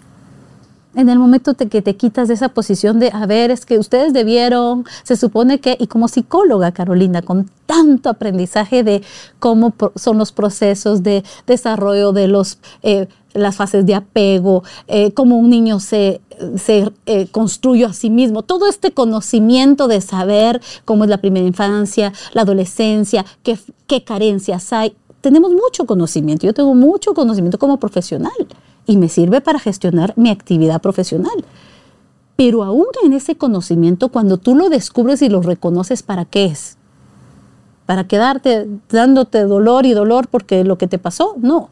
en 0.96 1.10
el 1.10 1.20
momento 1.20 1.56
que 1.56 1.82
te 1.82 1.96
quitas 1.96 2.28
de 2.28 2.34
esa 2.34 2.50
posición 2.50 3.00
de, 3.00 3.10
a 3.14 3.26
ver, 3.26 3.52
es 3.52 3.66
que 3.66 3.78
ustedes 3.78 4.14
debieron, 4.14 4.86
se 5.04 5.16
supone 5.16 5.60
que, 5.60 5.78
y 5.80 5.88
como 5.88 6.08
psicóloga, 6.08 6.72
Carolina, 6.72 7.22
con 7.22 7.50
tanto 7.66 8.10
aprendizaje 8.10 8.84
de 8.84 9.02
cómo 9.40 9.74
son 9.96 10.18
los 10.18 10.32
procesos 10.32 11.04
de 11.04 11.24
desarrollo 11.46 12.12
de 12.12 12.28
los... 12.28 12.60
Eh, 12.84 13.08
las 13.34 13.58
fases 13.58 13.86
de 13.86 13.94
apego, 13.94 14.64
eh, 14.88 15.12
cómo 15.12 15.38
un 15.38 15.50
niño 15.50 15.82
se, 15.82 16.22
se 16.56 16.90
eh, 17.06 17.28
construye 17.28 17.84
a 17.84 17.92
sí 17.92 18.10
mismo, 18.10 18.44
todo 18.44 18.66
este 18.66 18.92
conocimiento 18.94 19.90
de 19.90 20.00
saber 20.00 20.62
cómo 20.86 21.04
es 21.04 21.10
la 21.10 21.18
primera 21.18 21.46
infancia, 21.46 22.14
la 22.32 22.44
adolescencia, 22.44 23.26
qué, 23.44 23.60
qué 23.88 24.06
carencias 24.06 24.72
hay. 24.72 24.96
Tenemos 25.20 25.52
mucho 25.52 25.86
conocimiento, 25.86 26.48
yo 26.48 26.54
tengo 26.54 26.74
mucho 26.76 27.14
conocimiento 27.14 27.60
como 27.60 27.78
profesional 27.78 28.32
y 28.86 28.98
me 28.98 29.10
sirve 29.10 29.42
para 29.42 29.60
gestionar 29.60 30.14
mi 30.16 30.30
actividad 30.30 30.82
profesional. 30.82 31.46
Pero 32.36 32.64
aún 32.64 32.88
en 33.04 33.14
ese 33.14 33.36
conocimiento, 33.36 34.10
cuando 34.10 34.38
tú 34.38 34.56
lo 34.56 34.70
descubres 34.70 35.22
y 35.22 35.30
lo 35.30 35.42
reconoces, 35.42 36.04
¿para 36.04 36.26
qué 36.26 36.46
es? 36.46 36.78
¿Para 37.86 38.08
quedarte 38.08 38.68
dándote 38.90 39.44
dolor 39.44 39.86
y 39.86 39.94
dolor 39.94 40.28
porque 40.28 40.64
lo 40.64 40.78
que 40.78 40.88
te 40.88 40.98
pasó? 40.98 41.36
No, 41.38 41.70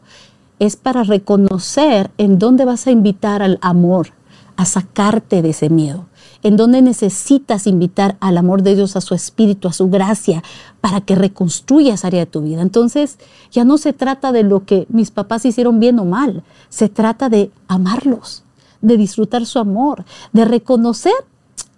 es 0.58 0.76
para 0.76 1.02
reconocer 1.02 2.10
en 2.18 2.38
dónde 2.38 2.64
vas 2.64 2.86
a 2.86 2.90
invitar 2.90 3.42
al 3.42 3.58
amor, 3.60 4.08
a 4.56 4.64
sacarte 4.64 5.42
de 5.42 5.50
ese 5.50 5.68
miedo, 5.68 6.06
en 6.44 6.58
dónde 6.58 6.82
necesitas 6.82 7.66
invitar 7.66 8.16
al 8.20 8.36
amor 8.36 8.62
de 8.62 8.76
Dios, 8.76 8.96
a 8.96 9.00
su 9.00 9.14
espíritu, 9.14 9.66
a 9.66 9.72
su 9.72 9.88
gracia, 9.88 10.44
para 10.82 11.00
que 11.00 11.14
reconstruyas 11.14 12.04
área 12.04 12.20
de 12.20 12.26
tu 12.26 12.42
vida. 12.42 12.60
Entonces, 12.60 13.18
ya 13.50 13.64
no 13.64 13.78
se 13.78 13.94
trata 13.94 14.30
de 14.30 14.42
lo 14.42 14.64
que 14.66 14.86
mis 14.90 15.10
papás 15.10 15.46
hicieron 15.46 15.80
bien 15.80 15.98
o 15.98 16.04
mal, 16.04 16.44
se 16.68 16.90
trata 16.90 17.30
de 17.30 17.50
amarlos, 17.66 18.44
de 18.82 18.98
disfrutar 18.98 19.46
su 19.46 19.58
amor, 19.58 20.04
de 20.34 20.44
reconocer 20.44 21.14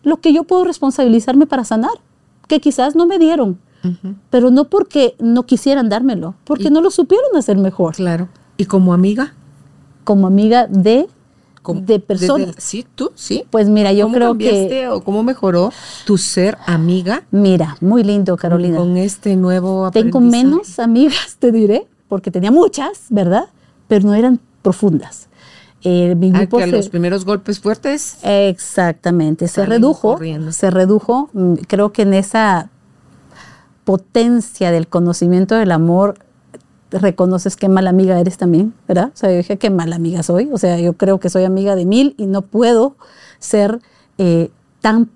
lo 0.03 0.21
que 0.21 0.33
yo 0.33 0.43
puedo 0.43 0.65
responsabilizarme 0.65 1.47
para 1.47 1.65
sanar, 1.65 1.93
que 2.49 2.61
quizás 2.61 2.97
no 2.97 3.07
me 3.07 3.21
dieron, 3.21 3.59
pero 4.31 4.51
no 4.51 4.65
porque 4.65 5.15
no 5.21 5.45
quisieran 5.45 5.89
dármelo, 5.89 6.35
porque 6.43 6.71
no 6.71 6.81
lo 6.81 6.91
supieron 6.91 7.37
hacer 7.37 7.57
mejor. 7.57 7.95
Claro. 7.95 8.29
¿Y 8.57 8.65
como 8.65 8.93
amiga? 8.93 9.35
Como 10.03 10.27
amiga 10.27 10.67
de 10.67 11.07
de 11.75 12.01
personas. 12.01 12.55
sí, 12.59 12.87
tú, 12.95 13.13
sí. 13.15 13.45
Pues 13.51 13.69
mira, 13.69 13.93
yo 13.93 14.11
creo 14.11 14.37
que. 14.37 14.89
o 14.89 15.03
cómo 15.03 15.23
mejoró 15.23 15.73
tu 16.05 16.19
ser 16.19 16.59
amiga? 16.67 17.25
Mira, 17.31 17.77
muy 17.81 18.03
lindo, 18.03 18.37
Carolina. 18.37 18.79
Con 18.79 18.97
este 18.97 19.37
nuevo 19.37 19.91
Tengo 19.91 20.21
menos 20.21 20.79
amigas, 20.79 21.37
te 21.39 21.53
diré, 21.53 21.87
porque 22.09 22.31
tenía 22.31 22.51
muchas, 22.51 23.07
¿verdad? 23.11 23.49
Pero 23.89 24.07
no 24.07 24.15
eran 24.15 24.41
profundas. 24.63 25.29
Eh, 25.83 26.17
mi 26.17 26.33
ah, 26.35 26.41
grupo 26.41 26.59
los 26.67 26.89
primeros 26.89 27.25
golpes 27.25 27.61
fuertes. 27.61 28.19
Exactamente, 28.23 29.47
se 29.47 29.65
redujo, 29.67 30.19
se 30.51 30.71
redujo. 30.71 31.31
Mm, 31.33 31.55
creo 31.69 31.93
que 31.93 32.03
en 32.03 32.15
esa 32.15 32.71
potencia 33.85 34.73
del 34.73 34.89
conocimiento 34.89 35.55
del 35.55 35.71
amor 35.71 36.19
reconoces 36.91 37.57
qué 37.57 37.69
mala 37.69 37.91
amiga 37.91 38.19
eres 38.19 38.37
también, 38.37 38.75
¿verdad? 38.87 39.11
O 39.15 39.17
sea, 39.17 39.31
yo 39.31 39.37
dije, 39.39 39.59
qué 39.59 39.71
mala 39.71 39.97
amiga 39.97 40.23
soy. 40.23 40.49
O 40.53 40.59
sea, 40.59 40.79
yo 40.79 40.95
creo 40.95 41.19
que 41.21 41.31
soy 41.31 41.45
amiga 41.45 41.75
de 41.75 41.85
mil 41.85 42.15
y 42.17 42.27
no 42.27 42.43
puedo 42.43 42.97
ser 43.39 43.81
eh, 44.19 44.51
tan 44.81 45.11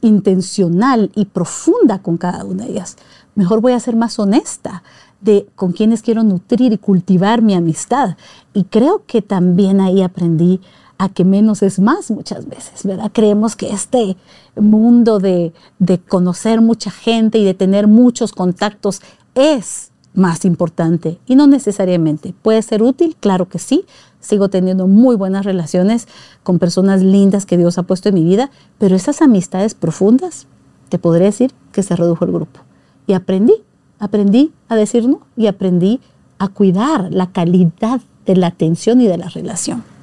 intencional 0.00 1.10
y 1.14 1.26
profunda 1.26 2.00
con 2.00 2.18
cada 2.18 2.44
una 2.44 2.64
de 2.64 2.72
ellas. 2.72 2.96
Mejor 3.34 3.60
voy 3.60 3.72
a 3.72 3.80
ser 3.80 3.96
más 3.96 4.18
honesta 4.18 4.82
de 5.20 5.46
con 5.54 5.72
quienes 5.72 6.02
quiero 6.02 6.22
nutrir 6.22 6.72
y 6.72 6.78
cultivar 6.78 7.40
mi 7.40 7.54
amistad. 7.54 8.16
Y 8.52 8.64
creo 8.64 9.04
que 9.06 9.22
también 9.22 9.80
ahí 9.80 10.02
aprendí 10.02 10.60
a 10.98 11.08
que 11.08 11.24
menos 11.24 11.62
es 11.62 11.78
más 11.78 12.10
muchas 12.10 12.46
veces, 12.46 12.84
¿verdad? 12.84 13.10
Creemos 13.12 13.56
que 13.56 13.70
este 13.70 14.16
mundo 14.54 15.18
de, 15.18 15.52
de 15.78 15.98
conocer 15.98 16.60
mucha 16.60 16.90
gente 16.90 17.38
y 17.38 17.44
de 17.44 17.54
tener 17.54 17.88
muchos 17.88 18.32
contactos 18.32 19.00
es 19.34 19.90
más 20.14 20.44
importante 20.44 21.18
y 21.26 21.36
no 21.36 21.46
necesariamente. 21.46 22.34
¿Puede 22.42 22.62
ser 22.62 22.82
útil? 22.82 23.16
Claro 23.20 23.48
que 23.48 23.58
sí. 23.58 23.84
Sigo 24.20 24.48
teniendo 24.48 24.86
muy 24.86 25.16
buenas 25.16 25.44
relaciones 25.44 26.08
con 26.42 26.58
personas 26.58 27.02
lindas 27.02 27.46
que 27.46 27.58
Dios 27.58 27.76
ha 27.78 27.82
puesto 27.82 28.08
en 28.08 28.14
mi 28.14 28.24
vida, 28.24 28.50
pero 28.78 28.96
esas 28.96 29.20
amistades 29.20 29.74
profundas, 29.74 30.46
te 30.88 30.98
podría 30.98 31.26
decir 31.26 31.52
que 31.72 31.82
se 31.82 31.96
redujo 31.96 32.24
el 32.24 32.32
grupo. 32.32 32.60
Y 33.06 33.12
aprendí, 33.12 33.54
aprendí 33.98 34.52
a 34.68 34.76
decir 34.76 35.08
no 35.08 35.20
y 35.36 35.46
aprendí 35.46 36.00
a 36.38 36.48
cuidar 36.48 37.12
la 37.12 37.32
calidad 37.32 38.00
de 38.24 38.36
la 38.36 38.46
atención 38.46 39.00
y 39.00 39.06
de 39.06 39.18
la 39.18 39.28
relación 39.28 39.93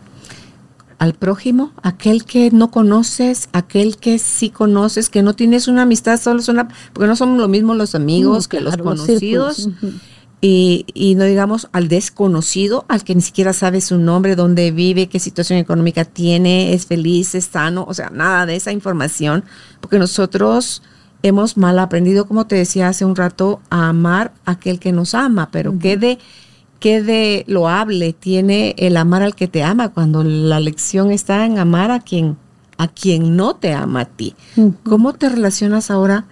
al 1.02 1.16
prójimo, 1.16 1.72
aquel 1.82 2.26
que 2.26 2.52
no 2.52 2.70
conoces, 2.70 3.50
aquel 3.54 3.98
que 3.98 4.20
sí 4.20 4.52
conoces, 4.52 5.10
que 5.10 5.24
no 5.24 5.34
tienes 5.34 5.68
una 5.68 5.82
amistad, 5.82 6.22
solo 6.22 6.42
es 6.42 6.48
una, 6.48 6.68
porque 6.94 7.08
no 7.08 7.16
son 7.16 7.40
lo 7.40 7.48
mismo 7.48 7.74
los 7.74 7.96
amigos 7.96 8.46
mm, 8.46 8.50
que 8.52 8.60
los 8.60 8.78
conocidos. 8.78 9.68
y, 10.42 10.86
y, 10.94 11.16
no 11.16 11.24
digamos 11.24 11.70
al 11.72 11.88
desconocido, 11.88 12.86
al 12.88 13.04
que 13.04 13.16
ni 13.16 13.22
siquiera 13.22 13.52
sabe 13.52 13.82
su 13.82 13.98
nombre, 13.98 14.36
dónde 14.36 14.70
vive, 14.70 15.10
qué 15.10 15.20
situación 15.20 15.58
económica 15.58 16.06
tiene, 16.06 16.76
es 16.76 16.86
feliz, 16.86 17.34
es 17.34 17.46
sano, 17.46 17.84
o 17.88 17.96
sea, 17.96 18.12
nada 18.12 18.46
de 18.46 18.56
esa 18.56 18.72
información, 18.72 19.44
porque 19.80 19.98
nosotros 19.98 20.84
hemos 21.24 21.58
mal 21.58 21.80
aprendido, 21.80 22.28
como 22.28 22.46
te 22.46 22.58
decía 22.58 22.90
hace 22.90 23.06
un 23.06 23.16
rato, 23.16 23.60
a 23.72 23.90
amar 23.90 24.34
a 24.46 24.52
aquel 24.52 24.80
que 24.80 24.92
nos 24.92 25.16
ama, 25.16 25.50
pero 25.52 25.74
qué 25.80 25.98
de 25.98 26.20
qué 26.82 27.02
de 27.02 27.46
loable 27.48 28.12
tiene 28.12 28.76
el 28.78 28.98
amar 28.98 29.22
al 29.22 29.36
que 29.36 29.48
te 29.48 29.64
ama 29.64 29.90
cuando 29.90 30.24
la 30.24 30.60
lección 30.60 31.12
está 31.12 31.46
en 31.46 31.60
amar 31.60 31.92
a 31.92 32.02
quien 32.02 32.36
a 32.78 32.88
quien 32.88 33.38
no 33.38 33.56
te 33.56 33.74
ama 33.74 34.02
a 34.02 34.06
ti. 34.06 34.36
¿Cómo 34.84 35.14
te 35.14 35.30
relacionas 35.30 35.92
ahora 35.92 36.26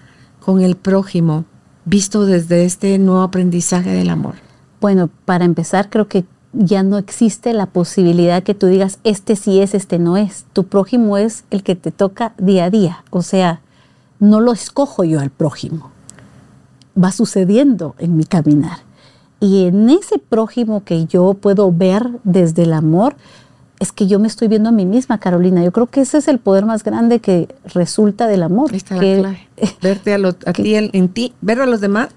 con 0.44 0.62
el 0.62 0.76
prójimo 0.76 1.46
visto 1.86 2.26
desde 2.26 2.66
este 2.66 2.98
nuevo 2.98 3.22
aprendizaje 3.22 3.92
del 3.92 4.10
amor? 4.10 4.34
Bueno, 4.82 5.12
para 5.26 5.46
empezar, 5.46 5.92
creo 5.92 6.08
que 6.08 6.26
ya 6.54 6.82
no 6.82 6.98
existe 6.98 7.54
la 7.54 7.68
posibilidad 7.68 8.42
que 8.42 8.56
tú 8.56 8.66
digas, 8.66 8.98
este 9.04 9.36
sí 9.36 9.62
es, 9.62 9.76
este 9.76 10.00
no 10.00 10.18
es. 10.18 10.46
Tu 10.54 10.66
prójimo 10.66 11.20
es 11.20 11.44
el 11.52 11.62
que 11.62 11.76
te 11.76 11.92
toca 11.92 12.34
día 12.40 12.66
a 12.66 12.70
día. 12.72 13.04
O 13.12 13.22
sea, 13.22 13.62
no 14.20 14.40
lo 14.40 14.52
escojo 14.52 15.04
yo 15.04 15.20
al 15.20 15.30
prójimo. 15.30 15.92
Va 17.02 17.12
sucediendo 17.12 17.94
en 18.00 18.18
mi 18.18 18.24
caminar. 18.24 18.89
Y 19.40 19.66
en 19.66 19.90
ese 19.90 20.20
prójimo 20.20 20.84
que 20.84 21.06
yo 21.06 21.34
puedo 21.34 21.72
ver 21.72 22.10
desde 22.24 22.64
el 22.64 22.74
amor, 22.74 23.16
es 23.80 23.94
que 23.94 24.08
yo 24.08 24.20
me 24.20 24.28
estoy 24.28 24.50
viendo 24.50 24.70
a 24.70 24.72
mí 24.72 24.86
misma, 24.86 25.20
Carolina. 25.20 25.64
Yo 25.64 25.72
creo 25.72 25.88
que 25.88 26.02
ese 26.02 26.18
es 26.18 26.28
el 26.28 26.40
poder 26.40 26.66
más 26.66 26.84
grande 26.84 27.20
que 27.20 27.48
resulta 27.74 28.28
del 28.28 28.44
amor. 28.44 28.76
Está 28.76 28.96
la 28.96 29.02
clave. 29.02 29.48
Verte 29.82 30.14
a, 30.14 30.54
ti 30.54 30.76
en, 30.76 31.10
ti, 31.10 31.34
ver 31.42 31.62
a 31.62 31.66
los 31.66 31.80
demás, 31.80 32.10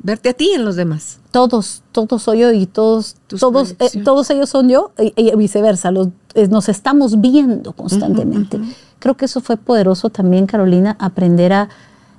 verte 0.00 0.30
a 0.30 0.32
ti 0.32 0.50
en 0.52 0.64
los 0.64 0.74
demás. 0.74 1.20
Todos, 1.30 1.84
todos 1.92 2.22
soy 2.22 2.40
yo 2.40 2.52
y 2.52 2.66
todos, 2.66 3.16
todos, 3.28 3.76
eh, 3.78 4.02
todos 4.02 4.28
ellos 4.30 4.48
son 4.48 4.68
yo 4.68 4.90
y, 4.98 5.34
viceversa. 5.36 5.92
Los, 5.92 6.08
eh, 6.34 6.48
nos 6.48 6.68
estamos 6.68 7.20
viendo 7.20 7.72
constantemente. 7.72 8.60
Creo 8.98 9.16
que 9.16 9.26
eso 9.26 9.40
fue 9.40 9.56
poderoso 9.56 10.10
también, 10.10 10.46
Carolina, 10.46 10.96
aprender 10.98 11.52
a, 11.52 11.68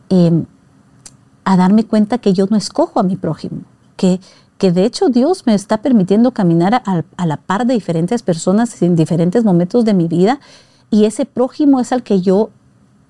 em, 0.07 0.45
a 1.43 1.57
darme 1.57 1.83
cuenta 1.83 2.17
que 2.19 2.31
yo 2.31 2.47
no 2.49 2.55
escojo 2.55 3.01
a 3.01 3.03
mi 3.03 3.17
prójimo, 3.17 3.63
que 4.60 4.72
de 4.72 4.84
hecho 4.84 5.08
Dios 5.10 5.43
me 5.45 5.56
está 5.56 5.82
permitiendo 5.82 6.32
caminar 6.32 6.84
a, 6.86 7.26
la 7.26 7.38
par 7.38 7.66
de 7.66 7.74
diferentes 7.74 8.22
personas 8.22 8.82
en 8.82 8.95
diferentes 8.95 9.43
momentos 9.43 9.86
de 9.86 9.93
mi 9.93 10.08
vida 10.08 10.39
y 10.91 11.06
ese 11.06 11.26
prójimo 11.26 11.80
es 11.80 11.91
al 11.93 12.04
que 12.04 12.22
yo 12.22 12.50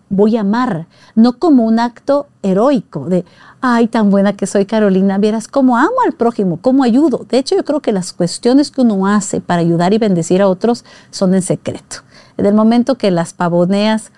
voy 0.10 0.38
a 0.38 0.42
amar, 0.42 0.88
no 1.16 1.40
como 1.40 1.66
un 1.66 1.80
acto 1.80 2.28
heroico 2.44 3.10
de, 3.10 3.26
ay, 3.62 3.88
tan 3.88 4.10
buena 4.10 4.34
que 4.34 4.48
soy 4.48 4.66
Carolina, 4.66 5.18
vieras 5.18 5.48
cómo 5.48 5.78
amo 5.78 5.96
al 6.06 6.14
prójimo, 6.14 6.58
cómo 6.58 6.84
ayudo. 6.84 7.26
De 7.30 7.38
hecho, 7.38 7.56
yo 7.56 7.64
creo 7.64 7.80
que 7.80 7.92
las 7.92 8.14
cuestiones 8.14 8.72
que 8.72 8.82
uno 8.82 9.08
hace 9.08 9.40
para 9.40 9.62
ayudar 9.62 9.94
y 9.94 10.00
bendecir 10.00 10.42
a 10.42 10.48
otros 10.48 10.84
son 11.12 11.34
en 11.36 11.42
secreto. 11.44 11.98
En 12.38 12.46
el 12.46 12.54
momento 12.54 12.96
que 12.96 13.12
las 13.12 13.34
pavoneas, 13.34 14.12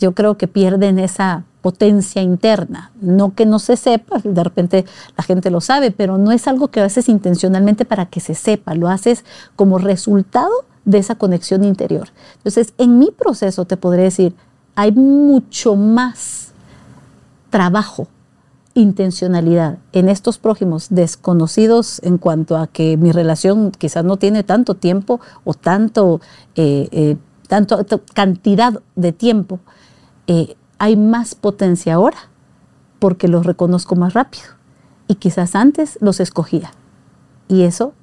yo 0.00 0.12
creo 0.14 0.36
que 0.36 0.48
pierden 0.48 0.98
esa 0.98 1.44
potencia 1.60 2.22
interna. 2.22 2.92
No 3.00 3.34
que 3.34 3.46
no 3.46 3.58
se 3.58 3.76
sepa, 3.76 4.20
de 4.24 4.44
repente 4.44 4.84
la 5.16 5.22
gente 5.22 5.50
lo 5.50 5.60
sabe, 5.60 5.90
pero 5.90 6.18
no 6.18 6.32
es 6.32 6.46
algo 6.48 6.68
que 6.68 6.80
haces 6.80 7.08
intencionalmente 7.08 7.84
para 7.84 8.06
que 8.06 8.20
se 8.20 8.34
sepa, 8.34 8.74
lo 8.74 8.88
haces 8.88 9.24
como 9.56 9.78
resultado 9.78 10.50
de 10.84 10.98
esa 10.98 11.14
conexión 11.14 11.64
interior. 11.64 12.08
Entonces, 12.36 12.74
en 12.78 12.98
mi 12.98 13.10
proceso 13.10 13.64
te 13.64 13.76
podré 13.76 14.04
decir, 14.04 14.34
hay 14.74 14.92
mucho 14.92 15.76
más 15.76 16.52
trabajo, 17.50 18.08
intencionalidad 18.74 19.78
en 19.92 20.08
estos 20.08 20.38
prójimos 20.38 20.88
desconocidos 20.90 22.00
en 22.04 22.18
cuanto 22.18 22.56
a 22.56 22.68
que 22.68 22.96
mi 22.96 23.12
relación 23.12 23.72
quizás 23.72 24.04
no 24.04 24.16
tiene 24.16 24.44
tanto 24.44 24.74
tiempo 24.74 25.20
o 25.44 25.54
tanto, 25.54 26.20
eh, 26.54 26.88
eh, 26.92 27.16
tanto 27.48 27.84
cantidad 28.14 28.80
de 28.94 29.12
tiempo. 29.12 29.58
Eh, 30.28 30.54
hay 30.80 30.96
más 30.96 31.34
potencia 31.36 31.94
ahora 31.94 32.16
porque 32.98 33.28
los 33.28 33.46
reconozco 33.46 33.94
más 33.94 34.14
rápido. 34.14 34.44
Y 35.06 35.16
quizás 35.16 35.54
antes 35.54 35.98
los 36.00 36.18
escogía. 36.18 36.72
Y 37.48 37.62
eso... 37.62 37.94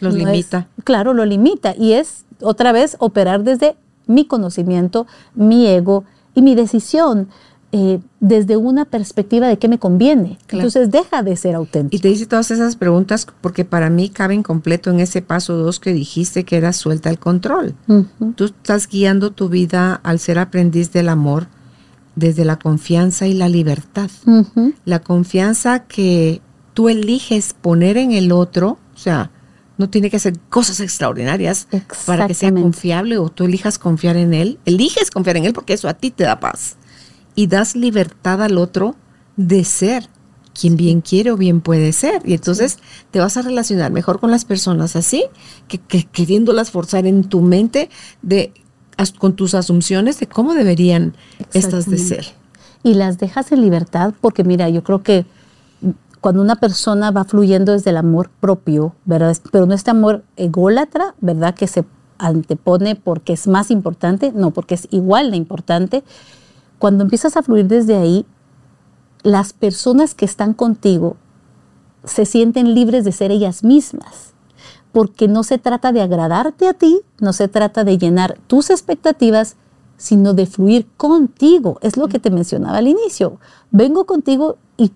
Los 0.00 0.14
limita. 0.14 0.68
claro, 0.82 1.14
lo 1.14 1.24
limita. 1.24 1.74
Y 1.78 1.92
es 1.92 2.24
otra 2.40 2.72
vez 2.72 2.96
operar 2.98 3.44
desde 3.44 3.76
mi 4.06 4.26
conocimiento, 4.26 5.06
mi 5.34 5.66
ego 5.66 6.04
y 6.34 6.42
mi 6.42 6.56
decisión. 6.56 7.28
Eh, 7.70 8.00
desde 8.20 8.56
una 8.56 8.84
perspectiva 8.84 9.48
de 9.48 9.58
qué 9.58 9.68
me 9.68 9.78
conviene. 9.78 10.38
Entonces 10.48 10.90
deja 10.90 11.22
de 11.22 11.36
ser 11.36 11.54
auténtico. 11.54 11.96
Y 11.96 12.00
te 12.00 12.08
hice 12.08 12.26
todas 12.26 12.50
esas 12.50 12.76
preguntas 12.76 13.26
porque 13.40 13.64
para 13.64 13.90
mí 13.90 14.10
caben 14.10 14.42
completo 14.42 14.90
en 14.90 15.00
ese 15.00 15.22
paso 15.22 15.56
dos 15.56 15.80
que 15.80 15.92
dijiste 15.92 16.44
que 16.44 16.56
era 16.56 16.72
suelta 16.72 17.10
el 17.10 17.18
control. 17.18 17.74
Tú 18.36 18.44
estás 18.44 18.88
guiando 18.88 19.30
tu 19.30 19.48
vida 19.48 20.00
al 20.02 20.18
ser 20.20 20.38
aprendiz 20.38 20.92
del 20.92 21.08
amor 21.08 21.48
desde 22.16 22.44
la 22.44 22.58
confianza 22.58 23.26
y 23.26 23.34
la 23.34 23.48
libertad. 23.48 24.10
La 24.84 25.00
confianza 25.00 25.80
que 25.80 26.40
tú 26.74 26.88
eliges 26.88 27.54
poner 27.54 27.96
en 27.96 28.12
el 28.12 28.32
otro, 28.32 28.78
o 28.94 28.98
sea, 28.98 29.30
no 29.76 29.90
tiene 29.90 30.10
que 30.10 30.18
ser 30.18 30.38
cosas 30.50 30.80
extraordinarias 30.80 31.66
para 32.06 32.26
que 32.26 32.34
sea 32.34 32.52
confiable 32.52 33.18
o 33.18 33.28
tú 33.28 33.44
elijas 33.44 33.78
confiar 33.78 34.16
en 34.16 34.34
él. 34.34 34.58
Eliges 34.64 35.10
confiar 35.10 35.36
en 35.36 35.46
él 35.46 35.52
porque 35.52 35.72
eso 35.72 35.88
a 35.88 35.94
ti 35.94 36.10
te 36.10 36.24
da 36.24 36.38
paz. 36.38 36.76
Y 37.34 37.48
das 37.48 37.74
libertad 37.74 38.42
al 38.42 38.58
otro 38.58 38.94
de 39.36 39.64
ser 39.64 40.08
quien 40.54 40.76
bien 40.76 41.00
quiere 41.00 41.32
o 41.32 41.36
bien 41.36 41.60
puede 41.60 41.92
ser. 41.92 42.22
Y 42.24 42.34
entonces 42.34 42.78
te 43.10 43.18
vas 43.18 43.36
a 43.36 43.42
relacionar 43.42 43.90
mejor 43.90 44.20
con 44.20 44.30
las 44.30 44.44
personas 44.44 44.94
así, 44.94 45.24
que, 45.66 45.78
que 45.78 46.04
queriéndolas 46.04 46.70
forzar 46.70 47.06
en 47.06 47.24
tu 47.24 47.40
mente 47.40 47.90
de 48.22 48.52
con 49.18 49.34
tus 49.34 49.54
asunciones 49.54 50.18
de 50.20 50.26
cómo 50.26 50.54
deberían 50.54 51.14
estas 51.52 51.88
de 51.88 51.98
ser. 51.98 52.26
Y 52.82 52.94
las 52.94 53.18
dejas 53.18 53.52
en 53.52 53.60
libertad 53.60 54.14
porque 54.20 54.44
mira, 54.44 54.68
yo 54.68 54.84
creo 54.84 55.02
que 55.02 55.26
cuando 56.20 56.40
una 56.40 56.56
persona 56.56 57.10
va 57.10 57.24
fluyendo 57.24 57.72
desde 57.72 57.90
el 57.90 57.96
amor 57.96 58.30
propio, 58.40 58.94
¿verdad? 59.04 59.36
Pero 59.52 59.66
no 59.66 59.74
este 59.74 59.90
amor 59.90 60.24
ególatra, 60.36 61.14
¿verdad? 61.20 61.54
Que 61.54 61.66
se 61.66 61.84
antepone 62.18 62.96
porque 62.96 63.32
es 63.34 63.46
más 63.46 63.70
importante, 63.70 64.32
no, 64.34 64.50
porque 64.50 64.74
es 64.74 64.88
igual 64.90 65.30
de 65.30 65.36
importante. 65.36 66.04
Cuando 66.78 67.04
empiezas 67.04 67.36
a 67.36 67.42
fluir 67.42 67.66
desde 67.66 67.96
ahí, 67.96 68.26
las 69.22 69.52
personas 69.52 70.14
que 70.14 70.24
están 70.24 70.54
contigo 70.54 71.16
se 72.04 72.26
sienten 72.26 72.74
libres 72.74 73.04
de 73.04 73.12
ser 73.12 73.30
ellas 73.30 73.64
mismas 73.64 74.33
porque 74.94 75.26
no 75.26 75.42
se 75.42 75.58
trata 75.58 75.90
de 75.90 76.00
agradarte 76.00 76.68
a 76.68 76.72
ti, 76.72 77.00
no 77.18 77.32
se 77.32 77.48
trata 77.48 77.82
de 77.82 77.98
llenar 77.98 78.38
tus 78.46 78.70
expectativas, 78.70 79.56
sino 79.96 80.34
de 80.34 80.46
fluir 80.46 80.86
contigo. 80.96 81.78
Es 81.82 81.96
lo 81.96 82.06
que 82.06 82.20
te 82.20 82.30
mencionaba 82.30 82.78
al 82.78 82.86
inicio. 82.86 83.40
Vengo 83.72 84.06
contigo 84.06 84.56
y 84.76 84.92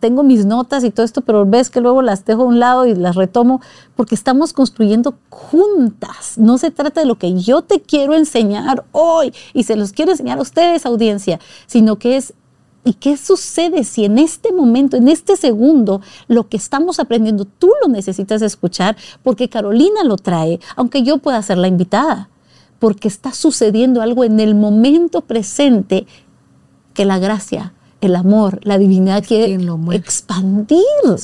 tengo 0.00 0.22
mis 0.22 0.44
notas 0.44 0.84
y 0.84 0.90
todo 0.90 1.06
esto, 1.06 1.22
pero 1.22 1.46
ves 1.46 1.70
que 1.70 1.80
luego 1.80 2.02
las 2.02 2.26
dejo 2.26 2.42
a 2.42 2.44
un 2.44 2.60
lado 2.60 2.84
y 2.84 2.94
las 2.94 3.16
retomo 3.16 3.62
porque 3.96 4.14
estamos 4.14 4.52
construyendo 4.52 5.14
juntas. 5.30 6.36
No 6.36 6.58
se 6.58 6.70
trata 6.70 7.00
de 7.00 7.06
lo 7.06 7.16
que 7.16 7.40
yo 7.40 7.62
te 7.62 7.80
quiero 7.80 8.12
enseñar 8.12 8.84
hoy 8.92 9.32
y 9.54 9.62
se 9.62 9.76
los 9.76 9.92
quiero 9.92 10.10
enseñar 10.10 10.40
a 10.40 10.42
ustedes, 10.42 10.84
audiencia, 10.84 11.40
sino 11.66 11.98
que 11.98 12.18
es 12.18 12.34
¿Y 12.84 12.94
qué 12.94 13.16
sucede 13.16 13.84
si 13.84 14.04
en 14.04 14.18
este 14.18 14.52
momento, 14.52 14.96
en 14.96 15.08
este 15.08 15.36
segundo, 15.36 16.00
lo 16.26 16.48
que 16.48 16.56
estamos 16.56 16.98
aprendiendo 17.00 17.44
tú 17.44 17.70
lo 17.82 17.88
necesitas 17.88 18.40
escuchar 18.40 18.96
porque 19.22 19.48
Carolina 19.48 20.04
lo 20.04 20.16
trae, 20.16 20.60
aunque 20.76 21.02
yo 21.02 21.18
pueda 21.18 21.42
ser 21.42 21.58
la 21.58 21.68
invitada? 21.68 22.30
Porque 22.78 23.08
está 23.08 23.32
sucediendo 23.32 24.00
algo 24.00 24.24
en 24.24 24.40
el 24.40 24.54
momento 24.54 25.22
presente 25.22 26.06
que 26.94 27.04
la 27.04 27.18
gracia, 27.18 27.74
el 28.00 28.14
amor, 28.14 28.60
la 28.62 28.78
divinidad 28.78 29.24
quiere 29.24 29.58
expandir. 29.92 30.78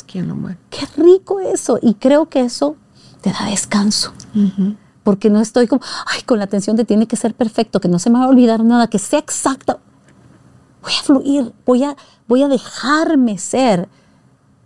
¿Quién 0.06 0.28
lo 0.28 0.34
muere? 0.34 0.58
Qué 0.70 0.86
rico 1.00 1.40
eso. 1.40 1.78
Y 1.80 1.94
creo 1.94 2.28
que 2.28 2.40
eso 2.40 2.76
te 3.20 3.30
da 3.30 3.46
descanso. 3.48 4.12
Porque 5.04 5.30
no 5.30 5.40
estoy 5.40 5.66
como, 5.66 5.82
ay, 6.06 6.22
con 6.22 6.38
la 6.38 6.44
atención 6.44 6.76
de 6.76 6.84
tiene 6.84 7.06
que 7.06 7.16
ser 7.16 7.34
perfecto, 7.34 7.80
que 7.80 7.88
no 7.88 7.98
se 7.98 8.10
me 8.10 8.18
va 8.18 8.24
a 8.24 8.28
olvidar 8.28 8.64
nada, 8.64 8.88
que 8.88 8.98
sea 8.98 9.20
exacto 9.20 9.80
voy 10.84 10.92
a 10.92 11.02
fluir, 11.02 11.52
voy 11.64 11.82
a, 11.82 11.96
voy 12.28 12.42
a 12.42 12.48
dejarme 12.48 13.38
ser. 13.38 13.88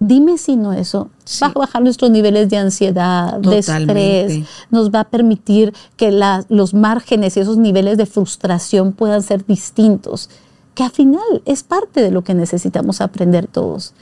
Dime 0.00 0.38
si 0.38 0.56
no 0.56 0.72
eso 0.72 1.10
va 1.42 1.48
a 1.48 1.58
bajar 1.58 1.82
nuestros 1.82 2.10
niveles 2.10 2.48
de 2.48 2.56
ansiedad, 2.56 3.38
de 3.40 3.58
estrés, 3.58 4.46
nos 4.70 4.90
va 4.90 5.00
a 5.00 5.04
permitir 5.04 5.74
que 5.96 6.12
los 6.48 6.72
márgenes 6.72 7.36
y 7.36 7.40
esos 7.40 7.56
niveles 7.56 7.98
de 7.98 8.06
frustración 8.06 8.92
puedan 8.92 9.22
ser 9.22 9.44
distintos, 9.44 10.30
que 10.74 10.84
al 10.84 10.90
final 10.90 11.42
es 11.46 11.64
parte 11.64 12.00
de 12.00 12.12
lo 12.12 12.22
que 12.22 12.34
necesitamos 12.34 13.00
aprender 13.00 13.48
todos. 13.48 13.92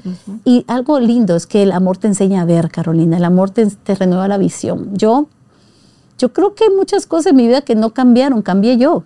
Y 0.44 0.66
algo 0.68 1.00
lindo 1.00 1.34
es 1.34 1.46
que 1.46 1.62
el 1.62 1.72
amor 1.72 1.96
te 1.96 2.08
enseña 2.08 2.42
a 2.42 2.44
ver, 2.44 2.70
Carolina, 2.70 3.16
el 3.16 3.24
amor 3.24 3.48
te, 3.48 3.66
te 3.66 3.94
renueva 3.94 4.28
la 4.28 4.36
visión. 4.36 4.90
Yo, 4.98 5.28
yo 6.18 6.34
creo 6.34 6.54
que 6.54 6.64
hay 6.64 6.70
muchas 6.70 7.06
cosas 7.06 7.30
en 7.30 7.36
mi 7.36 7.46
vida 7.46 7.62
que 7.62 7.74
no 7.74 7.94
cambiaron, 7.94 8.42
cambié 8.42 8.76
yo. 8.76 9.04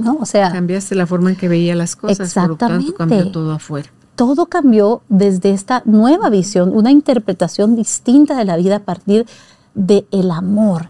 ¿No? 0.00 0.18
O 0.20 0.26
sea, 0.26 0.52
cambiaste 0.52 0.94
la 0.94 1.06
forma 1.06 1.30
en 1.30 1.36
que 1.36 1.48
veía 1.48 1.74
las 1.74 1.96
cosas, 1.96 2.20
exactamente. 2.20 2.64
por 2.64 2.70
lo 2.70 2.78
tanto 2.78 2.94
cambió 2.94 3.30
todo 3.32 3.52
afuera. 3.52 3.90
Todo 4.14 4.46
cambió 4.46 5.02
desde 5.08 5.50
esta 5.50 5.82
nueva 5.84 6.30
visión, 6.30 6.70
una 6.74 6.90
interpretación 6.90 7.76
distinta 7.76 8.36
de 8.36 8.44
la 8.44 8.56
vida 8.56 8.76
a 8.76 8.80
partir 8.80 9.26
del 9.74 10.06
el 10.10 10.30
amor. 10.30 10.88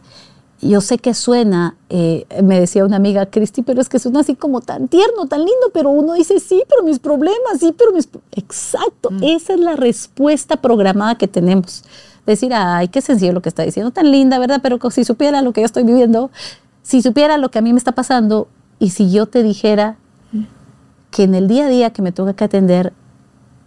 Yo 0.62 0.80
sé 0.80 0.98
que 0.98 1.12
suena, 1.12 1.76
eh, 1.90 2.26
me 2.42 2.58
decía 2.58 2.84
una 2.86 2.96
amiga, 2.96 3.26
Cristi, 3.26 3.62
pero 3.62 3.80
es 3.80 3.88
que 3.90 3.98
suena 3.98 4.20
así 4.20 4.36
como 4.36 4.62
tan 4.62 4.88
tierno, 4.88 5.26
tan 5.26 5.40
lindo, 5.40 5.70
pero 5.74 5.90
uno 5.90 6.14
dice, 6.14 6.40
sí, 6.40 6.62
pero 6.68 6.82
mis 6.82 6.98
problemas, 6.98 7.58
sí, 7.60 7.74
pero 7.76 7.92
mis... 7.92 8.08
Exacto, 8.32 9.10
mm. 9.10 9.22
esa 9.22 9.52
es 9.52 9.60
la 9.60 9.76
respuesta 9.76 10.56
programada 10.56 11.16
que 11.16 11.28
tenemos. 11.28 11.84
Decir, 12.24 12.52
ay, 12.54 12.88
qué 12.88 13.02
sencillo 13.02 13.32
lo 13.32 13.42
que 13.42 13.50
está 13.50 13.64
diciendo, 13.64 13.90
tan 13.90 14.10
linda, 14.10 14.38
¿verdad? 14.38 14.60
Pero 14.62 14.78
si 14.90 15.04
supiera 15.04 15.42
lo 15.42 15.52
que 15.52 15.60
yo 15.60 15.66
estoy 15.66 15.84
viviendo, 15.84 16.30
si 16.82 17.02
supiera 17.02 17.36
lo 17.36 17.50
que 17.50 17.58
a 17.58 17.62
mí 17.62 17.72
me 17.72 17.78
está 17.78 17.92
pasando, 17.92 18.48
y 18.78 18.90
si 18.90 19.10
yo 19.10 19.26
te 19.26 19.42
dijera 19.42 19.96
que 21.10 21.24
en 21.24 21.34
el 21.34 21.48
día 21.48 21.66
a 21.66 21.68
día 21.68 21.90
que 21.90 22.02
me 22.02 22.12
toca 22.12 22.34
que 22.34 22.44
atender, 22.44 22.92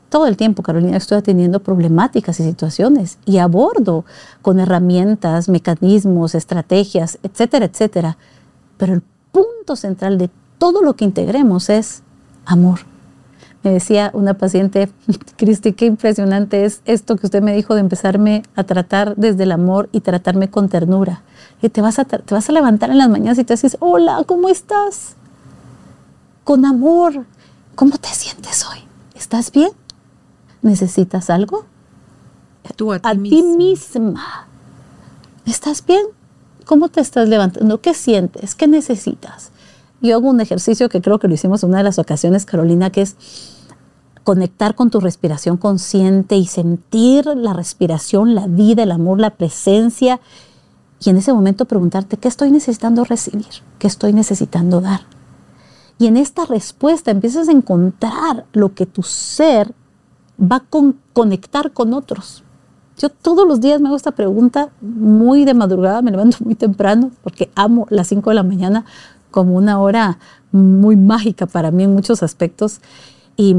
todo 0.09 0.25
el 0.25 0.37
tiempo, 0.37 0.63
Carolina, 0.63 0.97
estoy 0.97 1.21
teniendo 1.21 1.61
problemáticas 1.61 2.39
y 2.39 2.43
situaciones 2.43 3.19
y 3.25 3.37
abordo 3.37 4.05
con 4.41 4.59
herramientas, 4.59 5.49
mecanismos, 5.49 6.33
estrategias, 6.35 7.19
etcétera, 7.21 7.65
etcétera. 7.65 8.17
Pero 8.77 8.93
el 8.93 9.03
punto 9.31 9.75
central 9.75 10.17
de 10.17 10.29
todo 10.57 10.81
lo 10.81 10.95
que 10.95 11.05
integremos 11.05 11.69
es 11.69 12.01
amor. 12.45 12.88
Me 13.63 13.71
decía 13.71 14.09
una 14.13 14.35
paciente, 14.35 14.89
Cristi, 15.37 15.73
qué 15.73 15.85
impresionante 15.85 16.65
es 16.65 16.81
esto 16.85 17.17
que 17.17 17.27
usted 17.27 17.41
me 17.41 17.53
dijo 17.53 17.75
de 17.75 17.81
empezarme 17.81 18.43
a 18.55 18.63
tratar 18.63 19.15
desde 19.17 19.43
el 19.43 19.51
amor 19.51 19.89
y 19.91 20.01
tratarme 20.01 20.49
con 20.49 20.69
ternura. 20.69 21.23
Y 21.61 21.69
te 21.69 21.81
vas 21.81 21.99
a, 21.99 22.05
te 22.05 22.33
vas 22.33 22.49
a 22.49 22.53
levantar 22.53 22.89
en 22.89 22.97
las 22.97 23.09
mañanas 23.09 23.37
y 23.37 23.43
te 23.43 23.53
dices, 23.53 23.75
hola, 23.79 24.23
¿cómo 24.25 24.47
estás? 24.47 25.15
Con 26.43 26.65
amor. 26.65 27.25
¿Cómo 27.75 27.97
te 27.97 28.09
sientes 28.09 28.65
hoy? 28.65 28.79
¿Estás 29.15 29.51
bien? 29.51 29.71
¿Necesitas 30.61 31.29
algo? 31.29 31.65
Tú 32.75 32.93
a 32.93 32.99
ti, 32.99 33.07
a 33.07 33.11
ti 33.13 33.43
misma. 33.43 34.47
¿Estás 35.45 35.85
bien? 35.85 36.05
¿Cómo 36.65 36.89
te 36.89 37.01
estás 37.01 37.27
levantando? 37.27 37.81
¿Qué 37.81 37.93
sientes? 37.93 38.55
¿Qué 38.55 38.67
necesitas? 38.67 39.51
Yo 40.01 40.15
hago 40.15 40.29
un 40.29 40.39
ejercicio 40.39 40.87
que 40.89 41.01
creo 41.01 41.19
que 41.19 41.27
lo 41.27 41.33
hicimos 41.33 41.63
en 41.63 41.69
una 41.69 41.79
de 41.79 41.83
las 41.83 41.99
ocasiones, 41.99 42.45
Carolina, 42.45 42.89
que 42.89 43.01
es 43.01 43.15
conectar 44.23 44.75
con 44.75 44.89
tu 44.91 44.99
respiración 44.99 45.57
consciente 45.57 46.35
y 46.35 46.45
sentir 46.45 47.25
la 47.25 47.53
respiración, 47.53 48.35
la 48.35 48.47
vida, 48.47 48.83
el 48.83 48.91
amor, 48.91 49.19
la 49.19 49.31
presencia. 49.31 50.19
Y 51.03 51.09
en 51.09 51.17
ese 51.17 51.33
momento 51.33 51.65
preguntarte, 51.65 52.17
¿qué 52.17 52.27
estoy 52.27 52.51
necesitando 52.51 53.03
recibir? 53.03 53.47
¿Qué 53.77 53.87
estoy 53.87 54.13
necesitando 54.13 54.81
dar? 54.81 55.01
Y 55.97 56.07
en 56.07 56.15
esta 56.15 56.45
respuesta 56.45 57.11
empiezas 57.11 57.49
a 57.49 57.51
encontrar 57.51 58.45
lo 58.53 58.73
que 58.73 58.85
tu 58.85 59.03
ser 59.03 59.73
va 60.39 60.57
a 60.57 60.63
conectar 61.13 61.73
con 61.73 61.93
otros. 61.93 62.43
Yo 62.97 63.09
todos 63.09 63.47
los 63.47 63.61
días 63.61 63.81
me 63.81 63.87
hago 63.87 63.97
esta 63.97 64.11
pregunta 64.11 64.69
muy 64.81 65.45
de 65.45 65.53
madrugada, 65.53 66.01
me 66.01 66.11
levanto 66.11 66.37
muy 66.41 66.55
temprano 66.55 67.11
porque 67.23 67.49
amo 67.55 67.85
las 67.89 68.07
5 68.07 68.29
de 68.29 68.35
la 68.35 68.43
mañana 68.43 68.85
como 69.31 69.55
una 69.55 69.79
hora 69.79 70.19
muy 70.51 70.95
mágica 70.95 71.45
para 71.45 71.71
mí 71.71 71.83
en 71.83 71.93
muchos 71.93 72.23
aspectos. 72.23 72.81
Y 73.37 73.55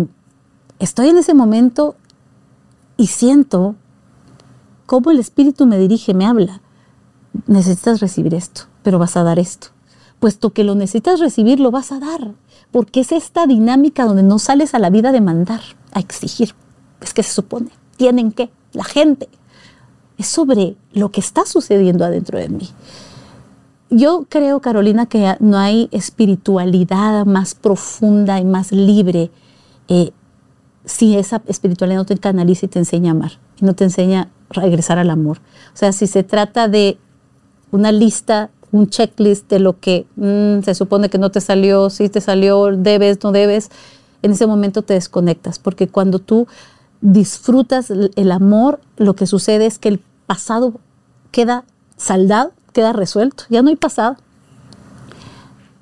estoy 0.78 1.08
en 1.08 1.18
ese 1.18 1.34
momento 1.34 1.96
y 2.96 3.08
siento 3.08 3.76
cómo 4.86 5.10
el 5.10 5.18
Espíritu 5.18 5.66
me 5.66 5.78
dirige, 5.78 6.14
me 6.14 6.26
habla. 6.26 6.60
Necesitas 7.46 8.00
recibir 8.00 8.34
esto, 8.34 8.62
pero 8.82 8.98
vas 8.98 9.16
a 9.16 9.22
dar 9.22 9.38
esto 9.38 9.68
puesto 10.20 10.50
que 10.50 10.62
lo 10.62 10.74
necesitas 10.76 11.18
recibir, 11.18 11.58
lo 11.58 11.70
vas 11.72 11.90
a 11.90 11.98
dar, 11.98 12.34
porque 12.70 13.00
es 13.00 13.10
esta 13.10 13.46
dinámica 13.46 14.04
donde 14.04 14.22
no 14.22 14.38
sales 14.38 14.74
a 14.74 14.78
la 14.78 14.90
vida 14.90 15.10
de 15.10 15.22
mandar, 15.22 15.62
a 15.92 15.98
exigir. 15.98 16.54
Es 17.00 17.14
que 17.14 17.22
se 17.22 17.32
supone, 17.32 17.70
tienen 17.96 18.30
que, 18.30 18.50
la 18.72 18.84
gente. 18.84 19.28
Es 20.18 20.26
sobre 20.26 20.76
lo 20.92 21.10
que 21.10 21.20
está 21.20 21.46
sucediendo 21.46 22.04
adentro 22.04 22.38
de 22.38 22.50
mí. 22.50 22.68
Yo 23.90 24.26
creo, 24.28 24.60
Carolina, 24.60 25.06
que 25.06 25.36
no 25.40 25.58
hay 25.58 25.88
espiritualidad 25.90 27.26
más 27.26 27.54
profunda 27.54 28.38
y 28.38 28.44
más 28.44 28.70
libre 28.72 29.30
eh, 29.88 30.12
si 30.84 31.16
esa 31.16 31.42
espiritualidad 31.46 31.98
no 31.98 32.06
te 32.06 32.16
canaliza 32.16 32.66
y 32.66 32.68
te 32.68 32.78
enseña 32.78 33.10
a 33.10 33.14
amar 33.14 33.32
y 33.60 33.64
no 33.64 33.74
te 33.74 33.84
enseña 33.84 34.28
a 34.50 34.60
regresar 34.60 34.98
al 34.98 35.10
amor. 35.10 35.38
O 35.74 35.76
sea, 35.76 35.92
si 35.92 36.06
se 36.06 36.22
trata 36.22 36.68
de 36.68 36.98
una 37.72 37.92
lista 37.92 38.50
un 38.72 38.88
checklist 38.88 39.48
de 39.50 39.58
lo 39.58 39.80
que 39.80 40.06
mm, 40.16 40.62
se 40.62 40.74
supone 40.74 41.08
que 41.08 41.18
no 41.18 41.30
te 41.30 41.40
salió, 41.40 41.90
si 41.90 42.08
te 42.08 42.20
salió, 42.20 42.76
debes, 42.76 43.22
no 43.22 43.32
debes, 43.32 43.70
en 44.22 44.32
ese 44.32 44.46
momento 44.46 44.82
te 44.82 44.94
desconectas, 44.94 45.58
porque 45.58 45.88
cuando 45.88 46.18
tú 46.18 46.46
disfrutas 47.00 47.90
el 47.90 48.32
amor, 48.32 48.80
lo 48.96 49.14
que 49.14 49.26
sucede 49.26 49.66
es 49.66 49.78
que 49.78 49.88
el 49.88 50.00
pasado 50.26 50.74
queda 51.30 51.64
saldado, 51.96 52.52
queda 52.80 52.94
resuelto, 52.94 53.44
ya 53.50 53.60
no 53.60 53.68
hay 53.68 53.76
pasado. 53.76 54.16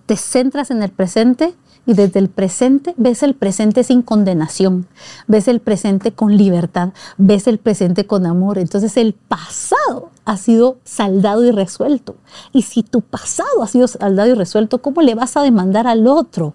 Te 0.06 0.16
centras 0.16 0.72
en 0.72 0.82
el 0.82 0.90
presente 0.90 1.54
y 1.86 1.94
desde 1.94 2.18
el 2.18 2.28
presente 2.28 2.92
ves 2.96 3.22
el 3.22 3.34
presente 3.34 3.84
sin 3.84 4.02
condenación, 4.02 4.88
ves 5.28 5.46
el 5.46 5.60
presente 5.60 6.10
con 6.10 6.36
libertad, 6.36 6.88
ves 7.16 7.46
el 7.46 7.58
presente 7.58 8.04
con 8.04 8.26
amor. 8.26 8.58
Entonces 8.58 8.96
el 8.96 9.12
pasado 9.14 10.10
ha 10.24 10.36
sido 10.38 10.78
saldado 10.82 11.44
y 11.44 11.52
resuelto. 11.52 12.16
Y 12.52 12.62
si 12.62 12.82
tu 12.82 13.00
pasado 13.00 13.62
ha 13.62 13.68
sido 13.68 13.86
saldado 13.86 14.28
y 14.30 14.34
resuelto, 14.34 14.82
¿cómo 14.82 15.00
le 15.00 15.14
vas 15.14 15.36
a 15.36 15.42
demandar 15.42 15.86
al 15.86 16.08
otro? 16.08 16.54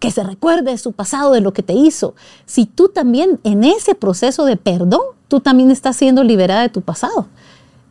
que 0.00 0.10
se 0.10 0.22
recuerde 0.22 0.72
de 0.72 0.76
su 0.76 0.92
pasado, 0.92 1.32
de 1.32 1.40
lo 1.40 1.54
que 1.54 1.62
te 1.62 1.72
hizo. 1.72 2.14
Si 2.44 2.66
tú 2.66 2.90
también 2.90 3.40
en 3.42 3.64
ese 3.64 3.94
proceso 3.94 4.44
de 4.44 4.58
perdón, 4.58 5.00
tú 5.28 5.40
también 5.40 5.70
estás 5.70 5.96
siendo 5.96 6.22
liberada 6.22 6.60
de 6.60 6.68
tu 6.68 6.82
pasado. 6.82 7.28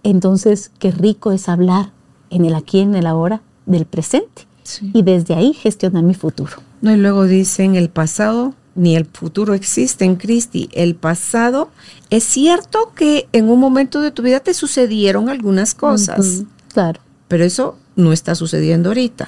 Entonces, 0.03 0.71
qué 0.79 0.91
rico 0.91 1.31
es 1.31 1.49
hablar 1.49 1.91
en 2.29 2.45
el 2.45 2.55
aquí, 2.55 2.79
en 2.79 2.95
el 2.95 3.07
ahora, 3.07 3.41
del 3.65 3.85
presente. 3.85 4.47
Y 4.93 5.01
desde 5.01 5.33
ahí 5.35 5.53
gestionar 5.53 6.03
mi 6.03 6.13
futuro. 6.13 6.53
No, 6.81 6.93
y 6.93 6.97
luego 6.97 7.25
dicen 7.25 7.75
el 7.75 7.89
pasado 7.89 8.53
ni 8.75 8.95
el 8.95 9.05
futuro 9.05 9.53
existe 9.53 10.05
en 10.05 10.15
Cristi. 10.15 10.69
El 10.71 10.95
pasado, 10.95 11.69
es 12.09 12.23
cierto 12.23 12.91
que 12.95 13.27
en 13.31 13.49
un 13.49 13.59
momento 13.59 14.01
de 14.01 14.11
tu 14.11 14.23
vida 14.23 14.39
te 14.39 14.53
sucedieron 14.53 15.29
algunas 15.29 15.73
cosas. 15.75 16.43
claro. 16.73 16.99
Pero 17.27 17.45
eso 17.45 17.77
no 17.95 18.13
está 18.13 18.35
sucediendo 18.35 18.89
ahorita. 18.89 19.27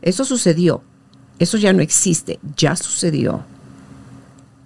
Eso 0.00 0.24
sucedió. 0.24 0.82
Eso 1.38 1.58
ya 1.58 1.72
no 1.72 1.82
existe. 1.82 2.38
Ya 2.56 2.76
sucedió. 2.76 3.44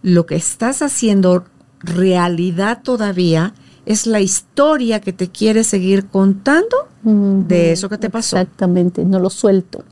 Lo 0.02 0.26
que 0.26 0.36
estás 0.36 0.82
haciendo 0.82 1.44
realidad 1.80 2.82
todavía 2.82 3.54
es 3.86 4.06
la 4.06 4.20
historia 4.20 5.00
que 5.00 5.12
te 5.12 5.28
quieres 5.28 5.66
seguir 5.66 6.06
contando 6.06 6.88
de 7.02 7.72
eso 7.72 7.88
que 7.88 7.98
te 7.98 8.08
pasó. 8.08 8.38
Exactamente, 8.38 9.04
no 9.04 9.18
lo 9.18 9.30
suelto. 9.30 9.84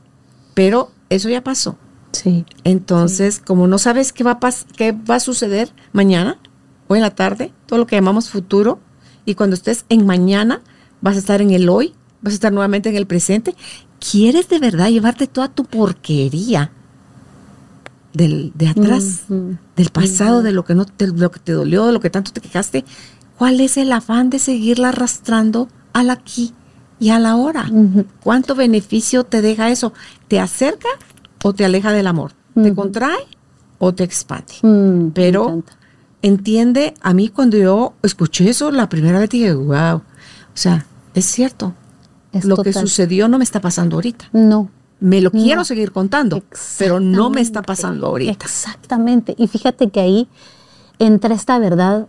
Pero 0.53 0.91
eso 1.09 1.29
ya 1.29 1.43
pasó. 1.43 1.77
Sí. 2.11 2.45
Entonces, 2.63 3.39
como 3.39 3.67
no 3.67 3.77
sabes 3.77 4.13
qué 4.13 4.23
va, 4.23 4.39
a 4.41 4.53
qué 4.75 4.91
va 4.91 5.15
a 5.15 5.19
suceder 5.19 5.71
mañana 5.91 6.39
o 6.87 6.95
en 6.95 7.01
la 7.01 7.11
tarde, 7.11 7.51
todo 7.65 7.79
lo 7.79 7.87
que 7.87 7.95
llamamos 7.95 8.29
futuro, 8.29 8.79
y 9.25 9.35
cuando 9.35 9.55
estés 9.55 9.85
en 9.89 10.05
mañana, 10.05 10.61
vas 11.01 11.15
a 11.15 11.19
estar 11.19 11.41
en 11.41 11.51
el 11.51 11.69
hoy, 11.69 11.93
vas 12.21 12.33
a 12.33 12.35
estar 12.35 12.51
nuevamente 12.51 12.89
en 12.89 12.95
el 12.95 13.07
presente, 13.07 13.55
¿quieres 13.99 14.49
de 14.49 14.59
verdad 14.59 14.89
llevarte 14.89 15.27
toda 15.27 15.47
tu 15.49 15.65
porquería 15.65 16.71
del, 18.13 18.51
de 18.55 18.67
atrás, 18.67 19.23
del 19.29 19.89
pasado, 19.89 20.43
de, 20.43 20.51
lo 20.51 20.65
que 20.65 20.75
no, 20.75 20.85
de 20.97 21.07
lo 21.07 21.31
que 21.31 21.39
te 21.39 21.53
dolió, 21.53 21.85
de 21.85 21.93
lo 21.93 21.99
que 21.99 22.09
tanto 22.09 22.31
te 22.31 22.41
quejaste? 22.41 22.85
¿Cuál 23.43 23.59
es 23.59 23.75
el 23.75 23.91
afán 23.91 24.29
de 24.29 24.39
seguirla 24.39 24.87
arrastrando 24.87 25.67
al 25.91 26.11
aquí 26.11 26.53
y 26.97 27.09
a 27.09 27.19
la 27.19 27.35
hora? 27.35 27.69
¿Cuánto 28.23 28.55
beneficio 28.55 29.25
te 29.25 29.41
deja 29.41 29.69
eso? 29.69 29.91
¿Te 30.29 30.39
acerca 30.39 30.87
o 31.43 31.51
te 31.51 31.65
aleja 31.65 31.91
del 31.91 32.07
amor. 32.07 32.31
Te 32.53 32.73
contrae 32.73 33.27
o 33.79 33.93
te 33.93 34.05
expande. 34.05 34.53
Mm, 34.61 35.09
Pero 35.09 35.61
entiende, 36.21 36.93
a 37.01 37.13
mí 37.13 37.27
cuando 37.27 37.57
yo 37.57 37.95
escuché 38.01 38.49
eso 38.49 38.71
la 38.71 38.87
primera 38.87 39.19
vez 39.19 39.29
dije, 39.29 39.53
wow, 39.53 39.97
o 39.97 40.03
sea, 40.53 40.85
es 41.13 41.25
cierto. 41.25 41.73
lo 42.45 42.55
que 42.55 42.71
sucedió 42.71 43.27
no 43.27 43.39
me 43.39 43.43
está 43.43 43.59
pasando 43.59 43.97
ahorita. 43.97 44.29
No. 44.31 44.69
Me 45.01 45.19
lo 45.19 45.31
quiero 45.31 45.65
seguir 45.65 45.91
contando, 45.91 46.43
pero 46.77 47.01
no 47.01 47.29
me 47.29 47.41
está 47.41 47.61
pasando 47.61 48.07
ahorita. 48.07 48.45
Exactamente. 48.45 49.35
Y 49.37 49.49
fíjate 49.49 49.89
que 49.89 49.99
ahí 49.99 50.29
entra 50.97 51.35
esta 51.35 51.59
verdad 51.59 52.07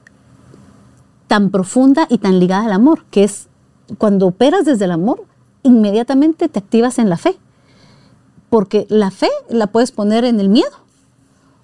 tan 1.26 1.50
profunda 1.50 2.06
y 2.08 2.18
tan 2.18 2.38
ligada 2.38 2.66
al 2.66 2.72
amor, 2.72 3.04
que 3.10 3.24
es 3.24 3.48
cuando 3.98 4.26
operas 4.26 4.64
desde 4.64 4.84
el 4.84 4.92
amor, 4.92 5.24
inmediatamente 5.62 6.48
te 6.48 6.58
activas 6.58 6.98
en 6.98 7.08
la 7.08 7.16
fe. 7.16 7.36
Porque 8.50 8.86
la 8.88 9.10
fe 9.10 9.30
la 9.48 9.66
puedes 9.66 9.90
poner 9.90 10.24
en 10.24 10.38
el 10.38 10.48
miedo 10.48 10.70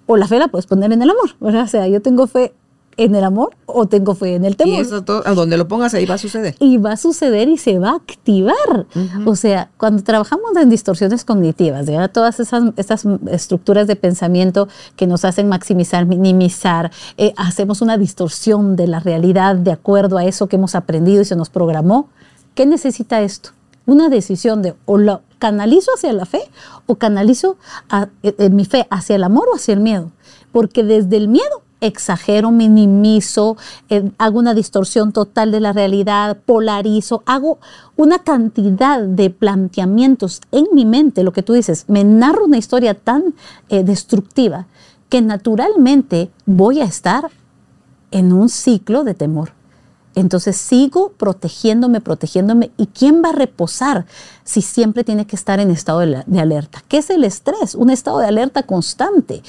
o 0.07 0.17
la 0.17 0.27
fe 0.27 0.39
la 0.39 0.49
puedes 0.49 0.67
poner 0.67 0.91
en 0.91 1.01
el 1.01 1.09
amor. 1.09 1.35
O 1.39 1.67
sea, 1.67 1.87
yo 1.87 2.01
tengo 2.01 2.27
fe 2.27 2.53
en 3.03 3.15
el 3.15 3.23
amor 3.23 3.55
o 3.65 3.87
tengo 3.87 4.15
fe 4.15 4.35
en 4.35 4.45
el 4.45 4.55
temor. 4.55 4.75
Y 4.75 4.81
eso 4.81 5.03
todo, 5.03 5.23
a 5.25 5.33
donde 5.33 5.57
lo 5.57 5.67
pongas 5.67 5.93
ahí 5.93 6.05
va 6.05 6.15
a 6.15 6.17
suceder. 6.17 6.55
Y 6.59 6.77
va 6.77 6.93
a 6.93 6.97
suceder 6.97 7.49
y 7.49 7.57
se 7.57 7.79
va 7.79 7.91
a 7.91 7.95
activar. 7.95 8.85
O 9.25 9.35
sea, 9.35 9.69
cuando 9.77 10.03
trabajamos 10.03 10.55
en 10.55 10.69
distorsiones 10.69 11.25
cognitivas, 11.25 11.85
todas 12.11 12.39
esas, 12.39 13.05
estructuras 13.31 13.87
de 13.87 13.95
pensamiento 13.95 14.67
que 14.95 15.07
nos 15.07 15.25
hacen 15.25 15.49
maximizar, 15.49 16.05
minimizar, 16.05 16.91
eh, 17.17 17.33
hacemos 17.37 17.81
una 17.81 17.97
distorsión 17.97 18.75
de 18.75 18.87
la 18.87 18.99
realidad 18.99 19.55
de 19.55 19.71
acuerdo 19.71 20.17
a 20.17 20.25
eso 20.25 20.47
que 20.47 20.57
hemos 20.57 20.75
aprendido 20.75 21.21
y 21.21 21.25
se 21.25 21.35
nos 21.35 21.49
programó. 21.49 22.09
¿Qué 22.55 22.65
necesita 22.65 23.21
esto? 23.21 23.51
Una 23.85 24.09
decisión 24.09 24.61
de 24.61 24.75
o 24.85 24.97
lo 24.97 25.21
canalizo 25.39 25.91
hacia 25.95 26.13
la 26.13 26.25
fe 26.25 26.41
o 26.85 26.95
canalizo 26.95 27.57
eh, 28.23 28.35
eh, 28.37 28.49
mi 28.49 28.65
fe 28.65 28.87
hacia 28.89 29.15
el 29.15 29.23
amor 29.23 29.47
o 29.51 29.55
hacia 29.55 29.73
el 29.73 29.79
miedo. 29.79 30.11
Porque 30.51 30.83
desde 30.83 31.17
el 31.17 31.27
miedo 31.27 31.63
exagero, 31.81 32.51
minimizo, 32.51 33.57
eh, 33.89 34.11
hago 34.17 34.39
una 34.39 34.53
distorsión 34.53 35.11
total 35.11 35.51
de 35.51 35.59
la 35.59 35.73
realidad, 35.73 36.37
polarizo, 36.45 37.23
hago 37.25 37.59
una 37.97 38.19
cantidad 38.19 39.01
de 39.01 39.29
planteamientos 39.29 40.41
en 40.51 40.67
mi 40.73 40.85
mente, 40.85 41.23
lo 41.23 41.33
que 41.33 41.43
tú 41.43 41.53
dices, 41.53 41.85
me 41.87 42.03
narro 42.03 42.45
una 42.45 42.57
historia 42.57 42.93
tan 42.93 43.35
destructiva 43.69 44.67
que 45.09 45.21
naturalmente 45.21 46.31
voy 46.45 46.79
a 46.79 46.85
estar 46.85 47.29
en 48.11 48.31
un 48.31 48.47
ciclo 48.47 49.03
de 49.03 49.13
temor. 49.13 49.51
Entonces 50.13 50.57
sigo 50.57 51.13
protegiéndome, 51.17 52.01
protegiéndome. 52.01 52.71
¿Y 52.77 52.87
quién 52.87 53.21
va 53.23 53.29
a 53.29 53.33
reposar 53.33 54.05
si 54.43 54.61
siempre 54.61 55.03
tiene 55.03 55.25
que 55.25 55.35
estar 55.35 55.59
en 55.59 55.71
estado 55.71 55.99
de, 55.99 56.23
de, 56.25 56.39
alerta? 56.39 56.83
¿Qué 56.87 56.97
es 56.97 57.09
el 57.09 57.23
estrés? 57.23 57.75
Un 57.75 57.89
estado 57.89 58.19
de 58.19 58.27
alerta 58.27 58.63
constante. 58.63 59.41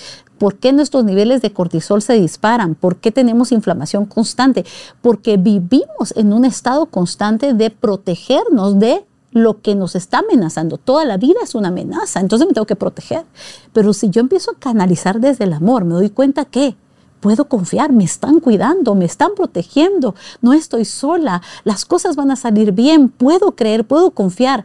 ¿Por 0.43 0.57
qué 0.57 0.73
nuestros 0.73 1.05
niveles 1.05 1.41
de 1.41 1.53
cortisol 1.53 2.03
se 2.03 2.15
disparan? 2.15 2.75
¿Por 2.75 2.97
qué 2.97 3.13
tenemos 3.13 3.53
inflamación 3.53 4.07
constante? 4.07 4.65
Porque 5.01 5.37
vivimos 5.37 6.13
en 6.17 6.33
un 6.33 6.45
estado 6.45 6.87
constante 6.87 7.55
de 7.55 7.71
protegernos 7.71 8.77
de 8.81 9.05
lo 9.31 9.63
que 9.63 9.77
nos 9.77 9.95
está 9.95 10.19
amenazando. 10.19 10.79
Toda 10.79 11.05
la 11.05 11.17
vida 11.17 11.39
es 11.45 11.55
una 11.55 11.69
amenaza, 11.69 12.19
entonces 12.19 12.49
me 12.49 12.55
tengo 12.55 12.67
que 12.67 12.75
proteger. 12.75 13.25
Pero 13.73 13.93
si 13.93 14.11
yo 14.11 14.21
empiezo 14.21 14.51
a 14.51 14.59
canalizar 14.59 15.21
desde 15.21 15.45
el 15.45 15.53
amor, 15.53 15.85
me 15.85 15.95
doy 15.95 16.11
cuenta 16.11 16.45
que 16.45 16.75
puedo 17.21 17.45
confiar, 17.45 17.93
me 17.93 18.03
están 18.03 18.41
cuidando, 18.41 18.97
me 18.97 19.05
están 19.05 19.37
protegiendo, 19.37 20.17
no 20.41 20.55
estoy 20.55 20.85
sola, 20.85 21.41
las 21.63 21.85
cosas 21.85 22.17
van 22.17 22.33
a 22.33 22.37
salir 22.37 22.73
bien, 22.73 23.11
puedo 23.11 23.53
creer, 23.53 23.87
puedo 23.87 24.11
confiar. 24.11 24.65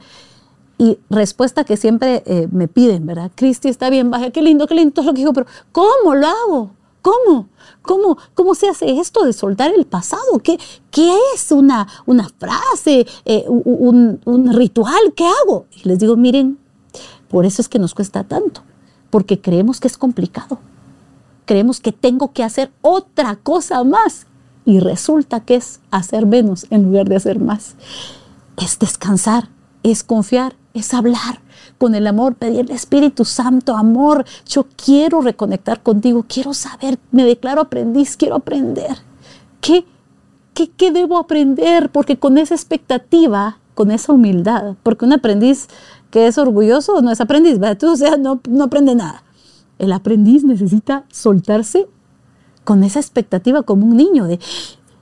Y 0.78 1.00
respuesta 1.10 1.64
que 1.64 1.78
siempre 1.78 2.24
eh, 2.26 2.48
me 2.52 2.68
piden, 2.68 3.06
¿verdad? 3.06 3.32
Cristi, 3.34 3.68
está 3.68 3.90
bien, 3.90 4.12
baja, 4.12 4.30
qué 4.30 4.42
lindo, 4.42 4.68
qué 4.68 4.76
lindo, 4.76 4.94
todo 4.94 5.06
lo 5.06 5.14
que 5.14 5.20
digo, 5.20 5.34
pero 5.34 5.48
¿cómo 5.72 6.14
lo 6.16 6.28
hago? 6.28 6.72
¿Cómo? 7.02 7.48
¿Cómo, 7.82 8.18
¿Cómo 8.34 8.54
se 8.54 8.68
hace 8.70 9.00
esto 9.00 9.24
de 9.24 9.34
soltar 9.34 9.74
el 9.74 9.86
pasado? 9.86 10.40
¿Qué, 10.44 10.60
qué 10.92 11.18
es 11.34 11.52
una, 11.52 11.88
una 12.06 12.30
frase, 12.30 13.08
eh, 13.26 13.46
un, 13.48 14.20
un 14.26 14.54
ritual? 14.54 15.14
¿Qué 15.16 15.26
hago? 15.26 15.66
Y 15.72 15.88
les 15.88 16.00
digo, 16.00 16.16
miren, 16.16 16.60
por 17.28 17.46
eso 17.46 17.62
es 17.62 17.70
que 17.70 17.80
nos 17.80 17.96
cuesta 17.96 18.24
tanto, 18.24 18.62
porque 19.10 19.42
creemos 19.42 19.80
que 19.80 19.88
es 19.88 19.98
complicado 19.98 20.60
creemos 21.48 21.80
que 21.80 21.92
tengo 21.92 22.34
que 22.34 22.44
hacer 22.44 22.72
otra 22.84 23.38
cosa 23.38 23.84
más 23.84 24.28
y 24.66 24.80
resulta 24.80 25.40
que 25.40 25.56
es 25.56 25.80
hacer 25.90 26.28
menos 26.28 26.68
en 26.70 26.84
lugar 26.84 27.08
de 27.10 27.16
hacer 27.16 27.40
más. 27.40 27.76
Es 28.62 28.78
descansar, 28.78 29.50
es 29.82 30.04
confiar, 30.04 30.56
es 30.78 30.94
hablar 30.94 31.42
con 31.78 31.96
el 31.96 32.08
amor, 32.08 32.36
pedirle 32.36 32.74
Espíritu 32.74 33.26
Santo, 33.26 33.76
amor, 33.76 34.26
yo 34.48 34.66
quiero 34.84 35.22
reconectar 35.22 35.84
contigo, 35.84 36.26
quiero 36.28 36.54
saber, 36.54 36.98
me 37.12 37.24
declaro 37.24 37.62
aprendiz, 37.62 38.18
quiero 38.18 38.36
aprender. 38.36 38.98
¿Qué, 39.62 39.86
qué, 40.54 40.70
qué 40.70 40.92
debo 40.92 41.18
aprender? 41.18 41.90
Porque 41.92 42.18
con 42.18 42.38
esa 42.38 42.56
expectativa, 42.56 43.60
con 43.76 43.92
esa 43.92 44.14
humildad, 44.14 44.76
porque 44.84 45.06
un 45.06 45.14
aprendiz 45.14 45.68
que 46.10 46.28
es 46.28 46.38
orgulloso 46.38 47.02
no 47.02 47.12
es 47.12 47.22
aprendiz, 47.22 47.60
¿verdad? 47.60 47.78
Tú, 47.78 47.92
o 47.92 47.98
sea, 47.98 48.18
no, 48.18 48.42
no 48.50 48.64
aprende 48.64 48.96
nada. 48.96 49.24
El 49.78 49.92
aprendiz 49.92 50.44
necesita 50.44 51.06
soltarse 51.12 51.88
con 52.64 52.84
esa 52.84 53.00
expectativa 53.00 53.64
como 53.64 53.86
un 53.86 53.98
niño 53.98 54.26
de 54.26 54.40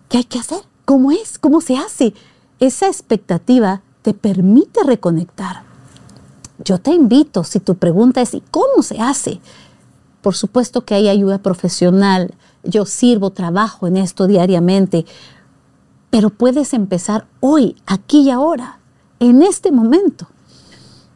¿qué 0.10 0.18
hay 0.18 0.24
que 0.26 0.40
hacer? 0.40 0.60
¿Cómo 0.84 1.12
es? 1.12 1.40
¿Cómo 1.40 1.62
se 1.62 1.78
hace? 1.78 2.14
Esa 2.60 2.88
expectativa 2.88 3.82
te 4.06 4.14
permite 4.14 4.84
reconectar. 4.84 5.64
Yo 6.64 6.78
te 6.78 6.92
invito, 6.92 7.44
si 7.44 7.60
tu 7.60 7.74
pregunta 7.74 8.22
es 8.22 8.36
¿y 8.36 8.44
cómo 8.52 8.84
se 8.84 9.02
hace? 9.02 9.40
Por 10.22 10.36
supuesto 10.36 10.86
que 10.86 10.94
hay 10.94 11.10
ayuda 11.10 11.40
profesional. 11.40 12.36
Yo 12.64 12.86
sirvo, 12.86 13.32
trabajo 13.32 13.88
en 13.88 13.98
esto 13.98 14.28
diariamente. 14.28 15.08
Pero 16.12 16.30
puedes 16.30 16.76
empezar 16.76 17.26
hoy, 17.40 17.78
aquí 17.88 18.20
y 18.22 18.30
ahora, 18.30 18.78
en 19.20 19.42
este 19.42 19.72
momento 19.72 20.28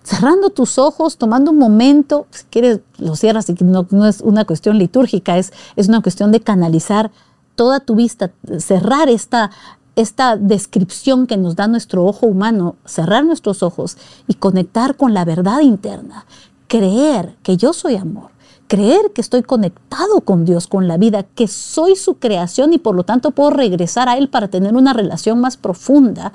cerrando 0.02 0.50
tus 0.50 0.80
ojos, 0.80 1.18
tomando 1.18 1.52
un 1.52 1.60
momento, 1.60 2.26
si 2.32 2.46
quieres 2.46 2.80
lo 2.98 3.16
cierras 3.16 3.48
y 3.48 3.54
no, 3.64 3.86
no 3.92 4.08
es 4.08 4.22
una 4.22 4.44
cuestión 4.44 4.80
litúrgica, 4.80 5.38
es, 5.38 5.54
es 5.76 5.88
una 5.88 6.02
cuestión 6.02 6.32
de 6.32 6.40
canalizar 6.40 7.12
toda 7.54 7.80
tu 7.82 7.94
vista, 7.94 8.32
cerrar 8.58 9.08
esta, 9.10 9.52
esta 9.96 10.38
descripción 10.38 11.28
que 11.28 11.38
nos 11.38 11.56
da 11.56 11.68
nuestro 11.68 12.06
ojo 12.06 12.26
humano, 12.28 12.76
cerrar 12.86 13.26
nuestros 13.26 13.64
ojos 13.64 13.98
y 14.28 14.36
conectar 14.36 14.96
con 14.96 15.14
la 15.14 15.26
verdad 15.26 15.62
interna, 15.62 16.26
creer 16.68 17.36
que 17.44 17.58
yo 17.58 17.74
soy 17.74 17.96
amor, 17.96 18.32
creer 18.68 19.12
que 19.14 19.22
estoy 19.22 19.44
conectado 19.44 20.22
con 20.22 20.46
Dios, 20.46 20.68
con 20.68 20.88
la 20.88 20.98
vida, 20.98 21.24
que 21.24 21.48
soy 21.48 21.96
su 21.96 22.16
creación 22.16 22.74
y 22.74 22.78
por 22.78 22.96
lo 22.96 23.04
tanto 23.04 23.32
puedo 23.32 23.50
regresar 23.50 24.08
a 24.08 24.18
Él 24.18 24.30
para 24.30 24.48
tener 24.48 24.76
una 24.76 24.94
relación 24.94 25.42
más 25.42 25.58
profunda 25.58 26.34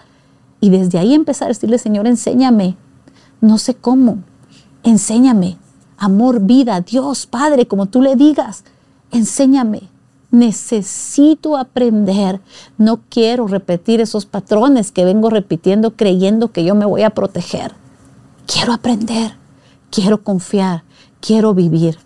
y 0.61 0.71
desde 0.71 0.99
ahí 0.99 1.15
empezar 1.15 1.47
a 1.47 1.49
decirle, 1.49 1.79
Señor, 1.79 2.07
enséñame 2.07 2.77
no 3.45 3.59
sé 3.59 3.75
cómo. 3.75 4.23
Enséñame. 4.85 5.59
Amor, 5.99 6.41
vida, 6.41 6.81
Dios, 6.81 7.27
Padre, 7.27 7.67
como 7.67 7.87
tú 7.87 8.01
le 8.01 8.17
digas. 8.17 8.65
Enséñame. 9.11 9.91
Necesito 10.35 11.57
aprender. 11.57 12.41
No 12.76 13.01
quiero 13.09 13.47
repetir 13.47 14.01
esos 14.01 14.26
patrones 14.26 14.91
que 14.91 15.05
vengo 15.05 15.30
repitiendo 15.30 15.93
creyendo 15.93 16.51
que 16.51 16.64
yo 16.64 16.74
me 16.74 16.87
voy 16.87 17.03
a 17.03 17.11
proteger. 17.11 17.72
Quiero 18.45 18.72
aprender. 18.72 19.37
Quiero 19.93 20.24
confiar. 20.24 20.82
Quiero 21.20 21.55
vivir. 21.55 21.99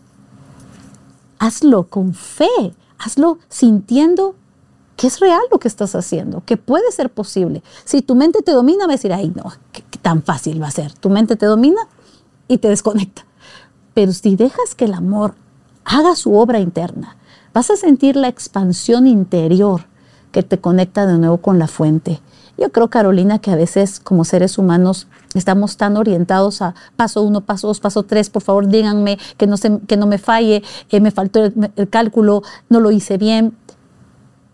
Hazlo 1.39 1.85
con 1.85 2.13
fe. 2.13 2.75
Hazlo 2.99 3.39
sintiendo 3.49 4.35
que 4.99 5.07
es 5.07 5.21
real 5.21 5.41
lo 5.51 5.59
que 5.59 5.69
estás 5.69 5.95
haciendo, 5.95 6.43
que 6.45 6.59
puede 6.59 6.93
ser 6.93 7.09
posible. 7.09 7.63
Si 7.87 8.03
tu 8.03 8.15
mente 8.15 8.43
te 8.43 8.53
domina, 8.53 8.85
va 8.85 8.93
a 8.93 8.97
decir, 8.97 9.13
ay, 9.13 9.33
no, 9.35 9.51
qué, 9.73 9.83
tan 10.03 10.23
fácil 10.23 10.61
va 10.61 10.67
a 10.67 10.73
ser. 10.73 10.93
Tu 10.93 11.09
mente 11.09 11.37
te 11.37 11.47
domina 11.47 11.81
y 12.47 12.59
te 12.59 12.69
desconecta. 12.69 13.25
Pero 13.95 14.13
si 14.13 14.37
dejas 14.37 14.75
que 14.75 14.85
el 14.85 14.93
amor 14.93 15.35
haga 15.87 16.15
su 16.15 16.35
obra 16.35 16.61
interna, 16.61 17.17
vas 17.53 17.71
a 17.71 17.77
sentir 17.77 18.17
la 18.17 18.29
expansión 18.29 19.07
interior 19.07 19.83
que 20.33 20.43
te 20.43 20.59
conecta 20.59 21.07
de 21.07 21.19
nuevo 21.19 21.39
con 21.39 21.59
la 21.59 21.69
fuente. 21.69 22.21
Yo 22.57 22.73
creo, 22.73 22.89
Carolina, 22.89 23.39
que 23.39 23.53
a 23.53 23.57
veces 23.57 24.01
como 24.01 24.25
seres 24.25 24.59
humanos 24.59 25.07
estamos 25.35 25.77
tan 25.77 25.97
orientados 25.97 26.61
a 26.61 26.75
paso 26.97 27.23
uno, 27.23 27.41
paso 27.43 27.69
dos, 27.69 27.79
paso 27.79 28.03
tres, 28.03 28.31
por 28.31 28.43
favor 28.43 28.67
díganme 28.67 29.19
que 29.37 29.47
no, 29.47 29.57
se, 29.57 29.79
que 29.87 29.97
no 29.97 30.07
me 30.07 30.19
falle, 30.19 30.63
que 30.89 31.01
me 31.01 31.13
faltó 31.13 31.45
el 31.45 31.89
cálculo, 31.89 32.43
no 32.69 32.81
lo 32.81 32.91
hice 32.91 33.17
bien 33.17 33.55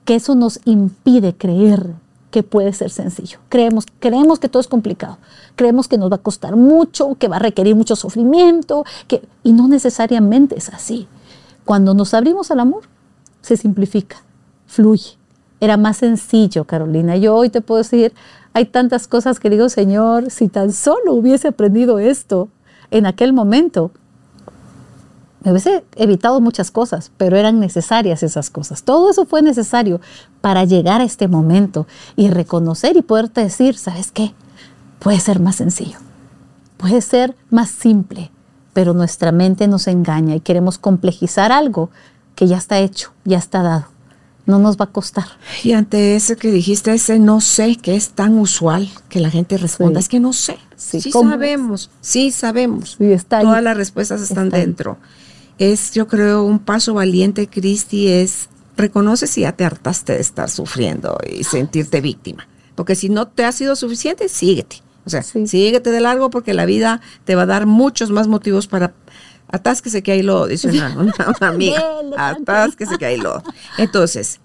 que 0.05 0.15
eso 0.17 0.35
nos 0.35 0.61
impide 0.65 1.35
creer 1.35 1.95
que 2.31 2.43
puede 2.43 2.73
ser 2.73 2.91
sencillo. 2.91 3.39
Creemos, 3.49 3.87
creemos 4.01 4.39
que 4.39 4.49
todo 4.49 4.61
es 4.61 4.69
complicado, 4.69 5.19
creemos 5.57 5.89
que 5.89 5.99
nos 5.99 6.11
va 6.11 6.17
a 6.17 6.23
costar 6.23 6.57
mucho, 6.57 7.15
que 7.15 7.29
va 7.29 7.37
a 7.37 7.39
requerir 7.39 7.77
mucho 7.77 7.97
sufrimiento, 7.97 8.85
que, 9.07 9.23
y 9.43 9.53
no 9.53 9.69
necesariamente 9.69 10.59
es 10.59 10.69
así. 10.69 11.07
Cuando 11.65 11.95
nos 11.95 12.15
abrimos 12.15 12.51
al 12.51 12.61
amor, 12.61 12.83
se 13.41 13.57
simplifica, 13.57 14.17
fluye. 14.67 15.17
Era 15.61 15.77
más 15.77 15.99
sencillo, 15.99 16.65
Carolina. 16.65 17.17
Yo 17.17 17.35
hoy 17.35 17.49
te 17.49 17.61
puedo 17.61 17.79
decir, 17.79 18.13
hay 18.53 18.67
tantas 18.67 19.09
cosas 19.09 19.41
que 19.41 19.51
digo, 19.51 19.69
Señor, 19.69 20.31
si 20.31 20.49
tan 20.49 20.73
solo 20.73 21.15
hubiese 21.15 21.49
aprendido 21.49 21.99
esto 21.99 22.49
en 22.91 23.07
aquel 23.07 23.33
momento, 23.33 23.91
me 25.43 25.51
hubiese 25.51 25.85
evitado 25.97 26.41
muchas 26.41 26.71
cosas, 26.71 27.13
pero 27.17 27.37
eran 27.37 27.61
necesarias 27.61 28.23
esas 28.23 28.51
cosas. 28.51 28.83
Todo 28.83 29.11
eso 29.11 29.27
fue 29.27 29.43
necesario 29.43 30.01
para 30.41 30.65
llegar 30.65 31.01
a 31.01 31.05
este 31.05 31.29
momento 31.29 31.87
y 32.17 32.31
reconocer 32.31 32.97
y 32.97 33.03
poderte 33.03 33.43
decir, 33.43 33.77
¿sabes 33.77 34.11
qué? 34.11 34.35
Puede 35.01 35.21
ser 35.21 35.41
más 35.41 35.57
sencillo, 35.57 35.99
puede 36.79 37.03
ser 37.03 37.37
más 37.51 37.69
simple, 37.71 38.31
pero 38.75 38.93
nuestra 38.93 39.33
mente 39.33 39.67
nos 39.67 39.87
engaña 39.87 40.35
y 40.37 40.41
queremos 40.41 40.79
complejizar 40.79 41.51
algo 41.53 41.91
que 42.35 42.47
ya 42.47 42.59
está 42.59 42.79
hecho, 42.79 43.13
ya 43.25 43.39
está 43.39 43.63
dado. 43.63 43.87
No 44.45 44.59
nos 44.59 44.77
va 44.77 44.85
a 44.85 44.93
costar. 44.93 45.25
Y 45.63 45.73
ante 45.73 46.17
eso 46.17 46.37
que 46.37 46.51
dijiste, 46.51 46.93
ese 46.93 47.19
no 47.19 47.41
sé, 47.41 47.77
que 47.77 47.97
es 47.97 48.11
tan 48.11 48.37
usual 48.37 48.91
que 49.09 49.21
la 49.21 49.31
gente 49.31 49.57
responda, 49.57 49.99
es 49.99 50.11
que 50.11 50.21
no 50.21 50.35
sé. 50.35 50.59
Sí, 50.77 51.01
sabemos, 51.01 51.91
sí 52.03 52.31
sabemos. 52.31 52.99
Todas 53.27 53.63
las 53.63 53.75
respuestas 53.75 54.21
están 54.21 54.51
dentro 54.51 54.99
es, 55.59 55.93
yo 55.93 56.09
creo, 56.09 56.45
un 56.45 56.59
paso 56.59 56.95
valiente, 56.95 57.49
Cristi, 57.49 58.09
es 58.09 58.49
reconoce 58.77 59.27
si 59.27 59.43
ya 59.43 59.53
te 59.53 59.65
hartaste 59.65 60.15
de 60.15 60.21
estar 60.21 60.51
sufriendo 60.51 61.17
y 61.31 61.45
sentirte 61.45 62.01
víctima. 62.01 62.49
Porque 62.75 62.97
si 62.97 63.09
no 63.09 63.29
te 63.29 63.45
ha 63.45 63.53
sido 63.53 63.77
suficiente, 63.77 64.29
síguete. 64.29 64.83
O 65.07 65.11
sea, 65.11 65.23
síguete 65.23 65.91
de 65.91 66.01
largo 66.01 66.31
porque 66.31 66.55
la 66.55 66.65
vida 66.65 67.01
te 67.25 67.35
va 67.35 67.43
a 67.43 67.47
dar 67.47 67.67
muchos 67.67 68.11
más 68.11 68.27
motivos 68.27 68.67
para 68.67 68.95
atásquese 69.49 70.03
que 70.03 70.13
hay 70.13 70.23
lo, 70.23 70.47
dice 70.47 70.69
una, 70.69 70.97
amiga. 71.41 71.83
atásquese 72.17 72.99
que 72.99 73.07
hay 73.07 73.19
lo. 73.19 73.43
Entonces, 73.79 74.41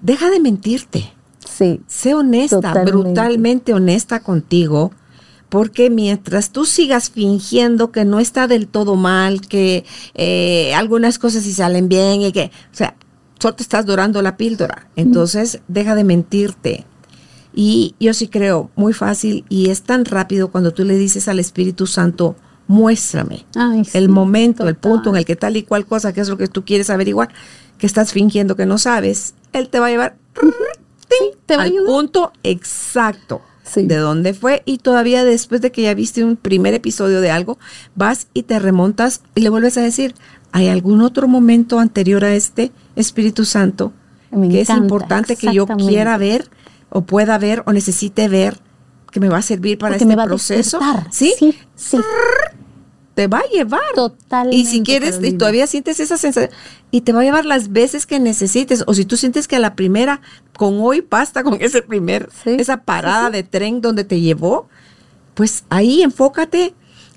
deja 0.00 0.30
de 0.30 0.40
mentirte. 0.40 1.12
Sí. 1.48 1.80
Sé 1.86 2.14
honesta, 2.14 2.84
brutalmente 2.84 3.72
honesta 3.72 4.20
contigo 4.20 4.92
porque 5.48 5.90
mientras 5.90 6.50
tú 6.50 6.64
sigas 6.64 7.10
fingiendo 7.10 7.92
que 7.92 8.04
no 8.04 8.18
está 8.18 8.46
del 8.46 8.66
todo 8.66 8.96
mal, 8.96 9.40
que 9.40 9.84
eh, 10.14 10.74
algunas 10.74 11.18
cosas 11.18 11.44
sí 11.44 11.52
salen 11.52 11.88
bien 11.88 12.22
y 12.22 12.32
que, 12.32 12.50
o 12.72 12.76
sea, 12.76 12.96
solo 13.38 13.54
te 13.54 13.62
estás 13.62 13.86
dorando 13.86 14.22
la 14.22 14.36
píldora. 14.36 14.88
Entonces, 14.96 15.60
deja 15.68 15.94
de 15.94 16.04
mentirte. 16.04 16.84
Y 17.58 17.94
yo 17.98 18.12
sí 18.14 18.28
creo, 18.28 18.70
muy 18.76 18.92
fácil 18.92 19.44
y 19.48 19.70
es 19.70 19.80
tan 19.82 20.04
rápido 20.04 20.48
cuando 20.52 20.72
tú 20.72 20.84
le 20.84 20.96
dices 20.96 21.26
al 21.26 21.40
Espíritu 21.40 21.86
Santo, 21.86 22.36
muéstrame 22.68 23.46
Ay, 23.54 23.84
sí, 23.84 23.96
el 23.96 24.08
momento, 24.10 24.68
el 24.68 24.74
punto 24.76 25.08
en 25.10 25.16
el 25.16 25.24
que 25.24 25.36
tal 25.36 25.56
y 25.56 25.62
cual 25.62 25.86
cosa, 25.86 26.12
que 26.12 26.20
es 26.20 26.28
lo 26.28 26.36
que 26.36 26.48
tú 26.48 26.64
quieres 26.66 26.90
averiguar, 26.90 27.30
que 27.78 27.86
estás 27.86 28.12
fingiendo 28.12 28.56
que 28.56 28.66
no 28.66 28.76
sabes, 28.76 29.34
él 29.54 29.68
te 29.70 29.80
va 29.80 29.86
a 29.86 29.90
llevar 29.90 30.16
Sí, 31.08 31.30
te 31.46 31.56
va 31.56 31.62
al 31.62 31.70
ayudar. 31.70 31.86
punto 31.86 32.32
exacto 32.42 33.40
Sí. 33.62 33.84
de 33.86 33.96
dónde 33.96 34.32
fue. 34.34 34.62
Y 34.64 34.78
todavía 34.78 35.24
después 35.24 35.60
de 35.60 35.72
que 35.72 35.82
ya 35.82 35.94
viste 35.94 36.24
un 36.24 36.36
primer 36.36 36.72
episodio 36.74 37.20
de 37.20 37.30
algo, 37.32 37.58
vas 37.96 38.28
y 38.32 38.44
te 38.44 38.58
remontas 38.60 39.22
y 39.34 39.40
le 39.40 39.48
vuelves 39.48 39.76
a 39.76 39.80
decir, 39.80 40.14
¿hay 40.52 40.68
algún 40.68 41.00
otro 41.00 41.26
momento 41.26 41.80
anterior 41.80 42.24
a 42.24 42.34
este 42.34 42.70
Espíritu 42.94 43.44
Santo 43.44 43.92
Me 44.30 44.48
que 44.50 44.60
es 44.60 44.68
importante 44.70 45.34
que 45.36 45.52
yo 45.52 45.66
quiera 45.66 46.16
ver 46.18 46.48
o 46.90 47.02
pueda 47.02 47.38
ver 47.38 47.62
o 47.66 47.72
necesite 47.72 48.28
ver 48.28 48.58
que 49.10 49.20
me 49.20 49.28
va 49.28 49.38
a 49.38 49.42
servir 49.42 49.78
para 49.78 49.94
este 49.94 50.04
me 50.04 50.16
va 50.16 50.24
a 50.24 50.26
proceso? 50.26 50.78
¿Sí? 51.10 51.34
sí, 51.38 51.58
sí. 51.74 51.98
te 53.14 53.28
va 53.28 53.38
a 53.38 53.48
llevar. 53.48 53.80
Totalmente, 53.94 54.56
Y 54.56 54.66
si 54.66 54.82
quieres, 54.82 55.20
y 55.22 55.32
todavía 55.32 55.66
sientes 55.66 56.00
esa 56.00 56.18
sensación, 56.18 56.54
y 56.90 57.00
te 57.00 57.12
va 57.12 57.20
a 57.20 57.24
llevar 57.24 57.46
las 57.46 57.72
veces 57.72 58.06
que 58.06 58.20
necesites. 58.20 58.84
O 58.86 58.94
si 58.94 59.04
tú 59.04 59.16
sientes 59.16 59.48
que 59.48 59.56
a 59.56 59.58
la 59.58 59.74
primera, 59.74 60.20
con 60.56 60.80
hoy 60.80 61.06
basta 61.08 61.42
con 61.42 61.56
ese 61.60 61.82
primer, 61.82 62.28
Sí, 62.44 62.56
esa 62.58 62.82
parada 62.82 63.30
de 63.30 63.42
tren 63.42 63.80
donde 63.80 64.04
te 64.04 64.20
llevó, 64.20 64.68
pues 65.34 65.64
ahí 65.70 66.02
enfócate, 66.02 66.74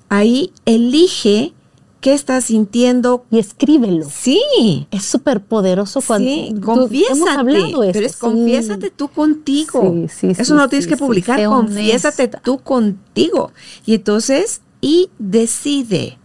ahí 0.07 0.53
elige 0.65 1.53
qué 2.01 2.13
estás 2.13 2.45
sintiendo. 2.45 3.25
Y 3.31 3.39
escríbelo. 3.39 4.07
Sí. 4.09 4.87
Es 4.91 5.03
súper 5.05 5.41
poderoso 5.41 6.01
cuando 6.01 6.29
Sí, 6.29 6.51
tú- 6.55 6.61
confiésate. 6.61 7.17
hemos 7.19 7.29
hablado 7.37 7.83
esto, 7.83 7.93
pero 7.93 8.05
es 8.05 8.11
sí. 8.13 8.19
confiésate 8.19 8.89
tú 8.91 9.07
contigo. 9.09 9.81
Sí, 9.81 10.07
sí, 10.07 10.27
Eso 10.31 10.43
sí, 10.45 10.51
no 10.53 10.57
lo 10.59 10.69
tienes 10.69 10.87
que 10.87 10.97
publicar, 10.97 11.43
confiésate 11.45 12.23
honesta. 12.23 12.41
tú 12.43 12.59
contigo. 12.59 13.51
Y 13.85 13.95
entonces, 13.95 14.61
y 14.81 15.09
decide 15.19 16.17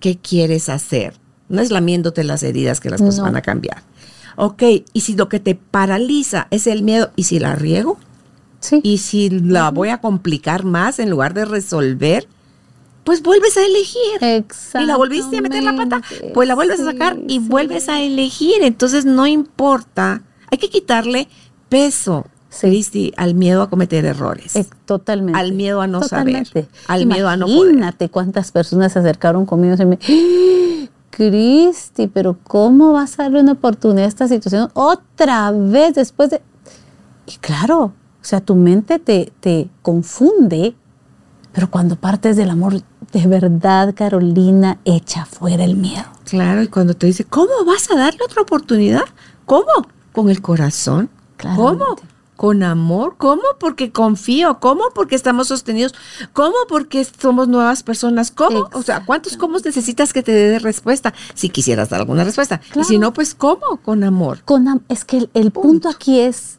qué 0.00 0.16
quieres 0.18 0.68
hacer. 0.68 1.14
No 1.48 1.60
es 1.60 1.70
lamiéndote 1.70 2.24
las 2.24 2.42
heridas 2.42 2.80
que 2.80 2.90
las 2.90 3.00
cosas 3.00 3.18
No. 3.18 3.24
van 3.24 3.36
a 3.36 3.42
cambiar. 3.42 3.82
Ok, 4.36 4.62
y 4.92 5.00
si 5.00 5.14
lo 5.16 5.28
que 5.28 5.40
te 5.40 5.54
paraliza 5.54 6.46
es 6.50 6.66
el 6.66 6.82
miedo, 6.82 7.10
¿y 7.16 7.24
si 7.24 7.38
la 7.40 7.54
riego? 7.56 7.98
Sí. 8.60 8.80
¿Y 8.82 8.98
si 8.98 9.28
la 9.30 9.70
voy 9.70 9.88
a 9.88 10.00
complicar 10.00 10.64
más 10.64 10.98
en 10.98 11.10
lugar 11.10 11.34
de 11.34 11.44
resolver? 11.44 12.26
Pues 13.04 13.22
vuelves 13.22 13.56
a 13.56 13.64
elegir. 13.64 14.44
Y 14.80 14.84
la 14.86 14.96
volviste 14.96 15.38
a 15.38 15.40
meter 15.42 15.62
la 15.62 15.74
pata, 15.74 16.02
pues 16.34 16.46
la 16.46 16.54
vuelves 16.54 16.80
a 16.80 16.84
sacar 16.84 17.18
y 17.26 17.38
sí. 17.40 17.46
vuelves 17.48 17.88
a 17.88 18.00
elegir. 18.00 18.62
Entonces 18.62 19.04
no 19.06 19.26
importa, 19.26 20.22
hay 20.50 20.58
que 20.58 20.68
quitarle 20.70 21.28
peso, 21.68 22.26
Sí. 22.50 22.66
Cristi, 22.66 23.12
al 23.16 23.34
miedo 23.36 23.62
a 23.62 23.70
cometer 23.70 24.04
errores. 24.04 24.56
Eh, 24.56 24.66
totalmente. 24.84 25.38
Al 25.38 25.52
miedo 25.52 25.80
a 25.80 25.86
no 25.86 26.02
saber, 26.02 26.42
al 26.88 27.06
miedo 27.06 27.28
a 27.28 27.36
no 27.36 27.46
poder. 27.46 27.60
Imagínate 27.70 28.08
cuántas 28.08 28.50
personas 28.50 28.92
se 28.92 28.98
acercaron 28.98 29.46
conmigo 29.46 29.76
y 29.78 29.86
me 29.86 29.98
"¡Ah! 30.02 30.88
Cristi, 31.10 32.08
pero 32.08 32.36
¿cómo 32.42 32.92
vas 32.92 33.18
a 33.18 33.24
darle 33.24 33.40
una 33.40 33.52
oportunidad 33.52 34.04
a 34.06 34.08
esta 34.08 34.26
situación 34.26 34.68
otra 34.74 35.52
vez 35.52 35.94
después 35.94 36.30
de...? 36.30 36.42
Y 37.26 37.36
claro, 37.36 37.78
o 37.84 37.92
sea, 38.24 38.40
tu 38.40 38.56
mente 38.56 38.98
te, 38.98 39.32
te 39.38 39.68
confunde, 39.82 40.74
pero 41.60 41.70
cuando 41.70 41.96
partes 41.96 42.38
del 42.38 42.48
amor, 42.48 42.80
de 43.12 43.26
verdad, 43.26 43.92
Carolina, 43.94 44.78
echa 44.86 45.26
fuera 45.26 45.62
el 45.62 45.76
miedo. 45.76 46.06
Claro, 46.24 46.62
y 46.62 46.68
cuando 46.68 46.94
te 46.94 47.06
dice, 47.06 47.24
¿cómo 47.24 47.50
vas 47.66 47.90
a 47.90 47.96
darle 47.96 48.20
otra 48.24 48.40
oportunidad? 48.40 49.02
¿Cómo? 49.44 49.66
Con 50.12 50.30
el 50.30 50.40
corazón. 50.40 51.10
¿Cómo? 51.38 51.76
Claramente. 51.76 52.02
Con 52.36 52.62
amor. 52.62 53.16
¿Cómo? 53.18 53.42
Porque 53.58 53.92
confío. 53.92 54.58
¿Cómo? 54.58 54.84
Porque 54.94 55.14
estamos 55.16 55.48
sostenidos. 55.48 55.94
¿Cómo? 56.32 56.54
Porque 56.66 57.04
somos 57.04 57.46
nuevas 57.46 57.82
personas. 57.82 58.30
¿Cómo? 58.30 58.70
O 58.72 58.80
sea, 58.80 59.04
¿cuántos 59.04 59.36
cómo 59.36 59.58
necesitas 59.58 60.14
que 60.14 60.22
te 60.22 60.32
dé 60.32 60.58
respuesta? 60.60 61.12
Si 61.34 61.50
quisieras 61.50 61.90
dar 61.90 62.00
alguna 62.00 62.24
respuesta. 62.24 62.62
Y 62.70 62.84
si 62.84 62.94
Claro. 62.94 62.98
no, 63.00 63.12
pues 63.12 63.34
¿cómo? 63.34 63.76
Con 63.84 64.02
amor. 64.02 64.38
Con 64.46 64.66
am- 64.66 64.80
es 64.88 65.04
que 65.04 65.18
el, 65.18 65.30
el 65.34 65.50
punto 65.50 65.68
Punto. 65.68 65.88
aquí 65.90 66.20
es 66.20 66.56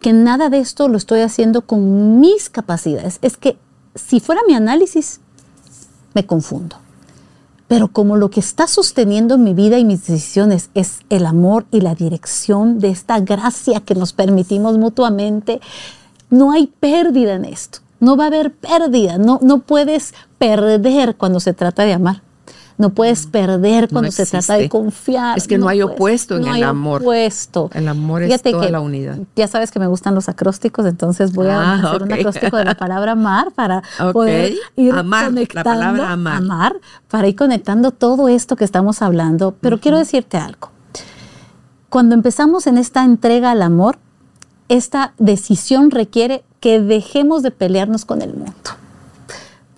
que 0.00 0.12
nada 0.12 0.48
de 0.50 0.58
esto 0.58 0.88
lo 0.88 0.96
estoy 0.98 1.20
haciendo 1.20 1.62
con 1.62 2.20
mis 2.20 2.48
capacidades. 2.50 3.18
Es 3.22 3.36
que 3.38 3.58
si 3.94 4.20
fuera 4.20 4.40
mi 4.46 4.54
análisis, 4.54 5.20
me 6.14 6.26
confundo. 6.26 6.76
Pero 7.68 7.88
como 7.88 8.16
lo 8.16 8.30
que 8.30 8.40
está 8.40 8.66
sosteniendo 8.66 9.38
mi 9.38 9.54
vida 9.54 9.78
y 9.78 9.84
mis 9.84 10.06
decisiones 10.06 10.70
es 10.74 11.00
el 11.08 11.24
amor 11.24 11.66
y 11.70 11.80
la 11.80 11.94
dirección 11.94 12.80
de 12.80 12.90
esta 12.90 13.20
gracia 13.20 13.80
que 13.80 13.94
nos 13.94 14.12
permitimos 14.12 14.76
mutuamente, 14.76 15.60
no 16.30 16.50
hay 16.50 16.66
pérdida 16.66 17.34
en 17.34 17.44
esto. 17.44 17.78
No 18.00 18.16
va 18.16 18.24
a 18.24 18.26
haber 18.28 18.52
pérdida. 18.52 19.18
No, 19.18 19.38
no 19.42 19.60
puedes 19.60 20.14
perder 20.38 21.16
cuando 21.16 21.38
se 21.38 21.52
trata 21.52 21.84
de 21.84 21.92
amar. 21.92 22.22
No 22.80 22.90
puedes 22.90 23.26
perder 23.26 23.88
cuando 23.90 24.10
se 24.10 24.24
trata 24.24 24.54
de 24.54 24.68
confiar. 24.70 25.36
Es 25.36 25.46
que 25.46 25.58
no 25.58 25.68
hay 25.68 25.80
puedes- 25.82 25.94
opuesto 25.94 26.36
en 26.36 26.42
no 26.42 26.48
el 26.48 26.54
hay 26.54 26.62
amor. 26.62 27.02
opuesto. 27.02 27.68
El 27.74 27.86
amor 27.88 28.22
es 28.22 28.42
toda 28.42 28.64
que 28.64 28.72
la 28.72 28.80
unidad. 28.80 29.18
Ya 29.36 29.46
sabes 29.48 29.70
que 29.70 29.78
me 29.78 29.86
gustan 29.86 30.14
los 30.14 30.28
acrósticos, 30.30 30.86
entonces 30.86 31.32
voy 31.34 31.48
a 31.48 31.60
Ah, 31.60 31.74
hacer 31.74 32.02
un 32.02 32.12
acróstico 32.12 32.56
de 32.56 32.64
la 32.64 32.74
palabra 32.74 33.12
amar 33.12 33.50
para 33.52 33.82
poder 34.14 34.54
ir 34.76 34.92
Amar, 34.94 35.24
la 35.24 35.28
conectando. 35.28 35.70
palabra 35.70 36.10
amar. 36.12 36.76
para 37.08 37.28
ir 37.28 37.36
conectando 37.36 37.90
todo 37.90 38.28
esto 38.28 38.56
que 38.56 38.64
estamos 38.64 39.02
hablando. 39.02 39.54
Pero 39.60 39.78
quiero 39.78 39.98
decirte 39.98 40.38
algo. 40.38 40.70
Cuando 41.90 42.14
empezamos 42.14 42.66
en 42.66 42.78
esta 42.78 43.04
entrega 43.04 43.50
al 43.50 43.62
amor, 43.62 43.98
esta 44.68 45.12
decisión 45.18 45.90
requiere 45.90 46.44
que 46.60 46.80
dejemos 46.80 47.42
de 47.42 47.50
pelearnos 47.50 48.04
con 48.04 48.22
el 48.22 48.32
mundo. 48.32 48.52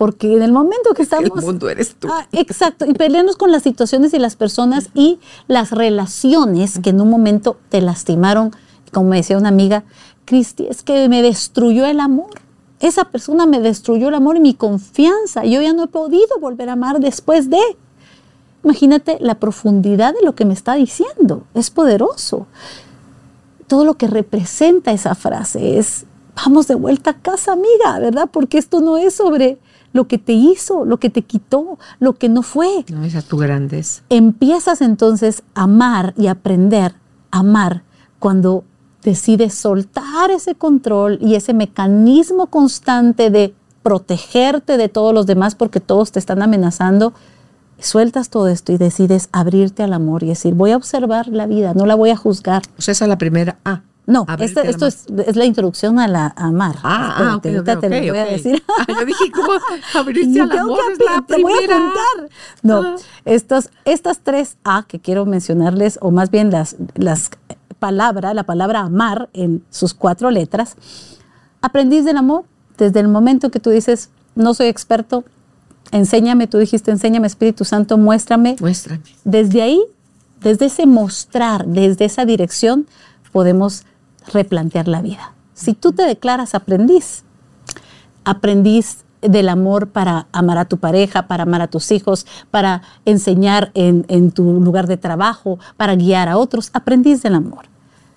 Porque 0.03 0.35
en 0.35 0.43
el 0.43 0.51
momento 0.51 0.95
que 0.95 1.03
estamos... 1.03 1.31
El 1.39 1.45
mundo 1.45 1.69
eres 1.69 1.95
tú. 1.95 2.09
Ah, 2.11 2.27
exacto, 2.33 2.87
y 2.87 2.93
pelearnos 2.93 3.37
con 3.37 3.53
las 3.53 3.63
situaciones 3.63 4.13
y 4.13 4.19
las 4.19 4.35
personas 4.35 4.89
y 4.95 5.21
las 5.47 5.71
relaciones 5.71 6.81
que 6.81 6.91
en 6.91 7.01
un 7.01 7.09
momento 7.09 7.57
te 7.69 7.81
lastimaron. 7.81 8.51
Como 8.91 9.11
me 9.11 9.19
decía 9.19 9.39
una 9.39 9.51
amiga, 9.51 9.85
Cristi, 10.25 10.67
es 10.67 10.83
que 10.83 11.09
me 11.09 11.23
destruyó 11.23 11.87
el 11.87 12.01
amor. 12.01 12.31
Esa 12.81 13.05
persona 13.05 13.47
me 13.47 13.61
destruyó 13.61 14.09
el 14.09 14.15
amor 14.15 14.35
y 14.35 14.41
mi 14.41 14.55
confianza. 14.55 15.45
Yo 15.45 15.63
ya 15.63 15.73
no 15.73 15.85
he 15.85 15.87
podido 15.87 16.37
volver 16.41 16.71
a 16.71 16.73
amar 16.73 16.99
después 16.99 17.49
de. 17.49 17.61
Imagínate 18.65 19.19
la 19.21 19.37
profundidad 19.37 20.15
de 20.15 20.27
lo 20.27 20.35
que 20.35 20.45
me 20.45 20.55
está 20.55 20.75
diciendo. 20.75 21.45
Es 21.55 21.71
poderoso. 21.71 22.49
Todo 23.69 23.85
lo 23.85 23.95
que 23.95 24.09
representa 24.09 24.91
esa 24.91 25.15
frase 25.15 25.79
es, 25.79 26.07
vamos 26.35 26.67
de 26.67 26.75
vuelta 26.75 27.11
a 27.11 27.19
casa, 27.21 27.53
amiga, 27.53 28.01
¿verdad? 28.01 28.29
Porque 28.33 28.59
esto 28.59 28.81
no 28.81 28.99
es 28.99 29.15
sobre 29.15 29.61
lo 29.93 30.09
que 30.09 30.19
te 30.19 30.33
hizo, 30.33 30.85
lo 30.85 30.99
que 30.99 31.11
te 31.11 31.23
quitó, 31.23 31.79
lo 32.01 32.15
que 32.15 32.29
no 32.29 32.43
fue. 32.43 32.85
No, 32.91 33.05
esa 33.05 33.23
tu 33.23 33.37
grandeza. 33.37 34.03
Empiezas 34.09 34.81
entonces 34.81 35.43
a 35.55 35.65
amar 35.65 36.15
y 36.17 36.27
aprender 36.27 36.95
a 37.31 37.41
amar 37.41 37.83
cuando 38.19 38.65
decides 39.03 39.55
soltar 39.55 40.31
ese 40.31 40.55
control 40.55 41.19
y 41.21 41.35
ese 41.35 41.55
mecanismo 41.55 42.47
constante 42.47 43.31
de 43.31 43.55
protegerte 43.83 44.77
de 44.77 44.89
todos 44.89 45.13
los 45.13 45.27
demás 45.27 45.55
porque 45.55 45.81
todos 45.81 46.13
te 46.13 46.19
están 46.19 46.43
amenazando. 46.43 47.13
Sueltas 47.79 48.31
todo 48.31 48.47
esto 48.47 48.73
y 48.73 48.79
decides 48.79 49.29
abrirte 49.33 49.83
al 49.83 49.93
amor 49.93 50.23
y 50.23 50.29
decir, 50.29 50.55
voy 50.55 50.71
a 50.71 50.77
observar 50.77 51.29
la 51.29 51.47
vida, 51.47 51.75
no 51.75 51.85
la 51.85 51.97
voy 51.97 52.11
a 52.11 52.17
juzgar. 52.17 52.63
Sea, 52.79 52.93
esa 52.93 53.05
es 53.05 53.09
la 53.09 53.19
primera. 53.19 53.59
Ah. 53.65 53.83
No, 54.05 54.27
esto 54.41 54.61
es, 54.87 55.07
es 55.27 55.37
la 55.37 55.45
introducción 55.45 56.01
a 56.01 56.09
la 56.09 56.27
a 56.37 56.47
amar. 56.49 56.77
Ah, 56.83 57.15
ah, 57.17 57.31
ahorita 57.35 57.79
te 57.79 57.89
lo 57.89 57.99
voy 58.13 58.19
a 58.19 58.25
decir. 58.25 58.63
Ah, 58.79 58.85
yo 58.89 59.05
dije, 59.07 59.31
¿cómo 59.33 59.53
abrirte 59.95 60.27
Ni 60.27 60.39
al 60.41 60.49
tengo 60.51 60.63
amor? 60.75 60.79
que 60.87 60.93
Es 60.93 60.99
la 60.99 61.17
api- 61.19 61.27
te 61.37 61.43
voy 61.43 61.53
a 61.53 61.57
apuntar. 61.77 62.31
No, 62.63 62.81
Ah. 62.83 62.97
estas, 63.25 63.71
estas 63.85 64.19
tres 64.21 64.57
A 64.65 64.85
que 64.89 64.99
quiero 64.99 65.25
mencionarles, 65.25 65.99
o 66.03 66.11
más 66.11 66.31
bien 66.33 66.51
las, 66.51 66.75
las 66.97 67.31
palabras, 67.79 68.35
la 68.35 68.43
palabra 68.45 68.81
amar 68.81 69.29
en 69.35 69.63
sus 69.71 69.95
cuatro 69.95 70.31
letras, 70.33 70.77
aprendiz 71.61 72.05
del 72.05 72.17
amor, 72.17 72.45
desde 72.79 72.99
el 73.01 73.09
momento 73.09 73.51
que 73.51 73.61
tú 73.61 73.71
dices, 73.71 74.11
no 74.35 74.53
soy 74.55 74.67
experto, 74.67 75.23
enséñame, 75.93 76.47
tú 76.49 76.59
dijiste, 76.59 76.91
enséñame 76.91 77.27
Espíritu 77.29 77.65
Santo, 77.65 77.99
muéstrame, 77.99 78.57
Muéstrame. 78.61 79.03
desde 79.25 79.63
ahí, 79.63 79.81
desde 80.41 80.67
ese 80.67 80.87
mostrar, 80.87 81.67
desde 81.67 82.05
esa 82.05 82.25
dirección, 82.25 82.87
podemos 83.31 83.85
replantear 84.33 84.89
la 84.89 85.03
vida. 85.03 85.33
Si 85.55 85.75
tú 85.75 85.93
te 85.93 86.05
declaras 86.05 86.55
aprendiz, 86.55 87.25
aprendiz 88.25 89.05
del 89.23 89.49
amor 89.49 89.89
para 89.89 90.27
amar 90.33 90.59
a 90.59 90.65
tu 90.65 90.79
pareja, 90.79 91.29
para 91.29 91.45
amar 91.45 91.63
a 91.63 91.69
tus 91.69 91.91
hijos, 91.93 92.27
para 92.51 92.83
enseñar 93.05 93.71
en, 93.75 94.33
tu 94.33 94.61
lugar 94.61 94.87
de 94.87 94.97
trabajo, 94.97 95.59
para 95.77 95.95
guiar 95.95 96.29
a 96.29 96.37
otros, 96.37 96.71
aprendiz 96.73 97.23
del 97.23 97.37
amor. 97.37 97.67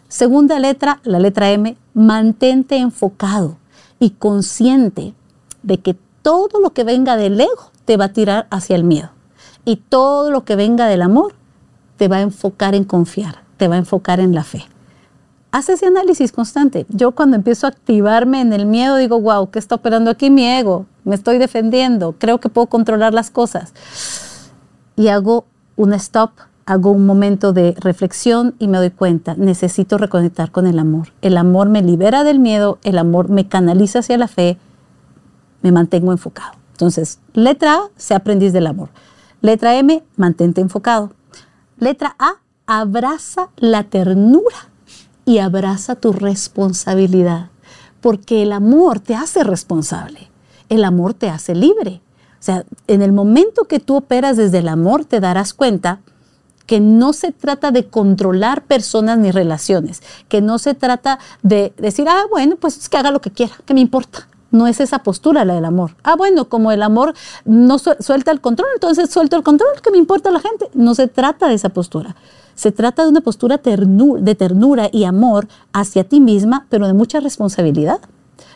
Segunda 0.08 0.60
letra, 0.60 1.00
la 1.04 1.20
letra 1.20 1.52
M, 1.52 1.78
mantente 1.94 2.78
enfocado 2.78 3.58
y 4.00 4.12
consciente 4.12 5.14
de 5.64 5.78
que 5.80 5.96
todo 6.22 6.60
lo 6.60 6.72
que 6.72 6.84
venga 6.84 7.16
del 7.18 7.40
ego 7.40 7.72
te 7.86 7.98
va 7.98 8.06
a 8.06 8.14
tirar 8.14 8.48
hacia 8.50 8.76
el 8.76 8.84
miedo. 8.84 9.10
Y 9.64 9.78
todo 9.78 10.32
lo 10.32 10.44
que 10.44 10.56
venga 10.56 10.88
del 10.88 11.02
amor 11.02 11.36
te 11.98 12.08
va 12.08 12.18
a 12.18 12.22
enfocar 12.22 12.76
en 12.76 12.84
confiar, 12.84 13.44
te 13.58 13.68
va 13.68 13.76
a 13.76 13.80
enfocar 13.80 14.20
en 14.20 14.34
la 14.34 14.44
fe. 14.44 14.66
Haz 15.56 15.70
ese 15.70 15.86
análisis 15.86 16.34
constante. 16.34 16.86
Yo 16.90 17.12
cuando 17.12 17.38
empiezo 17.38 17.66
a 17.66 17.70
activarme 17.70 18.42
en 18.42 18.52
el 18.52 18.66
miedo 18.66 18.98
digo, 18.98 19.22
wow, 19.22 19.52
¿qué 19.52 19.58
está 19.58 19.76
operando 19.76 20.12
aquí 20.12 20.30
mi 20.30 20.46
ego? 20.46 20.86
Me 21.06 21.16
estoy 21.16 21.38
defendiendo, 21.38 22.14
creo 22.20 22.42
que 22.42 22.50
puedo 22.50 22.68
controlar 22.68 23.14
las 23.14 23.30
cosas. 23.30 23.74
Y 24.98 25.08
hago 25.08 25.46
un 25.78 25.94
stop, 25.94 26.32
hago 26.66 26.92
un 26.92 27.06
momento 27.06 27.54
de 27.54 27.74
reflexión 27.80 28.56
y 28.60 28.68
me 28.68 28.80
doy 28.80 28.90
cuenta, 28.90 29.36
necesito 29.36 29.98
reconectar 29.98 30.52
con 30.52 30.68
el 30.68 30.78
amor. 30.78 31.14
El 31.22 31.38
amor 31.38 31.70
me 31.70 31.82
libera 31.82 32.26
del 32.26 32.40
miedo, 32.40 32.78
el 32.84 32.98
amor 32.98 33.30
me 33.30 33.48
canaliza 33.48 34.00
hacia 34.00 34.18
la 34.18 34.28
fe, 34.28 34.58
me 35.62 35.72
mantengo 35.72 36.12
enfocado. 36.12 36.52
Entonces, 36.72 37.20
letra 37.32 37.76
A, 37.76 37.82
sé 37.96 38.14
aprendiz 38.14 38.52
del 38.52 38.68
amor. 38.68 38.90
Letra 39.40 39.74
M, 39.78 40.04
mantente 40.18 40.60
enfocado. 40.60 41.14
Letra 41.80 42.18
A, 42.20 42.42
abraza 42.68 43.52
la 43.56 43.84
ternura 43.86 44.75
y 45.26 45.40
abraza 45.40 45.96
tu 45.96 46.14
responsabilidad, 46.14 47.50
porque 48.02 48.44
el 48.44 48.52
amor 48.52 49.00
te 49.00 49.16
hace 49.16 49.44
responsable, 49.44 50.30
el 50.70 50.84
amor 50.84 51.14
te 51.14 51.30
hace 51.30 51.56
libre. 51.56 52.02
O 52.40 52.44
sea, 52.46 52.64
en 52.88 53.02
el 53.02 53.12
momento 53.12 53.66
que 53.66 53.80
tú 53.80 53.96
operas 53.96 54.38
desde 54.38 54.60
el 54.60 54.68
amor, 54.68 55.04
te 55.04 55.20
darás 55.20 55.54
cuenta 55.54 56.00
que 56.66 56.80
no 56.80 57.14
se 57.14 57.32
trata 57.32 57.72
de 57.72 57.88
controlar 57.88 58.64
personas 58.64 59.18
ni 59.18 59.32
relaciones, 59.32 60.02
que 60.28 60.42
no 60.42 60.60
se 60.60 60.74
trata 60.74 61.20
de 61.44 61.74
decir, 61.78 62.08
ah, 62.08 62.26
bueno, 62.30 62.56
pues 62.56 62.78
es 62.78 62.90
que 62.90 62.98
haga 62.98 63.12
lo 63.12 63.22
que 63.22 63.32
quiera, 63.32 63.54
que 63.66 63.74
me 63.74 63.82
importa. 63.82 64.28
No 64.52 64.68
es 64.68 64.80
esa 64.80 65.00
postura 65.00 65.44
la 65.44 65.56
del 65.56 65.66
amor. 65.66 65.96
Ah, 66.04 66.16
bueno, 66.16 66.48
como 66.48 66.72
el 66.72 66.82
amor 66.82 67.14
no 67.44 67.78
suelta 67.78 68.32
el 68.32 68.42
control, 68.42 68.70
entonces 68.74 69.10
suelto 69.10 69.36
el 69.36 69.44
control, 69.44 69.82
que 69.82 69.92
me 69.92 69.98
importa 69.98 70.32
la 70.32 70.40
gente. 70.40 70.70
No 70.74 70.96
se 70.96 71.08
trata 71.08 71.48
de 71.48 71.56
esa 71.56 71.70
postura. 71.70 72.16
Se 72.56 72.72
trata 72.72 73.04
de 73.04 73.10
una 73.10 73.22
postura 73.22 73.58
de 73.58 74.36
ternura 74.36 74.90
y 74.92 75.04
amor 75.04 75.48
hacia 75.74 76.04
ti 76.06 76.20
misma, 76.20 76.66
pero 76.70 76.88
de 76.88 76.94
mucha 76.94 77.20
responsabilidad. 77.20 78.00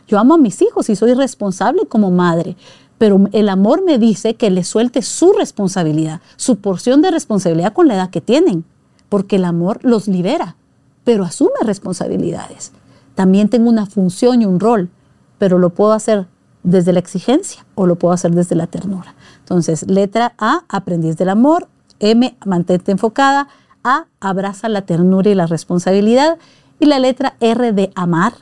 Yo 0.08 0.18
amo 0.18 0.36
a 0.36 0.38
mis 0.38 0.62
hijos 0.62 0.89
y 0.89 0.95
soy 0.95 1.14
responsable 1.14 1.86
como 1.88 2.10
madre, 2.10 2.56
pero 2.97 3.28
el 3.32 3.50
amor 3.50 3.84
me 3.84 4.00
dice 4.00 4.36
que 4.36 4.50
le 4.50 4.64
suelte 4.64 5.02
su 5.02 5.34
responsabilidad, 5.34 6.22
su 6.36 6.58
porción 6.58 7.02
de 7.02 7.12
responsabilidad 7.12 7.74
con 7.74 7.88
la 7.88 7.95
edad 7.95 8.10
que 8.10 8.22
tienen, 8.22 8.66
porque 9.08 9.36
el 9.38 9.45
amor 9.45 9.80
los 9.84 10.08
libera, 10.08 10.56
pero 11.04 11.24
asume 11.24 11.52
responsabilidades. 11.62 12.72
También 13.16 13.50
tengo 13.50 13.70
una 13.70 13.86
función 13.86 14.41
y 14.41 14.45
un 14.45 14.60
rol, 14.60 14.89
pero 15.38 15.58
lo 15.60 15.70
puedo 15.72 15.93
hacer 15.93 16.28
desde 16.64 16.93
la 16.93 17.00
exigencia 17.00 17.66
o 17.76 17.86
lo 17.86 17.95
puedo 17.95 18.14
hacer 18.14 18.32
desde 18.32 18.56
la 18.56 18.68
ternura. 18.68 19.16
Entonces, 19.39 19.89
letra 19.89 20.34
A, 20.38 20.64
aprendiz 20.70 21.18
del 21.18 21.30
amor, 21.30 21.68
M, 22.00 22.38
mantente 22.45 22.91
enfocada, 22.91 23.47
A, 23.84 24.05
abraza 24.19 24.69
la 24.69 24.82
ternura 24.82 25.30
y 25.30 25.36
la 25.36 25.47
responsabilidad, 25.47 26.38
y 26.80 26.86
la 26.86 26.99
letra 26.99 27.36
R 27.39 27.73
de 27.73 27.91
amar, 27.95 28.34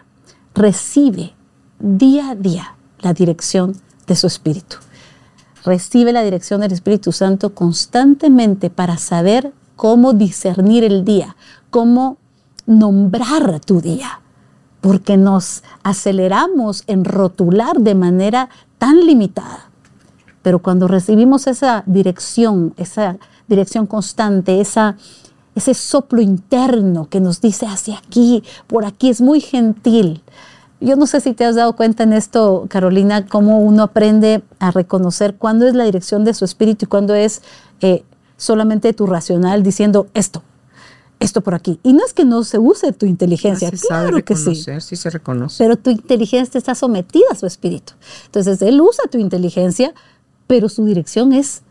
recibe 0.53 1.33
día 1.79 2.31
a 2.31 2.35
día 2.35 2.75
la 2.99 3.13
dirección 3.13 3.75
de 4.07 4.15
su 4.15 4.27
espíritu. 4.27 4.77
Recibe 5.63 6.13
la 6.13 6.23
dirección 6.23 6.61
del 6.61 6.71
Espíritu 6.71 7.11
Santo 7.11 7.53
constantemente 7.53 8.69
para 8.69 8.97
saber 8.97 9.53
cómo 9.75 10.13
discernir 10.13 10.83
el 10.83 11.03
día, 11.03 11.35
cómo 11.69 12.17
nombrar 12.65 13.59
tu 13.59 13.81
día, 13.81 14.21
porque 14.81 15.17
nos 15.17 15.63
aceleramos 15.83 16.83
en 16.87 17.03
rotular 17.03 17.79
de 17.79 17.95
manera 17.95 18.49
tan 18.77 19.05
limitada. 19.05 19.69
Pero 20.41 20.59
cuando 20.59 20.87
recibimos 20.87 21.47
esa 21.47 21.83
dirección, 21.85 22.73
esa 22.77 23.17
dirección 23.47 23.87
constante, 23.87 24.61
esa, 24.61 24.95
ese 25.57 25.73
soplo 25.73 26.21
interno 26.21 27.09
que 27.09 27.19
nos 27.19 27.41
dice 27.41 27.65
hacia 27.65 27.97
aquí, 27.97 28.43
por 28.67 28.85
aquí, 28.85 29.09
es 29.09 29.21
muy 29.21 29.41
gentil. 29.41 30.21
Yo 30.79 30.95
no 30.95 31.07
sé 31.07 31.19
si 31.19 31.33
te 31.33 31.45
has 31.45 31.55
dado 31.55 31.75
cuenta 31.75 32.03
en 32.03 32.13
esto, 32.13 32.67
Carolina, 32.69 33.25
cómo 33.25 33.59
uno 33.59 33.81
aprende 33.81 34.43
a 34.59 34.69
reconocer 34.69 35.35
cuándo 35.35 35.67
es 35.67 35.73
la 35.73 35.85
dirección 35.85 36.23
de 36.25 36.35
su 36.35 36.45
espíritu 36.45 36.85
y 36.85 36.87
cuándo 36.87 37.15
es 37.15 37.41
eh, 37.81 38.03
solamente 38.37 38.93
tu 38.93 39.07
racional 39.07 39.63
diciendo 39.63 40.05
esto, 40.13 40.43
esto 41.19 41.41
por 41.41 41.55
aquí. 41.55 41.79
Y 41.81 41.93
no 41.93 42.05
es 42.05 42.13
que 42.13 42.23
no 42.23 42.43
se 42.43 42.59
use 42.59 42.93
tu 42.93 43.07
inteligencia, 43.07 43.71
claro 43.71 44.23
que 44.23 44.35
sí. 44.35 44.63
sí 44.79 44.95
se 44.95 45.09
reconoce. 45.09 45.63
Pero 45.63 45.75
tu 45.75 45.89
inteligencia 45.89 46.59
está 46.59 46.75
sometida 46.75 47.25
a 47.31 47.35
su 47.35 47.47
espíritu. 47.47 47.93
Entonces, 48.25 48.61
él 48.61 48.79
usa 48.79 49.05
tu 49.09 49.17
inteligencia, 49.17 49.95
pero 50.45 50.69
su 50.69 50.85
dirección 50.85 51.33
es 51.33 51.63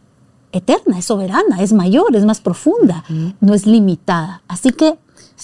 eterna, 0.57 0.98
es 0.98 1.07
soberana, 1.07 1.61
es 1.61 1.72
mayor, 1.72 2.14
es 2.16 2.24
más 2.24 2.40
profunda, 2.40 3.04
no 3.40 3.54
es 3.54 3.66
limitada. 3.66 4.42
Así 4.48 4.70
que 4.70 4.98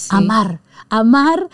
amar, 0.09 0.59
amar 0.89 1.49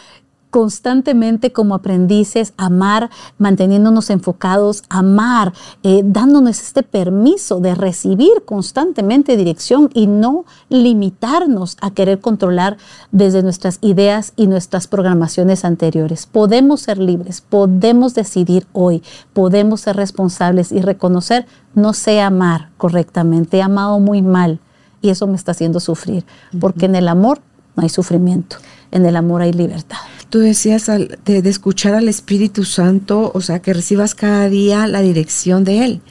constantemente 0.49 1.51
como 1.51 1.75
aprendices, 1.75 2.53
amar, 2.57 3.09
manteniéndonos 3.37 4.09
enfocados, 4.09 4.83
amar, 4.89 5.53
eh, 5.83 6.01
dándonos 6.03 6.59
este 6.59 6.83
permiso 6.83 7.59
de 7.59 7.75
recibir 7.75 8.43
constantemente 8.45 9.37
dirección 9.37 9.89
y 9.93 10.07
no 10.07 10.45
limitarnos 10.69 11.77
a 11.81 11.91
querer 11.91 12.19
controlar 12.19 12.77
desde 13.11 13.43
nuestras 13.43 13.77
ideas 13.81 14.33
y 14.35 14.47
nuestras 14.47 14.87
programaciones 14.87 15.65
anteriores. 15.65 16.25
Podemos 16.25 16.81
ser 16.81 16.97
libres, 16.97 17.41
podemos 17.41 18.13
decidir 18.13 18.65
hoy, 18.73 19.03
podemos 19.33 19.81
ser 19.81 19.95
responsables 19.95 20.71
y 20.71 20.81
reconocer, 20.81 21.45
no 21.75 21.93
sé 21.93 22.21
amar 22.21 22.69
correctamente, 22.77 23.57
he 23.57 23.61
amado 23.61 23.99
muy 23.99 24.21
mal 24.21 24.59
y 25.01 25.09
eso 25.09 25.27
me 25.27 25.35
está 25.35 25.51
haciendo 25.51 25.79
sufrir, 25.79 26.25
porque 26.59 26.85
en 26.85 26.95
el 26.95 27.07
amor 27.07 27.39
no 27.75 27.83
hay 27.83 27.89
sufrimiento, 27.89 28.57
en 28.91 29.05
el 29.05 29.15
amor 29.15 29.41
hay 29.41 29.53
libertad. 29.53 29.97
Tú 30.29 30.39
decías 30.39 30.85
de, 30.87 31.17
escuchar 31.25 31.95
al 31.95 32.07
Espíritu 32.07 32.63
Santo, 32.63 33.31
o 33.33 33.41
sea, 33.41 33.61
que 33.61 33.73
recibas 33.73 34.13
cada 34.13 34.47
día 34.49 34.85
la 34.87 35.01
dirección 35.01 35.63
de 35.63 35.85
Él. 35.85 36.01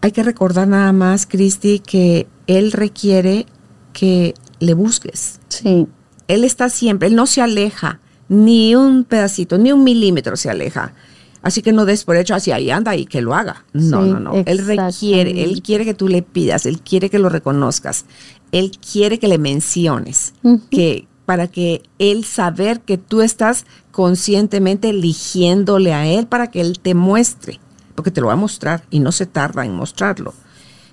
Hay 0.00 0.12
que 0.12 0.22
recordar 0.22 0.66
nada 0.66 0.92
más, 0.92 1.26
Cristi, 1.26 1.78
que 1.78 2.26
Él 2.46 2.72
requiere 2.72 3.46
que 3.92 4.34
le 4.58 4.74
busques. 4.74 5.40
Sí. 5.48 5.86
Él 6.26 6.44
está 6.44 6.68
siempre, 6.68 7.08
Él 7.08 7.14
no 7.14 7.26
se 7.26 7.42
aleja, 7.42 8.00
ni 8.28 8.74
un 8.74 9.04
pedacito, 9.04 9.58
ni 9.58 9.72
un 9.72 9.84
milímetro 9.84 10.36
se 10.36 10.50
aleja. 10.50 10.94
Así 11.42 11.62
que 11.62 11.72
no 11.72 11.86
des 11.86 12.04
por 12.04 12.16
hecho 12.16 12.34
hacia 12.34 12.56
ahí 12.56 12.70
anda 12.70 12.94
y 12.96 13.06
que 13.06 13.22
lo 13.22 13.34
haga. 13.34 13.64
No, 13.72 14.02
no, 14.02 14.20
no. 14.20 14.42
Él 14.44 14.58
requiere, 14.58 15.42
Él 15.42 15.62
quiere 15.62 15.84
que 15.84 15.94
tú 15.94 16.08
le 16.08 16.22
pidas, 16.22 16.66
Él 16.66 16.80
quiere 16.82 17.08
que 17.08 17.18
lo 17.18 17.28
reconozcas, 17.28 18.04
Él 18.52 18.72
quiere 18.72 19.18
que 19.18 19.28
le 19.28 19.38
menciones, 19.38 20.34
que, 20.70 21.06
para 21.30 21.46
que 21.46 21.82
Él 22.00 22.24
saber 22.24 22.80
que 22.80 22.98
tú 22.98 23.20
estás 23.20 23.64
conscientemente 23.92 24.88
eligiéndole 24.90 25.94
a 25.94 26.04
Él 26.04 26.26
para 26.26 26.50
que 26.50 26.60
Él 26.60 26.80
te 26.80 26.92
muestre, 26.92 27.60
porque 27.94 28.10
te 28.10 28.20
lo 28.20 28.26
va 28.26 28.32
a 28.32 28.36
mostrar 28.36 28.82
y 28.90 28.98
no 28.98 29.12
se 29.12 29.26
tarda 29.26 29.64
en 29.64 29.72
mostrarlo. 29.72 30.34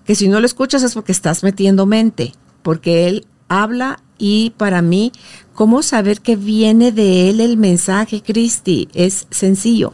Que 0.05 0.13
si 0.13 0.27
no 0.27 0.39
lo 0.39 0.45
escuchas 0.45 0.83
es 0.83 0.93
porque 0.93 1.11
estás 1.11 1.41
metiendo 1.41 1.87
mente, 1.87 2.33
porque 2.61 3.07
Él 3.07 3.25
habla 3.47 3.99
y 4.19 4.51
para 4.57 4.83
mí, 4.83 5.11
¿cómo 5.55 5.81
saber 5.81 6.21
que 6.21 6.35
viene 6.35 6.91
de 6.91 7.31
Él 7.31 7.41
el 7.41 7.57
mensaje, 7.57 8.21
Cristi? 8.21 8.89
Es 8.93 9.25
sencillo 9.31 9.93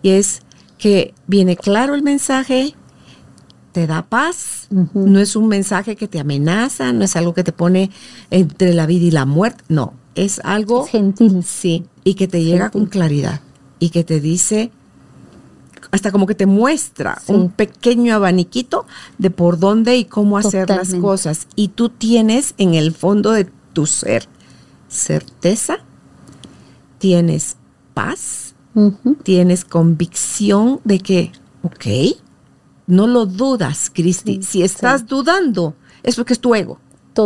y 0.00 0.12
es 0.12 0.40
que 0.78 1.12
viene 1.26 1.58
claro 1.58 1.94
el 1.94 2.02
mensaje, 2.02 2.74
te 3.74 3.88
da 3.88 4.02
paz, 4.02 4.68
no 4.70 5.18
es 5.18 5.34
un 5.34 5.48
mensaje 5.48 5.96
que 5.96 6.06
te 6.06 6.20
amenaza, 6.20 6.92
no 6.92 7.02
es 7.02 7.16
algo 7.16 7.34
que 7.34 7.42
te 7.42 7.50
pone 7.50 7.90
entre 8.30 8.72
la 8.72 8.86
vida 8.86 9.06
y 9.06 9.10
la 9.10 9.24
muerte, 9.24 9.64
no, 9.68 9.94
es 10.14 10.40
algo 10.44 10.86
gentil. 10.86 11.42
Sí, 11.42 11.84
y 12.04 12.14
que 12.14 12.28
te 12.28 12.44
llega 12.44 12.70
con 12.70 12.86
claridad 12.86 13.40
y 13.80 13.90
que 13.90 14.04
te 14.04 14.20
dice 14.20 14.70
hasta 15.90 16.12
como 16.12 16.26
que 16.26 16.36
te 16.36 16.46
muestra 16.46 17.20
un 17.26 17.50
pequeño 17.50 18.14
abaniquito 18.14 18.86
de 19.18 19.30
por 19.30 19.58
dónde 19.58 19.96
y 19.96 20.04
cómo 20.04 20.38
hacer 20.38 20.70
las 20.70 20.94
cosas. 20.94 21.48
Y 21.56 21.68
tú 21.68 21.88
tienes 21.88 22.54
en 22.58 22.74
el 22.74 22.94
fondo 22.94 23.32
de 23.32 23.48
tu 23.72 23.86
ser 23.86 24.28
certeza, 24.86 25.78
tienes 26.98 27.56
paz, 27.92 28.54
tienes 29.24 29.64
convicción 29.64 30.80
de 30.84 31.00
que, 31.00 31.32
ok, 31.62 31.86
no 32.86 33.06
lo 33.06 33.26
dudas, 33.26 33.90
Cristi. 33.92 34.42
si 34.42 34.62
estás 34.62 35.06
dudando, 35.06 35.74
es 36.02 36.16
porque 36.16 36.32
es 36.34 36.40
tu 36.40 36.54
ego. 36.54 36.78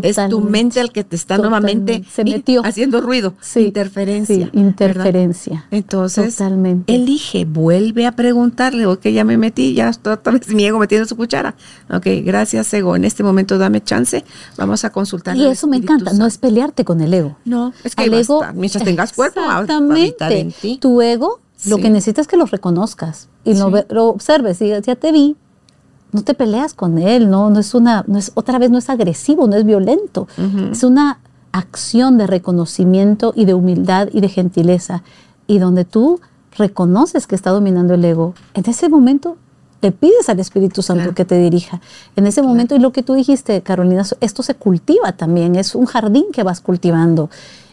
Es 0.03 0.19
tu 0.29 0.41
mente 0.41 0.81
el 0.81 0.93
que 0.93 1.03
te 1.03 1.17
está 1.17 1.39
nuevamente 1.39 2.05
Se 2.11 2.25
metió. 2.25 2.65
haciendo 2.65 3.01
ruido. 3.01 3.35
interferencia. 3.57 4.51
interferencia. 4.53 5.67
Entonces, 5.71 6.39
elige, 6.87 7.45
vuelve 7.45 8.07
a 8.07 8.13
preguntarle, 8.13 8.87
ok, 8.87 9.07
ya 9.09 9.25
me 9.25 9.39
metí, 9.39 9.75
ya 9.75 9.91
otra 9.91 10.33
vez 10.33 10.49
mi 10.55 10.65
ego 10.65 10.79
metiendo 10.79 11.07
su 11.09 11.17
cuchara. 11.17 11.55
Ok, 11.91 12.07
gracias, 12.23 12.73
ego. 12.75 12.97
En 12.97 13.05
este 13.05 13.23
momento 13.23 13.57
dame 13.59 13.83
chance, 13.83 14.25
vamos 14.57 14.85
a 14.85 14.91
consultar. 14.91 15.37
Y 15.37 15.47
eso 15.47 15.67
me 15.67 15.79
encanta, 15.79 16.13
no 16.13 16.27
es 16.27 16.39
pelearte 16.39 16.85
con 16.85 17.01
el 17.01 17.15
ego. 17.15 17.37
No, 17.45 17.73
es 17.85 17.95
que 17.95 18.05
el 18.05 18.15
ego, 18.15 18.43
mientras 18.55 18.85
tengas 18.85 19.13
cuerpo, 19.13 19.41
exactamente. 19.41 20.39
en 20.41 20.53
ti. 20.53 20.79
Tu 20.81 21.01
ego, 21.01 21.41
lo 21.67 21.79
que 21.79 21.91
necesitas 21.91 22.25
es 22.25 22.29
que 22.29 22.37
lo 22.37 22.47
reconozcas 22.47 23.29
y 23.45 23.55
lo, 23.55 23.71
lo 23.89 24.07
observes 24.09 24.61
y 24.61 24.69
ya 24.69 24.97
te 24.97 25.13
vi, 25.13 25.37
no 26.13 26.23
te 26.23 26.35
peleas 26.35 26.75
con 26.75 26.99
él, 26.99 27.31
no, 27.31 27.51
no 27.51 27.61
es 27.61 27.75
una, 27.75 28.05
no 28.07 28.19
es, 28.19 28.33
otra 28.35 28.59
vez 28.59 28.71
no 28.71 28.79
es 28.79 28.89
agresivo, 28.89 29.47
no 29.47 29.57
es 29.57 29.65
violento, 29.65 30.27
es 30.71 30.83
una 30.83 31.19
acción 31.53 32.19
de 32.19 32.27
reconocimiento 32.27 33.33
y 33.35 33.45
de 33.45 33.55
humildad 33.55 34.09
y 34.13 34.21
de 34.21 34.29
gentileza, 34.29 35.03
y 35.47 35.59
donde 35.59 35.85
tú 35.85 36.21
reconoces 36.57 37.27
que 37.27 37.35
está 37.35 37.51
dominando 37.51 37.95
el 37.95 38.05
ego, 38.05 38.35
en 38.55 38.69
ese 38.69 38.89
momento 38.89 39.37
le 39.81 39.93
pides 39.93 40.29
al 40.29 40.41
Espíritu 40.41 40.83
Santo 40.83 41.15
que 41.15 41.25
te 41.25 41.39
dirija. 41.39 41.81
En 42.17 42.27
ese 42.27 42.43
momento, 42.43 42.75
y 42.75 42.81
lo 42.81 42.93
que 42.93 43.03
tú 43.03 43.15
dijiste, 43.15 43.63
Carolina, 43.63 44.03
esto 44.21 44.43
se 44.43 44.55
cultiva 44.55 45.13
también, 45.13 45.55
es 45.55 45.75
un 45.75 45.87
jardín 45.87 46.27
que 46.33 46.43
vas 46.43 46.61
cultivando. 46.61 47.31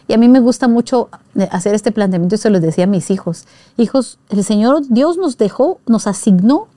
Y 0.08 0.12
a 0.12 0.18
mí 0.18 0.28
me 0.28 0.38
gusta 0.38 0.68
mucho 0.68 1.08
eh, 1.34 1.48
hacer 1.50 1.74
este 1.74 1.90
planteamiento 1.90 2.36
y 2.36 2.38
se 2.38 2.50
lo 2.50 2.60
decía 2.60 2.84
a 2.84 2.86
mis 2.86 3.10
hijos. 3.10 3.46
Hijos, 3.76 4.18
el 4.28 4.44
Señor 4.44 4.82
Dios 4.88 5.16
nos 5.16 5.36
dejó, 5.36 5.80
nos 5.86 6.06
asignó 6.06 6.68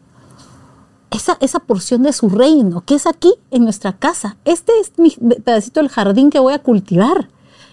esa, 1.12 1.38
esa 1.40 1.60
porción 1.60 2.04
de 2.04 2.14
su 2.14 2.30
reino, 2.30 2.82
que 2.86 2.96
es 2.96 3.08
aquí 3.08 3.34
en 3.52 3.64
nuestra 3.64 3.94
casa. 3.98 4.38
Este 4.46 4.72
es 4.80 4.94
mi 4.98 5.12
pedacito 5.12 5.80
del 5.80 5.90
jardín 5.90 6.30
que 6.30 6.40
voy 6.40 6.54
a 6.54 6.60
cultivar. 6.60 7.30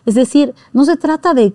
Es 0.06 0.14
decir, 0.14 0.54
no 0.72 0.84
se 0.84 0.96
trata 0.96 1.34
de 1.34 1.54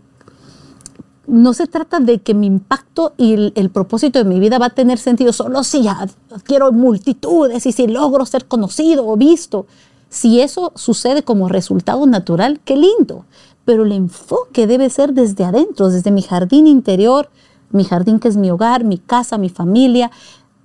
no 1.28 1.54
se 1.54 1.68
trata 1.68 2.00
de 2.00 2.20
que 2.20 2.34
mi 2.34 2.48
impacto 2.48 3.14
y 3.18 3.52
el, 3.56 3.70
propósito 3.70 4.20
de 4.20 4.26
mi 4.26 4.40
vida 4.40 4.60
va 4.60 4.66
a 4.68 4.72
tener 4.72 4.98
sentido 4.98 5.32
solo 5.32 5.64
si 5.64 5.84
ya 5.84 6.08
quiero 6.44 6.72
multitudes 6.74 7.66
y 7.66 7.72
si 7.72 7.88
logro 7.88 8.26
ser 8.26 8.46
conocido 8.46 9.08
o 9.08 9.16
visto. 9.16 9.66
Si 10.10 10.42
eso 10.42 10.74
sucede 10.76 11.24
como 11.24 11.48
resultado 11.48 12.06
natural, 12.06 12.60
qué 12.66 12.76
lindo. 12.76 13.26
Pero 13.64 13.84
el 13.84 13.94
enfoque 13.94 14.68
debe 14.68 14.90
ser 14.90 15.14
desde 15.14 15.46
adentro, 15.46 15.90
desde 15.90 16.12
mi 16.12 16.22
jardín 16.22 16.68
interior, 16.68 17.30
mi 17.70 17.86
jardín 17.86 18.20
que 18.20 18.28
es 18.28 18.36
mi 18.36 18.52
hogar, 18.52 18.84
mi 18.84 18.98
casa, 18.98 19.38
mi 19.38 19.48
familia, 19.48 20.12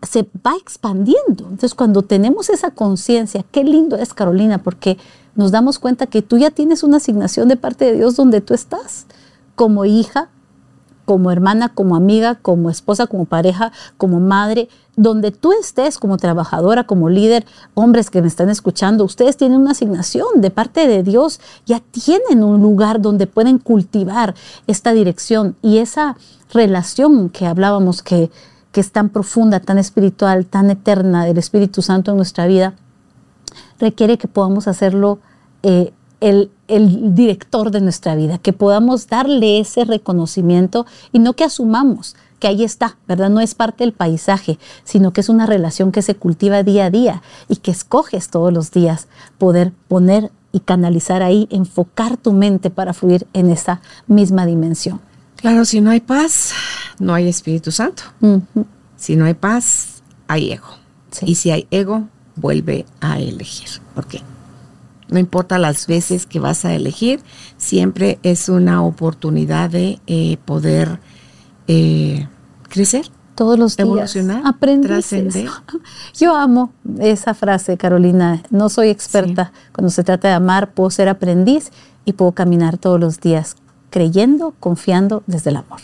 se 0.02 0.28
va 0.46 0.54
expandiendo. 0.60 1.44
Entonces, 1.44 1.74
cuando 1.74 2.02
tenemos 2.02 2.50
esa 2.50 2.70
conciencia, 2.70 3.44
qué 3.50 3.64
lindo 3.64 3.96
es 3.96 4.14
Carolina, 4.14 4.58
porque 4.58 4.98
nos 5.34 5.50
damos 5.50 5.78
cuenta 5.78 6.06
que 6.06 6.22
tú 6.22 6.38
ya 6.38 6.50
tienes 6.50 6.82
una 6.82 6.98
asignación 6.98 7.48
de 7.48 7.56
parte 7.56 7.84
de 7.86 7.94
Dios 7.94 8.16
donde 8.16 8.40
tú 8.40 8.54
estás, 8.54 9.06
como 9.54 9.84
hija, 9.84 10.28
como 11.04 11.30
hermana, 11.30 11.70
como 11.70 11.94
amiga, 11.94 12.34
como 12.34 12.68
esposa, 12.68 13.06
como 13.06 13.26
pareja, 13.26 13.72
como 13.96 14.18
madre, 14.18 14.68
donde 14.96 15.30
tú 15.30 15.52
estés 15.52 15.98
como 15.98 16.16
trabajadora, 16.16 16.84
como 16.84 17.08
líder, 17.08 17.46
hombres 17.74 18.10
que 18.10 18.20
me 18.20 18.28
están 18.28 18.50
escuchando, 18.50 19.04
ustedes 19.04 19.36
tienen 19.36 19.60
una 19.60 19.70
asignación 19.70 20.26
de 20.40 20.50
parte 20.50 20.88
de 20.88 21.02
Dios, 21.02 21.40
ya 21.64 21.80
tienen 21.80 22.42
un 22.42 22.60
lugar 22.60 23.00
donde 23.00 23.26
pueden 23.26 23.58
cultivar 23.58 24.34
esta 24.66 24.92
dirección 24.92 25.54
y 25.62 25.78
esa 25.78 26.16
relación 26.52 27.28
que 27.28 27.46
hablábamos 27.46 28.02
que, 28.02 28.30
que 28.76 28.82
es 28.82 28.92
tan 28.92 29.08
profunda, 29.08 29.60
tan 29.60 29.78
espiritual, 29.78 30.44
tan 30.44 30.70
eterna 30.70 31.24
del 31.24 31.38
Espíritu 31.38 31.80
Santo 31.80 32.10
en 32.10 32.18
nuestra 32.18 32.46
vida, 32.46 32.74
requiere 33.78 34.18
que 34.18 34.28
podamos 34.28 34.68
hacerlo 34.68 35.18
eh, 35.62 35.94
el, 36.20 36.50
director 36.68 37.70
de 37.70 37.80
nuestra 37.80 38.14
vida, 38.14 38.36
que 38.36 38.52
podamos 38.52 39.06
darle 39.06 39.60
ese 39.60 39.86
reconocimiento 39.86 40.84
y 41.10 41.20
no 41.20 41.32
que 41.32 41.44
asumamos 41.44 42.16
que 42.38 42.48
ahí 42.48 42.64
está, 42.64 42.98
¿verdad? 43.08 43.30
No 43.30 43.40
es 43.40 43.54
parte 43.54 43.82
del 43.82 43.94
paisaje, 43.94 44.58
sino 44.84 45.14
que 45.14 45.22
es 45.22 45.30
una 45.30 45.46
relación 45.46 45.90
que 45.90 46.02
se 46.02 46.14
cultiva 46.14 46.62
día 46.62 46.84
a 46.84 46.90
día 46.90 47.22
y 47.48 47.56
que 47.56 47.70
escoges 47.70 48.28
todos 48.28 48.52
los 48.52 48.72
días 48.72 49.08
poder 49.38 49.72
poner 49.88 50.30
y 50.52 50.60
canalizar 50.60 51.22
ahí, 51.22 51.48
enfocar 51.50 52.18
tu 52.18 52.34
mente 52.34 52.68
para 52.68 52.92
fluir 52.92 53.26
en 53.32 53.48
esa 53.48 53.80
misma 54.06 54.44
dimensión. 54.44 55.00
Claro, 55.46 55.64
si 55.64 55.80
no 55.80 55.92
hay 55.92 56.00
paz, 56.00 56.54
no 56.98 57.14
hay 57.14 57.28
Espíritu 57.28 57.70
Santo. 57.70 58.02
Si 58.96 59.14
no 59.14 59.26
hay 59.26 59.34
paz, 59.34 60.02
hay 60.26 60.50
ego. 60.50 60.66
Y 61.22 61.36
si 61.36 61.52
hay 61.52 61.68
ego, 61.70 62.08
vuelve 62.34 62.84
a 63.00 63.20
elegir. 63.20 63.68
¿Por 63.94 64.08
qué? 64.08 64.22
No 65.08 65.20
importa 65.20 65.58
las 65.58 65.86
veces 65.86 66.26
que 66.26 66.40
vas 66.40 66.64
a 66.64 66.74
elegir, 66.74 67.20
siempre 67.58 68.18
es 68.24 68.48
una 68.48 68.82
oportunidad 68.82 69.70
de 69.70 70.00
eh, 70.08 70.36
poder 70.44 70.98
eh, 71.68 72.26
crecer. 72.68 73.06
Todos 73.36 73.56
los 73.56 73.76
días. 73.76 73.86
Evolucionar. 73.86 74.42
Trascender. 74.82 75.48
Yo 76.18 76.34
amo 76.34 76.72
esa 76.98 77.34
frase, 77.34 77.76
Carolina. 77.76 78.42
No 78.50 78.68
soy 78.68 78.88
experta. 78.88 79.52
Cuando 79.72 79.90
se 79.90 80.02
trata 80.02 80.26
de 80.26 80.34
amar, 80.34 80.72
puedo 80.72 80.90
ser 80.90 81.08
aprendiz 81.08 81.70
y 82.04 82.14
puedo 82.14 82.32
caminar 82.32 82.78
todos 82.78 82.98
los 82.98 83.20
días 83.20 83.54
creyendo, 83.90 84.54
confiando 84.58 85.22
desde 85.26 85.50
el 85.50 85.56
amor. 85.56 85.80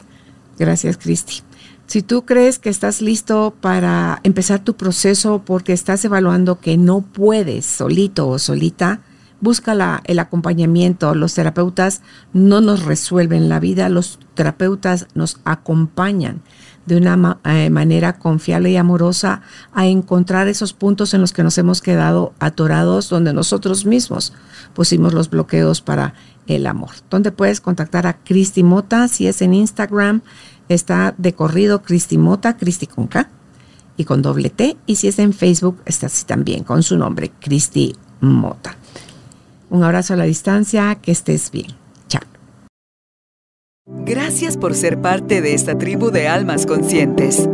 Gracias, 0.59 0.97
Cristi. 0.97 1.43
Si 1.87 2.03
tú 2.03 2.25
crees 2.25 2.59
que 2.59 2.71
estás 2.71 3.03
listo 3.03 3.55
para 3.61 4.21
empezar 4.23 4.61
tu 4.61 4.77
proceso 4.77 5.43
porque 5.45 5.73
estás 5.73 6.05
evaluando 6.05 6.59
que 6.59 6.77
no 6.77 7.03
puedes 7.03 7.67
solito 7.67 8.29
o 8.29 8.39
solita, 8.39 9.01
busca 9.43 10.01
el 10.05 10.19
acompañamiento. 10.19 11.15
Los 11.15 11.35
terapeutas 11.35 12.01
no 12.33 12.61
nos 12.61 12.85
resuelven 12.85 13.49
la 13.49 13.61
vida, 13.61 13.91
los 13.91 14.19
terapeutas 14.35 15.09
nos 15.15 15.39
acompañan 15.45 16.41
de 16.87 16.97
una 16.97 17.39
eh, 17.45 17.71
manera 17.71 18.19
confiable 18.19 18.71
y 18.71 18.77
amorosa 18.77 19.43
a 19.73 19.87
encontrar 19.87 20.49
esos 20.49 20.73
puntos 20.73 21.13
en 21.15 21.21
los 21.21 21.33
que 21.33 21.43
nos 21.43 21.59
hemos 21.59 21.83
quedado 21.83 22.33
atorados, 22.39 23.09
donde 23.09 23.33
nosotros 23.33 23.85
mismos 23.85 24.33
pusimos 24.75 25.13
los 25.13 25.29
bloqueos 25.29 25.81
para 25.81 26.15
el 26.47 26.67
amor. 26.67 26.91
¿Dónde 27.11 27.33
puedes 27.33 27.61
contactar 27.61 28.07
a 28.07 28.19
Cristi 28.19 28.63
Mota? 28.63 29.09
Si 29.09 29.27
es 29.27 29.43
en 29.43 29.55
Instagram, 29.55 30.23
está 30.69 31.15
de 31.19 31.33
corrido 31.35 31.83
Cristi 31.83 32.19
Mota, 32.19 32.57
Cristi 32.57 32.87
con 32.87 33.07
K 33.07 33.29
y 33.97 34.05
con 34.05 34.23
doble 34.23 34.51
T. 34.51 34.77
Y 34.87 34.97
si 34.97 35.09
es 35.09 35.19
en 35.19 35.33
Facebook, 35.33 35.81
está 35.85 36.07
así 36.07 36.25
también 36.25 36.65
con 36.65 36.83
su 36.83 36.97
nombre, 36.97 37.31
Cristi 37.41 37.95
Mota. 38.21 38.77
Un 39.71 39.83
abrazo 39.85 40.15
a 40.15 40.17
la 40.17 40.25
distancia, 40.25 40.95
que 40.97 41.13
estés 41.13 41.51
bien. 41.51 41.69
Chao. 42.09 42.23
Gracias 44.05 44.57
por 44.57 44.75
ser 44.75 45.01
parte 45.01 45.41
de 45.41 45.55
esta 45.55 45.79
tribu 45.79 46.11
de 46.11 46.29
almas 46.29 46.67
conscientes. 46.67 47.49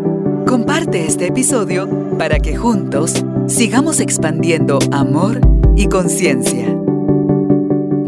Comparte 0.47 1.07
este 1.07 1.27
episodio 1.27 1.89
para 2.19 2.41
que 2.41 2.57
juntos 2.57 3.25
sigamos 3.47 4.01
expandiendo 4.01 4.79
amor 4.91 5.41
y 5.77 5.89
conciencia. 5.89 6.78